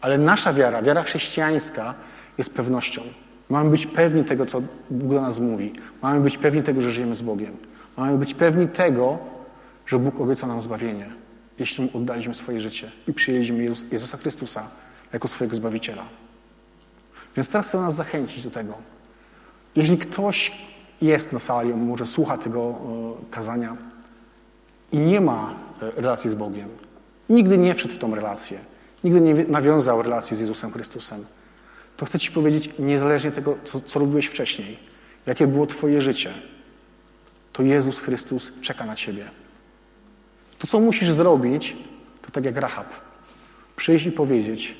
Ale 0.00 0.18
nasza 0.18 0.52
wiara, 0.52 0.82
wiara 0.82 1.02
chrześcijańska 1.02 1.94
jest 2.38 2.54
pewnością. 2.54 3.02
Mamy 3.48 3.70
być 3.70 3.86
pewni 3.86 4.24
tego, 4.24 4.46
co 4.46 4.62
Bóg 4.90 5.14
do 5.14 5.20
nas 5.20 5.38
mówi. 5.40 5.72
Mamy 6.02 6.20
być 6.20 6.38
pewni 6.38 6.62
tego, 6.62 6.80
że 6.80 6.90
żyjemy 6.90 7.14
z 7.14 7.22
Bogiem. 7.22 7.56
Mamy 7.96 8.18
być 8.18 8.34
pewni 8.34 8.68
tego, 8.68 9.18
że 9.86 9.98
Bóg 9.98 10.20
obiecał 10.20 10.48
nam 10.48 10.62
zbawienie 10.62 11.27
jeśli 11.58 11.84
mu 11.84 11.90
oddaliśmy 11.98 12.34
swoje 12.34 12.60
życie 12.60 12.90
i 13.08 13.12
przyjęliśmy 13.12 13.64
Jezusa 13.90 14.18
Chrystusa 14.18 14.68
jako 15.12 15.28
swojego 15.28 15.56
Zbawiciela. 15.56 16.04
Więc 17.36 17.48
teraz 17.48 17.68
chcę 17.68 17.78
nas 17.78 17.94
zachęcić 17.94 18.44
do 18.44 18.50
tego. 18.50 18.74
Jeśli 19.76 19.98
ktoś 19.98 20.52
jest 21.02 21.32
na 21.32 21.38
sali, 21.38 21.74
może 21.74 22.06
słucha 22.06 22.38
tego 22.38 22.60
e, 22.60 23.30
kazania 23.30 23.76
i 24.92 24.98
nie 24.98 25.20
ma 25.20 25.54
e, 25.82 25.90
relacji 25.90 26.30
z 26.30 26.34
Bogiem, 26.34 26.68
nigdy 27.28 27.58
nie 27.58 27.74
wszedł 27.74 27.94
w 27.94 27.98
tą 27.98 28.14
relację, 28.14 28.58
nigdy 29.04 29.20
nie 29.20 29.34
nawiązał 29.34 30.02
relacji 30.02 30.36
z 30.36 30.40
Jezusem 30.40 30.72
Chrystusem, 30.72 31.24
to 31.96 32.06
chcę 32.06 32.18
Ci 32.18 32.32
powiedzieć, 32.32 32.70
niezależnie 32.78 33.30
tego, 33.30 33.58
co, 33.64 33.80
co 33.80 33.98
robiłeś 34.00 34.26
wcześniej, 34.26 34.78
jakie 35.26 35.46
było 35.46 35.66
Twoje 35.66 36.00
życie, 36.00 36.34
to 37.52 37.62
Jezus 37.62 37.98
Chrystus 37.98 38.52
czeka 38.62 38.86
na 38.86 38.96
Ciebie. 38.96 39.30
To, 40.58 40.66
co 40.66 40.80
musisz 40.80 41.10
zrobić, 41.10 41.76
to 42.22 42.30
tak 42.30 42.44
jak 42.44 42.56
Rahab. 42.56 42.86
Przyjść 43.76 44.06
i 44.06 44.12
powiedzieć, 44.12 44.76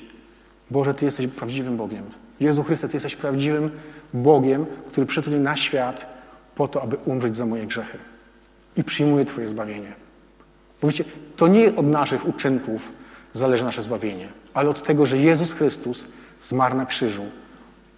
Boże, 0.71 0.93
Ty 0.93 1.05
jesteś 1.05 1.27
prawdziwym 1.27 1.77
Bogiem. 1.77 2.03
Jezu 2.39 2.63
Chryste, 2.63 2.87
Ty 2.87 2.95
jesteś 2.95 3.15
prawdziwym 3.15 3.71
Bogiem, 4.13 4.65
który 4.87 5.05
przyszedł 5.05 5.39
na 5.39 5.55
świat 5.55 6.07
po 6.55 6.67
to, 6.67 6.81
aby 6.81 6.97
umrzeć 7.05 7.35
za 7.35 7.45
moje 7.45 7.65
grzechy. 7.65 7.97
I 8.75 8.83
przyjmuje 8.83 9.25
Twoje 9.25 9.47
zbawienie. 9.47 9.93
Bo 10.81 10.87
wiecie, 10.87 11.03
to 11.35 11.47
nie 11.47 11.75
od 11.75 11.85
naszych 11.85 12.27
uczynków 12.27 12.91
zależy 13.33 13.63
nasze 13.63 13.81
zbawienie, 13.81 14.27
ale 14.53 14.69
od 14.69 14.83
tego, 14.83 15.05
że 15.05 15.17
Jezus 15.17 15.51
Chrystus 15.51 16.05
zmarł 16.39 16.75
na 16.75 16.85
krzyżu 16.85 17.25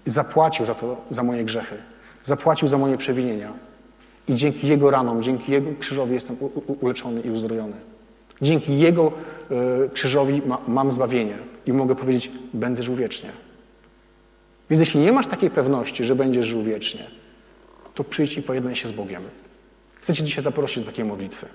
i 0.06 0.10
zapłacił 0.10 0.66
za 0.66 0.76
to, 0.76 1.02
za 1.10 1.24
moje 1.24 1.46
grzechy. 1.46 1.76
Zapłacił 2.24 2.68
za 2.68 2.78
moje 2.78 2.98
przewinienia. 2.98 3.54
I 4.28 4.36
dzięki 4.36 4.68
Jego 4.68 4.92
ranom, 4.92 5.24
dzięki 5.24 5.52
Jego 5.52 5.72
krzyżowi 5.80 6.14
jestem 6.14 6.38
uleczony 6.82 7.22
i 7.22 7.30
uzdrowiony. 7.30 7.76
Dzięki 8.42 8.80
Jego 8.80 9.12
e, 9.52 9.90
krzyżowi 9.90 10.42
ma, 10.46 10.58
mam 10.68 10.92
zbawienie 10.92 11.38
i 11.66 11.74
mogę 11.74 11.96
powiedzieć, 11.96 12.32
będę 12.54 12.84
żył 12.84 12.96
wiecznie. 12.96 13.30
Więc 14.70 14.80
jeśli 14.80 15.00
nie 15.00 15.12
masz 15.12 15.28
takiej 15.28 15.50
pewności, 15.50 16.04
że 16.04 16.16
będziesz 16.16 16.46
żył 16.46 16.64
wiecznie, 16.64 17.04
to 17.96 18.04
przyjdź 18.04 18.38
i 18.38 18.42
pojednaj 18.42 18.76
się 18.76 18.88
z 18.88 18.92
Bogiem. 18.92 19.24
Chcę 20.02 20.14
Cię 20.14 20.24
dzisiaj 20.24 20.44
zaprosić 20.44 20.84
do 20.84 20.92
takiej 20.92 21.06
modlitwy. 21.06 21.46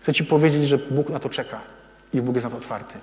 Chcę 0.00 0.12
Ci 0.12 0.24
powiedzieć, 0.24 0.68
że 0.68 0.78
Bóg 0.78 1.10
na 1.10 1.18
to 1.18 1.28
czeka 1.28 1.60
i 2.14 2.22
Bóg 2.22 2.34
jest 2.34 2.44
na 2.44 2.50
to 2.50 2.56
otwarty. 2.56 2.98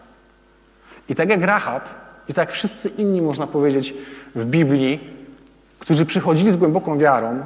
I 1.10 1.16
tak 1.16 1.30
jak 1.30 1.42
Rahab, 1.42 1.90
i 2.30 2.34
tak 2.34 2.48
jak 2.48 2.56
wszyscy 2.56 2.90
inni, 2.90 3.22
można 3.22 3.48
powiedzieć, 3.48 3.94
w 4.36 4.46
Biblii, 4.46 5.00
którzy 5.80 6.06
przychodzili 6.06 6.52
z 6.52 6.56
głęboką 6.56 6.98
wiarą, 6.98 7.46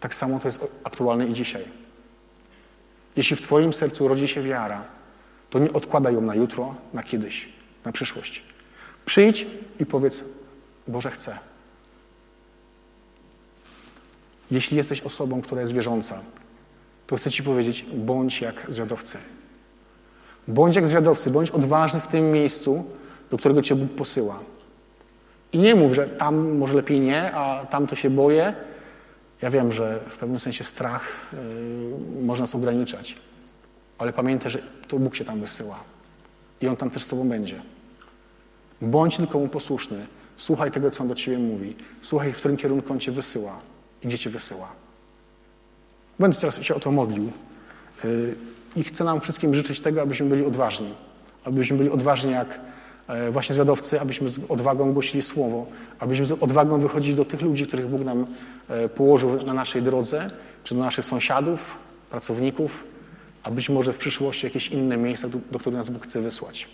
tak 0.00 0.14
samo 0.14 0.40
to 0.40 0.48
jest 0.48 0.60
aktualne 0.84 1.26
i 1.26 1.32
dzisiaj. 1.32 1.64
Jeśli 3.16 3.36
w 3.36 3.40
Twoim 3.40 3.72
sercu 3.72 4.08
rodzi 4.08 4.28
się 4.28 4.42
wiara, 4.42 4.84
to 5.50 5.58
nie 5.58 5.72
odkładaj 5.72 6.14
ją 6.14 6.20
na 6.20 6.34
jutro, 6.34 6.74
na 6.94 7.02
kiedyś, 7.02 7.48
na 7.84 7.92
przyszłość. 7.92 8.42
Przyjdź 9.06 9.46
i 9.80 9.86
powiedz, 9.86 10.24
Boże, 10.88 11.10
chcę. 11.10 11.38
Jeśli 14.50 14.76
jesteś 14.76 15.00
osobą, 15.00 15.42
która 15.42 15.60
jest 15.60 15.72
wierząca, 15.72 16.20
to 17.06 17.16
chcę 17.16 17.30
Ci 17.30 17.42
powiedzieć, 17.42 17.86
bądź 17.94 18.40
jak 18.40 18.66
zwiadowcy. 18.68 19.18
Bądź 20.48 20.76
jak 20.76 20.86
zwiadowcy, 20.86 21.30
bądź 21.30 21.50
odważny 21.50 22.00
w 22.00 22.06
tym 22.06 22.32
miejscu, 22.32 22.84
do 23.30 23.38
którego 23.38 23.62
Cię 23.62 23.74
Bóg 23.74 23.90
posyła. 23.90 24.40
I 25.52 25.58
nie 25.58 25.74
mów, 25.74 25.94
że 25.94 26.06
tam 26.06 26.56
może 26.56 26.74
lepiej 26.74 27.00
nie, 27.00 27.36
a 27.36 27.66
tam 27.66 27.86
to 27.86 27.96
się 27.96 28.10
boję, 28.10 28.54
ja 29.42 29.50
wiem, 29.50 29.72
że 29.72 30.00
w 30.08 30.16
pewnym 30.16 30.38
sensie 30.38 30.64
strach 30.64 31.02
yy, 31.32 32.24
można 32.24 32.42
nas 32.42 32.54
ograniczać, 32.54 33.16
ale 33.98 34.12
pamiętaj, 34.12 34.50
że 34.50 34.62
to 34.88 34.98
Bóg 34.98 35.16
się 35.16 35.24
tam 35.24 35.40
wysyła 35.40 35.80
i 36.60 36.68
On 36.68 36.76
tam 36.76 36.90
też 36.90 37.02
z 37.02 37.08
Tobą 37.08 37.28
będzie. 37.28 37.62
Bądź 38.82 39.16
tylko 39.16 39.38
Mu 39.38 39.48
posłuszny, 39.48 40.06
Słuchaj 40.38 40.70
tego, 40.70 40.90
co 40.90 41.02
On 41.02 41.08
do 41.08 41.14
Ciebie 41.14 41.38
mówi. 41.38 41.76
Słuchaj, 42.02 42.32
w 42.32 42.36
którym 42.36 42.56
kierunku 42.56 42.92
On 42.92 43.00
Cię 43.00 43.12
wysyła 43.12 43.60
i 44.02 44.08
gdzie 44.08 44.18
Cię 44.18 44.30
wysyła. 44.30 44.68
Będę 46.18 46.38
teraz 46.38 46.62
się 46.62 46.74
o 46.74 46.80
to 46.80 46.92
modlił. 46.92 47.32
Y, 48.04 48.34
I 48.76 48.84
chcę 48.84 49.04
nam 49.04 49.20
wszystkim 49.20 49.54
życzyć 49.54 49.80
tego, 49.80 50.02
abyśmy 50.02 50.28
byli 50.28 50.44
odważni. 50.44 50.94
Abyśmy 51.44 51.76
byli 51.76 51.90
odważni 51.90 52.32
jak 52.32 52.60
właśnie 53.30 53.54
zwiadowcy, 53.54 54.00
abyśmy 54.00 54.28
z 54.28 54.40
odwagą 54.48 54.92
głosili 54.92 55.22
Słowo, 55.22 55.66
abyśmy 55.98 56.26
z 56.26 56.32
odwagą 56.32 56.80
wychodzili 56.80 57.14
do 57.14 57.24
tych 57.24 57.42
ludzi, 57.42 57.66
których 57.66 57.86
Bóg 57.86 58.04
nam 58.04 58.26
e, 58.68 58.88
położył 58.88 59.42
na 59.46 59.54
naszej 59.54 59.82
drodze, 59.82 60.30
czy 60.64 60.74
do 60.74 60.80
naszych 60.80 61.04
sąsiadów, 61.04 61.76
pracowników, 62.10 62.84
a 63.42 63.50
być 63.50 63.68
może 63.68 63.92
w 63.92 63.98
przyszłości 63.98 64.46
jakieś 64.46 64.68
inne 64.68 64.96
miejsca, 64.96 65.28
do, 65.28 65.38
do 65.52 65.58
których 65.58 65.76
nas 65.76 65.90
Bóg 65.90 66.04
chce 66.04 66.20
wysłać. 66.20 66.68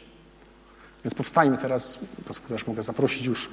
Więc 1.05 1.15
powstajmy 1.15 1.59
teraz, 1.59 1.99
też 2.49 2.67
mogę 2.67 2.83
zaprosić 2.83 3.27
już. 3.27 3.49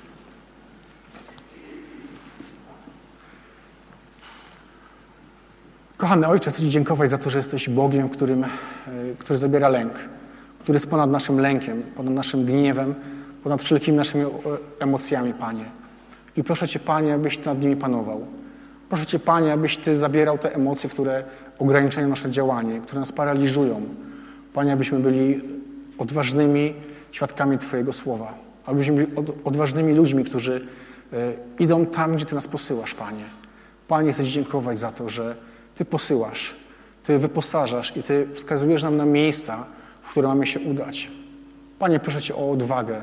Kochany 5.97 6.27
Ojcze, 6.27 6.51
chcę 6.51 6.61
Ci 6.61 6.69
dziękować 6.69 7.09
za 7.09 7.17
to, 7.17 7.29
że 7.29 7.38
jesteś 7.38 7.69
Bogiem, 7.69 8.09
którym, 8.09 8.43
e, 8.43 8.49
który 9.19 9.39
zabiera 9.39 9.69
lęk, 9.69 9.93
który 10.64 10.76
jest 10.76 10.89
ponad 10.89 11.09
naszym 11.09 11.39
lękiem, 11.39 11.84
ponad 11.95 12.14
naszym 12.14 12.45
gniewem, 12.45 12.95
ponad 13.43 13.62
wszelkimi 13.62 13.97
naszymi 13.97 14.26
emocjami, 14.80 15.34
Panie. 15.34 15.66
I 16.38 16.43
proszę 16.43 16.68
Cię, 16.68 16.80
Panie, 16.80 17.14
abyś 17.14 17.45
nad 17.45 17.62
nimi 17.62 17.76
panował. 17.76 18.26
Proszę 18.89 19.05
Cię, 19.05 19.20
Panie, 19.20 19.53
abyś 19.53 19.78
Ty 19.78 19.97
zabierał 19.97 20.38
te 20.38 20.55
emocje, 20.55 20.89
które 20.89 21.24
ograniczają 21.59 22.07
nasze 22.07 22.32
działanie, 22.32 22.82
które 22.82 22.99
nas 22.99 23.12
paraliżują. 23.12 23.82
Panie, 24.53 24.74
abyśmy 24.74 24.99
byli 24.99 25.41
odważnymi 25.97 26.74
świadkami 27.12 27.57
Twojego 27.57 27.93
słowa. 27.93 28.34
Abyśmy 28.66 28.95
byli 28.95 29.07
odważnymi 29.43 29.93
ludźmi, 29.93 30.24
którzy 30.24 30.68
e, 31.14 31.34
idą 31.59 31.86
tam, 31.86 32.16
gdzie 32.16 32.26
Ty 32.26 32.36
nas 32.36 32.47
posyłasz, 32.47 32.95
Panie. 32.95 33.24
Panie, 33.88 34.14
chcę 34.14 34.26
Ci 34.26 34.32
dziękować 34.32 34.80
za 34.80 34.91
to, 34.91 35.09
że 35.09 35.36
Ty 35.76 35.86
posyłasz, 35.86 36.55
Ty 37.03 37.18
wyposażasz 37.18 37.97
i 37.97 38.03
Ty 38.03 38.28
wskazujesz 38.34 38.84
nam 38.84 38.97
na 38.97 39.05
miejsca, 39.05 39.66
które 40.12 40.28
mamy 40.28 40.47
się 40.47 40.59
udać. 40.59 41.12
Panie, 41.80 41.99
proszę 41.99 42.22
Cię 42.22 42.36
o 42.36 42.51
odwagę, 42.51 43.01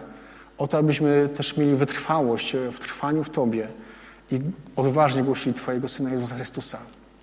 o 0.58 0.66
to, 0.66 0.78
abyśmy 0.78 1.28
też 1.36 1.56
mieli 1.56 1.76
wytrwałość 1.76 2.56
w 2.72 2.78
trwaniu 2.78 3.24
w 3.24 3.30
Tobie 3.30 3.68
i 4.32 4.40
odważnie 4.76 5.22
głosili 5.22 5.54
Twojego 5.54 5.88
Syna 5.88 6.10
Jezusa 6.10 6.34
Chrystusa, 6.34 6.78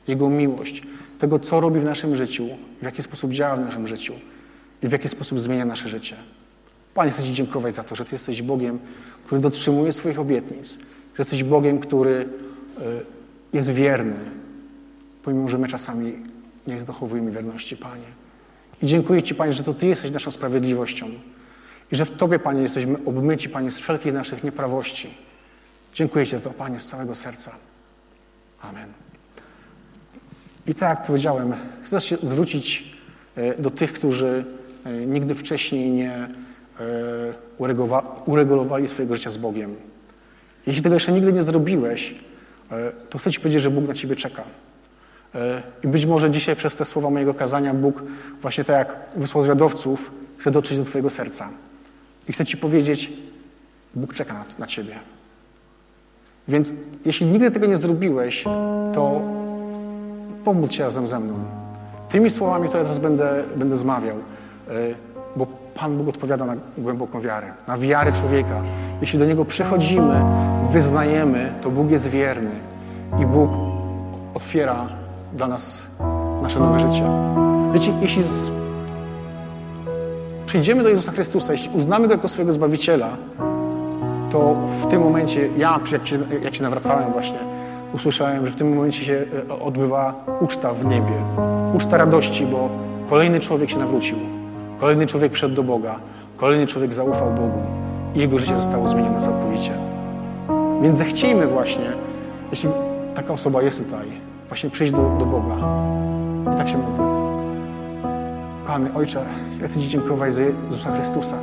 Jego 0.07 0.29
miłość, 0.29 0.83
tego, 1.19 1.39
co 1.39 1.59
robi 1.59 1.79
w 1.79 1.83
naszym 1.83 2.15
życiu, 2.15 2.47
w 2.81 2.85
jaki 2.85 3.03
sposób 3.03 3.31
działa 3.31 3.55
w 3.55 3.59
naszym 3.59 3.87
życiu 3.87 4.13
i 4.83 4.87
w 4.87 4.91
jaki 4.91 5.09
sposób 5.09 5.39
zmienia 5.39 5.65
nasze 5.65 5.89
życie. 5.89 6.15
Panie, 6.93 7.11
chcę 7.11 7.23
Ci 7.23 7.33
dziękować 7.33 7.75
za 7.75 7.83
to, 7.83 7.95
że 7.95 8.05
Ty 8.05 8.15
jesteś 8.15 8.41
Bogiem, 8.41 8.79
który 9.25 9.41
dotrzymuje 9.41 9.91
swoich 9.91 10.19
obietnic, 10.19 10.73
że 10.73 11.19
jesteś 11.19 11.43
Bogiem, 11.43 11.79
który 11.79 12.29
e, 12.79 12.81
jest 13.53 13.69
wierny, 13.69 14.15
pomimo, 15.23 15.47
że 15.47 15.57
my 15.57 15.67
czasami 15.67 16.13
nie 16.67 16.77
dochowujemy 16.77 17.31
wierności, 17.31 17.77
Panie. 17.77 18.24
I 18.85 18.87
dziękuję 18.87 19.23
Ci, 19.23 19.35
Panie, 19.35 19.53
że 19.53 19.63
to 19.63 19.73
Ty 19.73 19.87
jesteś 19.87 20.11
naszą 20.11 20.31
sprawiedliwością 20.31 21.07
i 21.91 21.95
że 21.95 22.05
w 22.05 22.17
Tobie, 22.17 22.39
Panie, 22.39 22.61
jesteśmy 22.61 22.97
obmyci, 23.05 23.49
Panie, 23.49 23.71
z 23.71 23.79
wszelkich 23.79 24.13
naszych 24.13 24.43
nieprawości. 24.43 25.09
Dziękuję 25.93 26.25
Ci 26.25 26.31
za 26.31 26.39
to, 26.39 26.49
Panie, 26.49 26.79
z 26.79 26.85
całego 26.85 27.15
serca. 27.15 27.51
Amen. 28.61 28.89
I 30.67 30.75
tak 30.75 30.89
jak 30.89 31.07
powiedziałem, 31.07 31.53
chcę 31.83 32.01
się 32.01 32.17
zwrócić 32.21 32.95
e, 33.35 33.61
do 33.61 33.69
tych, 33.69 33.93
którzy 33.93 34.45
e, 34.85 34.91
nigdy 34.93 35.35
wcześniej 35.35 35.91
nie 35.91 36.29
uregulowali 38.25 38.87
swojego 38.87 39.15
życia 39.15 39.29
z 39.29 39.37
Bogiem. 39.37 39.75
Jeśli 40.67 40.81
tego 40.81 40.95
jeszcze 40.95 41.11
nigdy 41.11 41.33
nie 41.33 41.43
zrobiłeś, 41.43 42.15
to 43.09 43.17
chcę 43.17 43.31
Ci 43.31 43.39
powiedzieć, 43.39 43.61
że 43.61 43.71
Bóg 43.71 43.87
na 43.87 43.93
Ciebie 43.93 44.15
czeka. 44.15 44.43
E, 45.35 45.63
I 45.83 45.87
być 45.87 46.05
może 46.05 46.31
dzisiaj 46.31 46.55
przez 46.55 46.75
te 46.75 46.85
słowa 46.85 47.09
mojego 47.09 47.33
kazania 47.33 47.73
Bóg, 47.73 48.03
właśnie 48.41 48.63
tak 48.63 48.75
jak 48.75 48.97
wysłał 49.15 49.43
zwiadowców, 49.43 50.11
chce 50.37 50.51
dotrzeć 50.51 50.77
do 50.77 50.85
Twojego 50.85 51.09
serca. 51.09 51.49
I 52.29 52.33
chce 52.33 52.45
Ci 52.45 52.57
powiedzieć, 52.57 53.11
Bóg 53.95 54.13
czeka 54.13 54.33
na, 54.33 54.45
na 54.59 54.67
Ciebie. 54.67 54.95
Więc 56.47 56.73
jeśli 57.05 57.25
nigdy 57.25 57.51
tego 57.51 57.65
nie 57.65 57.77
zrobiłeś, 57.77 58.43
to 58.93 59.21
pomódl 60.45 60.73
się 60.73 60.83
razem 60.83 61.07
ze 61.07 61.19
mną. 61.19 61.33
Tymi 62.09 62.29
słowami, 62.29 62.67
które 62.67 62.83
teraz 62.83 62.99
będę, 62.99 63.43
będę 63.55 63.77
zmawiał, 63.77 64.15
e, 64.15 64.71
bo 65.35 65.47
Pan 65.75 65.97
Bóg 65.97 66.07
odpowiada 66.07 66.45
na 66.45 66.55
głęboką 66.77 67.21
wiarę, 67.21 67.47
na 67.67 67.77
wiarę 67.77 68.11
człowieka. 68.11 68.63
Jeśli 69.01 69.19
do 69.19 69.25
Niego 69.25 69.45
przychodzimy, 69.45 70.21
wyznajemy, 70.71 71.53
to 71.61 71.69
Bóg 71.71 71.91
jest 71.91 72.07
wierny 72.07 72.51
i 73.21 73.25
Bóg 73.25 73.51
otwiera 74.33 74.89
dla 75.35 75.47
nas 75.47 75.87
nasze 76.41 76.59
nowe 76.59 76.79
życie. 76.79 77.03
Wiecie, 77.73 77.93
jeśli 78.01 78.23
z... 78.23 78.51
przyjdziemy 80.45 80.83
do 80.83 80.89
Jezusa 80.89 81.11
Chrystusa, 81.11 81.53
jeśli 81.53 81.69
uznamy 81.69 82.07
Go 82.07 82.13
jako 82.13 82.27
swojego 82.27 82.51
Zbawiciela, 82.51 83.17
to 84.31 84.55
w 84.81 84.87
tym 84.87 85.01
momencie, 85.01 85.49
ja 85.57 85.79
jak 85.91 86.07
się, 86.07 86.17
jak 86.43 86.55
się 86.55 86.63
nawracałem 86.63 87.11
właśnie, 87.11 87.37
usłyszałem, 87.93 88.45
że 88.45 88.51
w 88.51 88.55
tym 88.55 88.75
momencie 88.75 89.05
się 89.05 89.25
e, 89.49 89.59
odbywa 89.59 90.13
uczta 90.41 90.73
w 90.73 90.85
niebie. 90.85 91.13
Uczta 91.73 91.97
radości, 91.97 92.45
bo 92.45 92.69
kolejny 93.09 93.39
człowiek 93.39 93.69
się 93.69 93.77
nawrócił. 93.77 94.17
Kolejny 94.79 95.07
człowiek 95.07 95.31
przyszedł 95.31 95.55
do 95.55 95.63
Boga. 95.63 95.99
Kolejny 96.37 96.67
człowiek 96.67 96.93
zaufał 96.93 97.29
Bogu. 97.29 97.61
I 98.15 98.19
jego 98.19 98.37
życie 98.37 98.55
zostało 98.55 98.87
zmienione 98.87 99.21
całkowicie. 99.21 99.71
Więc 100.81 100.97
zechciejmy 100.97 101.47
właśnie, 101.47 101.91
jeśli 102.51 102.69
taka 103.15 103.33
osoba 103.33 103.61
jest 103.61 103.83
tutaj, 103.83 104.07
właśnie 104.55 104.69
przyjść 104.69 104.93
do, 104.93 105.09
do 105.19 105.25
Boga. 105.25 105.55
I 106.53 106.57
tak 106.57 106.69
się 106.69 106.77
modlę. 106.77 107.05
Kochany 108.65 108.93
Ojcze, 108.93 109.21
ja 109.61 109.67
chcę 109.67 109.79
Ci 109.79 109.89
dziękować 109.89 110.33
za 110.33 110.41
Jezusa 110.41 110.95
Chrystusa. 110.95 111.37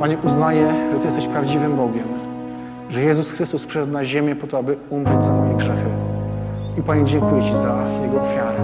Panie, 0.00 0.18
uznaję, 0.24 0.74
że 0.92 0.98
Ty 0.98 1.04
jesteś 1.04 1.26
prawdziwym 1.26 1.76
Bogiem, 1.76 2.04
że 2.90 3.02
Jezus 3.02 3.30
Chrystus 3.30 3.66
przyszedł 3.66 3.92
na 3.92 4.04
ziemię 4.04 4.36
po 4.36 4.46
to, 4.46 4.58
aby 4.58 4.76
umrzeć 4.90 5.24
za 5.24 5.32
moje 5.32 5.54
grzechy. 5.54 5.86
I 6.78 6.82
Panie, 6.82 7.04
dziękuję 7.04 7.42
Ci 7.42 7.56
za 7.56 7.74
Jego 8.02 8.22
ofiarę. 8.22 8.60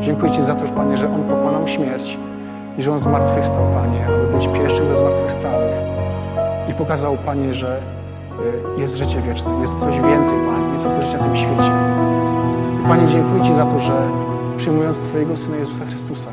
Dziękuję 0.00 0.32
Ci 0.32 0.44
za 0.44 0.54
to, 0.54 0.72
Panie, 0.72 0.96
że 0.96 1.10
On 1.14 1.22
pokonał 1.22 1.68
śmierć 1.68 2.18
i 2.78 2.82
że 2.82 2.92
On 2.92 2.98
zmartwychwstał, 2.98 3.66
Panie, 3.74 4.06
aby 4.06 4.36
być 4.36 4.48
pierwszym 4.48 4.88
ze 4.88 4.96
zmartwychwstałych. 4.96 5.74
I 6.70 6.74
pokazał, 6.74 7.16
Panie, 7.26 7.54
że 7.54 7.80
y, 8.76 8.80
jest 8.80 8.96
życie 8.96 9.20
wieczne, 9.20 9.60
jest 9.60 9.80
coś 9.80 9.94
więcej, 9.94 10.34
Panie, 10.34 10.78
nie 10.78 10.84
tylko 10.84 11.02
życia 11.02 11.18
w 11.18 11.22
tym 11.22 11.36
świecie. 11.36 11.94
Panie, 12.88 13.08
dziękuję 13.08 13.42
Ci 13.42 13.54
za 13.54 13.66
to, 13.66 13.78
że 13.78 14.08
przyjmując 14.56 14.98
Twojego 14.98 15.36
Syna 15.36 15.56
Jezusa 15.56 15.84
Chrystusa, 15.84 16.30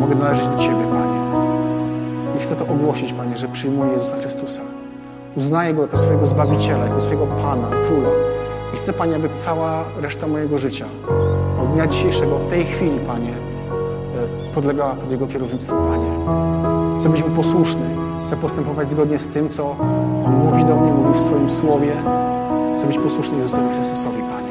mogę 0.00 0.14
należeć 0.14 0.48
do 0.48 0.56
Ciebie, 0.58 0.84
Panie. 0.92 1.20
I 2.38 2.42
chcę 2.42 2.56
to 2.56 2.66
ogłosić, 2.66 3.12
Panie, 3.12 3.36
że 3.36 3.48
przyjmuję 3.48 3.92
Jezusa 3.92 4.16
Chrystusa. 4.16 4.62
Uznaję 5.36 5.74
Go 5.74 5.82
jako 5.82 5.96
swojego 5.96 6.26
Zbawiciela, 6.26 6.86
jako 6.86 7.00
swojego 7.00 7.26
Pana, 7.26 7.68
Króla. 7.86 8.08
I 8.74 8.76
chcę, 8.76 8.92
Panie, 8.92 9.16
aby 9.16 9.28
cała 9.28 9.84
reszta 10.00 10.26
mojego 10.26 10.58
życia, 10.58 10.86
od 11.62 11.72
dnia 11.72 11.86
dzisiejszego, 11.86 12.36
od 12.36 12.48
tej 12.48 12.64
chwili, 12.64 12.98
Panie, 13.06 13.30
e, 13.30 14.54
podlegała 14.54 14.94
pod 14.94 15.10
Jego 15.10 15.26
kierownictwo, 15.26 15.76
Panie. 15.76 16.10
Chcę 16.98 17.08
być 17.08 17.22
Mu 17.22 17.30
posłuszny. 17.30 17.88
Chcę 18.24 18.36
postępować 18.36 18.90
zgodnie 18.90 19.18
z 19.18 19.26
tym, 19.26 19.48
co 19.48 19.76
On 20.26 20.32
mówi 20.32 20.64
do 20.64 20.76
mnie, 20.76 20.92
mówi 20.92 21.18
w 21.18 21.22
swoim 21.22 21.50
Słowie. 21.50 21.92
Chcę 22.76 22.86
być 22.86 22.98
posłuszny 22.98 23.38
Jezusowi 23.38 23.74
Chrystusowi, 23.74 24.18
Panie. 24.18 24.41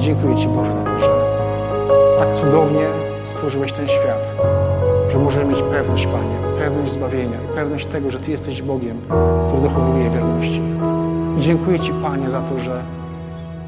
Dziękuję 0.00 0.36
Ci, 0.36 0.48
Boże, 0.48 0.72
za 0.72 0.82
to, 0.82 0.98
że 1.00 1.10
tak 2.18 2.34
cudownie 2.34 2.86
stworzyłeś 3.24 3.72
ten 3.72 3.88
świat, 3.88 4.32
że 5.12 5.18
możemy 5.18 5.44
mieć 5.44 5.62
pewność, 5.62 6.06
Panie, 6.06 6.36
pewność 6.58 6.92
zbawienia 6.92 7.36
i 7.44 7.54
pewność 7.54 7.86
tego, 7.86 8.10
że 8.10 8.20
Ty 8.20 8.30
jesteś 8.30 8.62
Bogiem, 8.62 8.96
który 9.48 9.62
dochowuje 9.62 10.10
wierności. 10.10 10.62
I 11.38 11.40
dziękuję 11.40 11.80
Ci, 11.80 11.92
Panie, 11.92 12.30
za 12.30 12.42
to, 12.42 12.58
że 12.58 12.82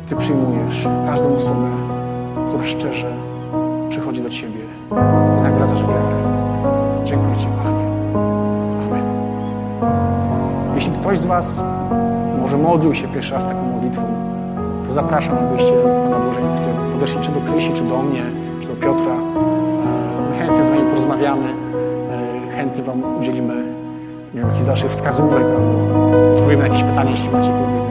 Ty 0.06 0.16
przyjmujesz 0.16 0.88
każdą 1.06 1.36
osobę, 1.36 1.70
która 2.48 2.64
szczerze 2.64 3.12
przychodzi 3.88 4.22
do 4.22 4.30
Ciebie 4.30 4.60
i 5.38 5.42
nagradzasz 5.42 5.82
wiarę. 5.82 6.16
Dziękuję 7.04 7.36
Ci, 7.36 7.46
Panie. 7.46 7.86
Amen. 8.86 9.04
Jeśli 10.74 10.92
ktoś 10.92 11.18
z 11.18 11.26
Was 11.26 11.62
może 12.40 12.58
modlił 12.58 12.94
się 12.94 13.08
pierwszy 13.08 13.34
raz 13.34 13.44
taką 13.44 13.62
modlitwą, 13.62 14.02
to 14.86 14.92
zapraszam, 14.92 15.38
abyście 15.38 15.72
po 15.72 16.08
nabożeństwie 16.08 16.66
podeszli 16.92 17.20
czy 17.20 17.32
do 17.32 17.40
Krysi, 17.40 17.72
czy 17.72 17.82
do 17.82 18.02
mnie, 18.02 18.22
czy 18.60 18.68
do 18.68 18.74
Piotra. 18.74 19.14
E, 19.14 20.30
my 20.30 20.36
chętnie 20.38 20.64
z 20.64 20.68
Wami 20.68 20.82
porozmawiamy, 20.82 21.54
e, 22.48 22.56
chętnie 22.56 22.82
Wam 22.82 23.18
udzielimy 23.20 23.72
nie 24.34 24.40
wiem, 24.40 24.48
jakichś 24.48 24.66
dalszych 24.66 24.90
wskazówek 24.90 25.44
albo 25.44 26.34
odpowiemy 26.34 26.62
na 26.62 26.68
jakieś 26.68 26.84
pytanie, 26.84 27.10
jeśli 27.10 27.30
macie 27.30 27.50
pytania. 27.50 27.81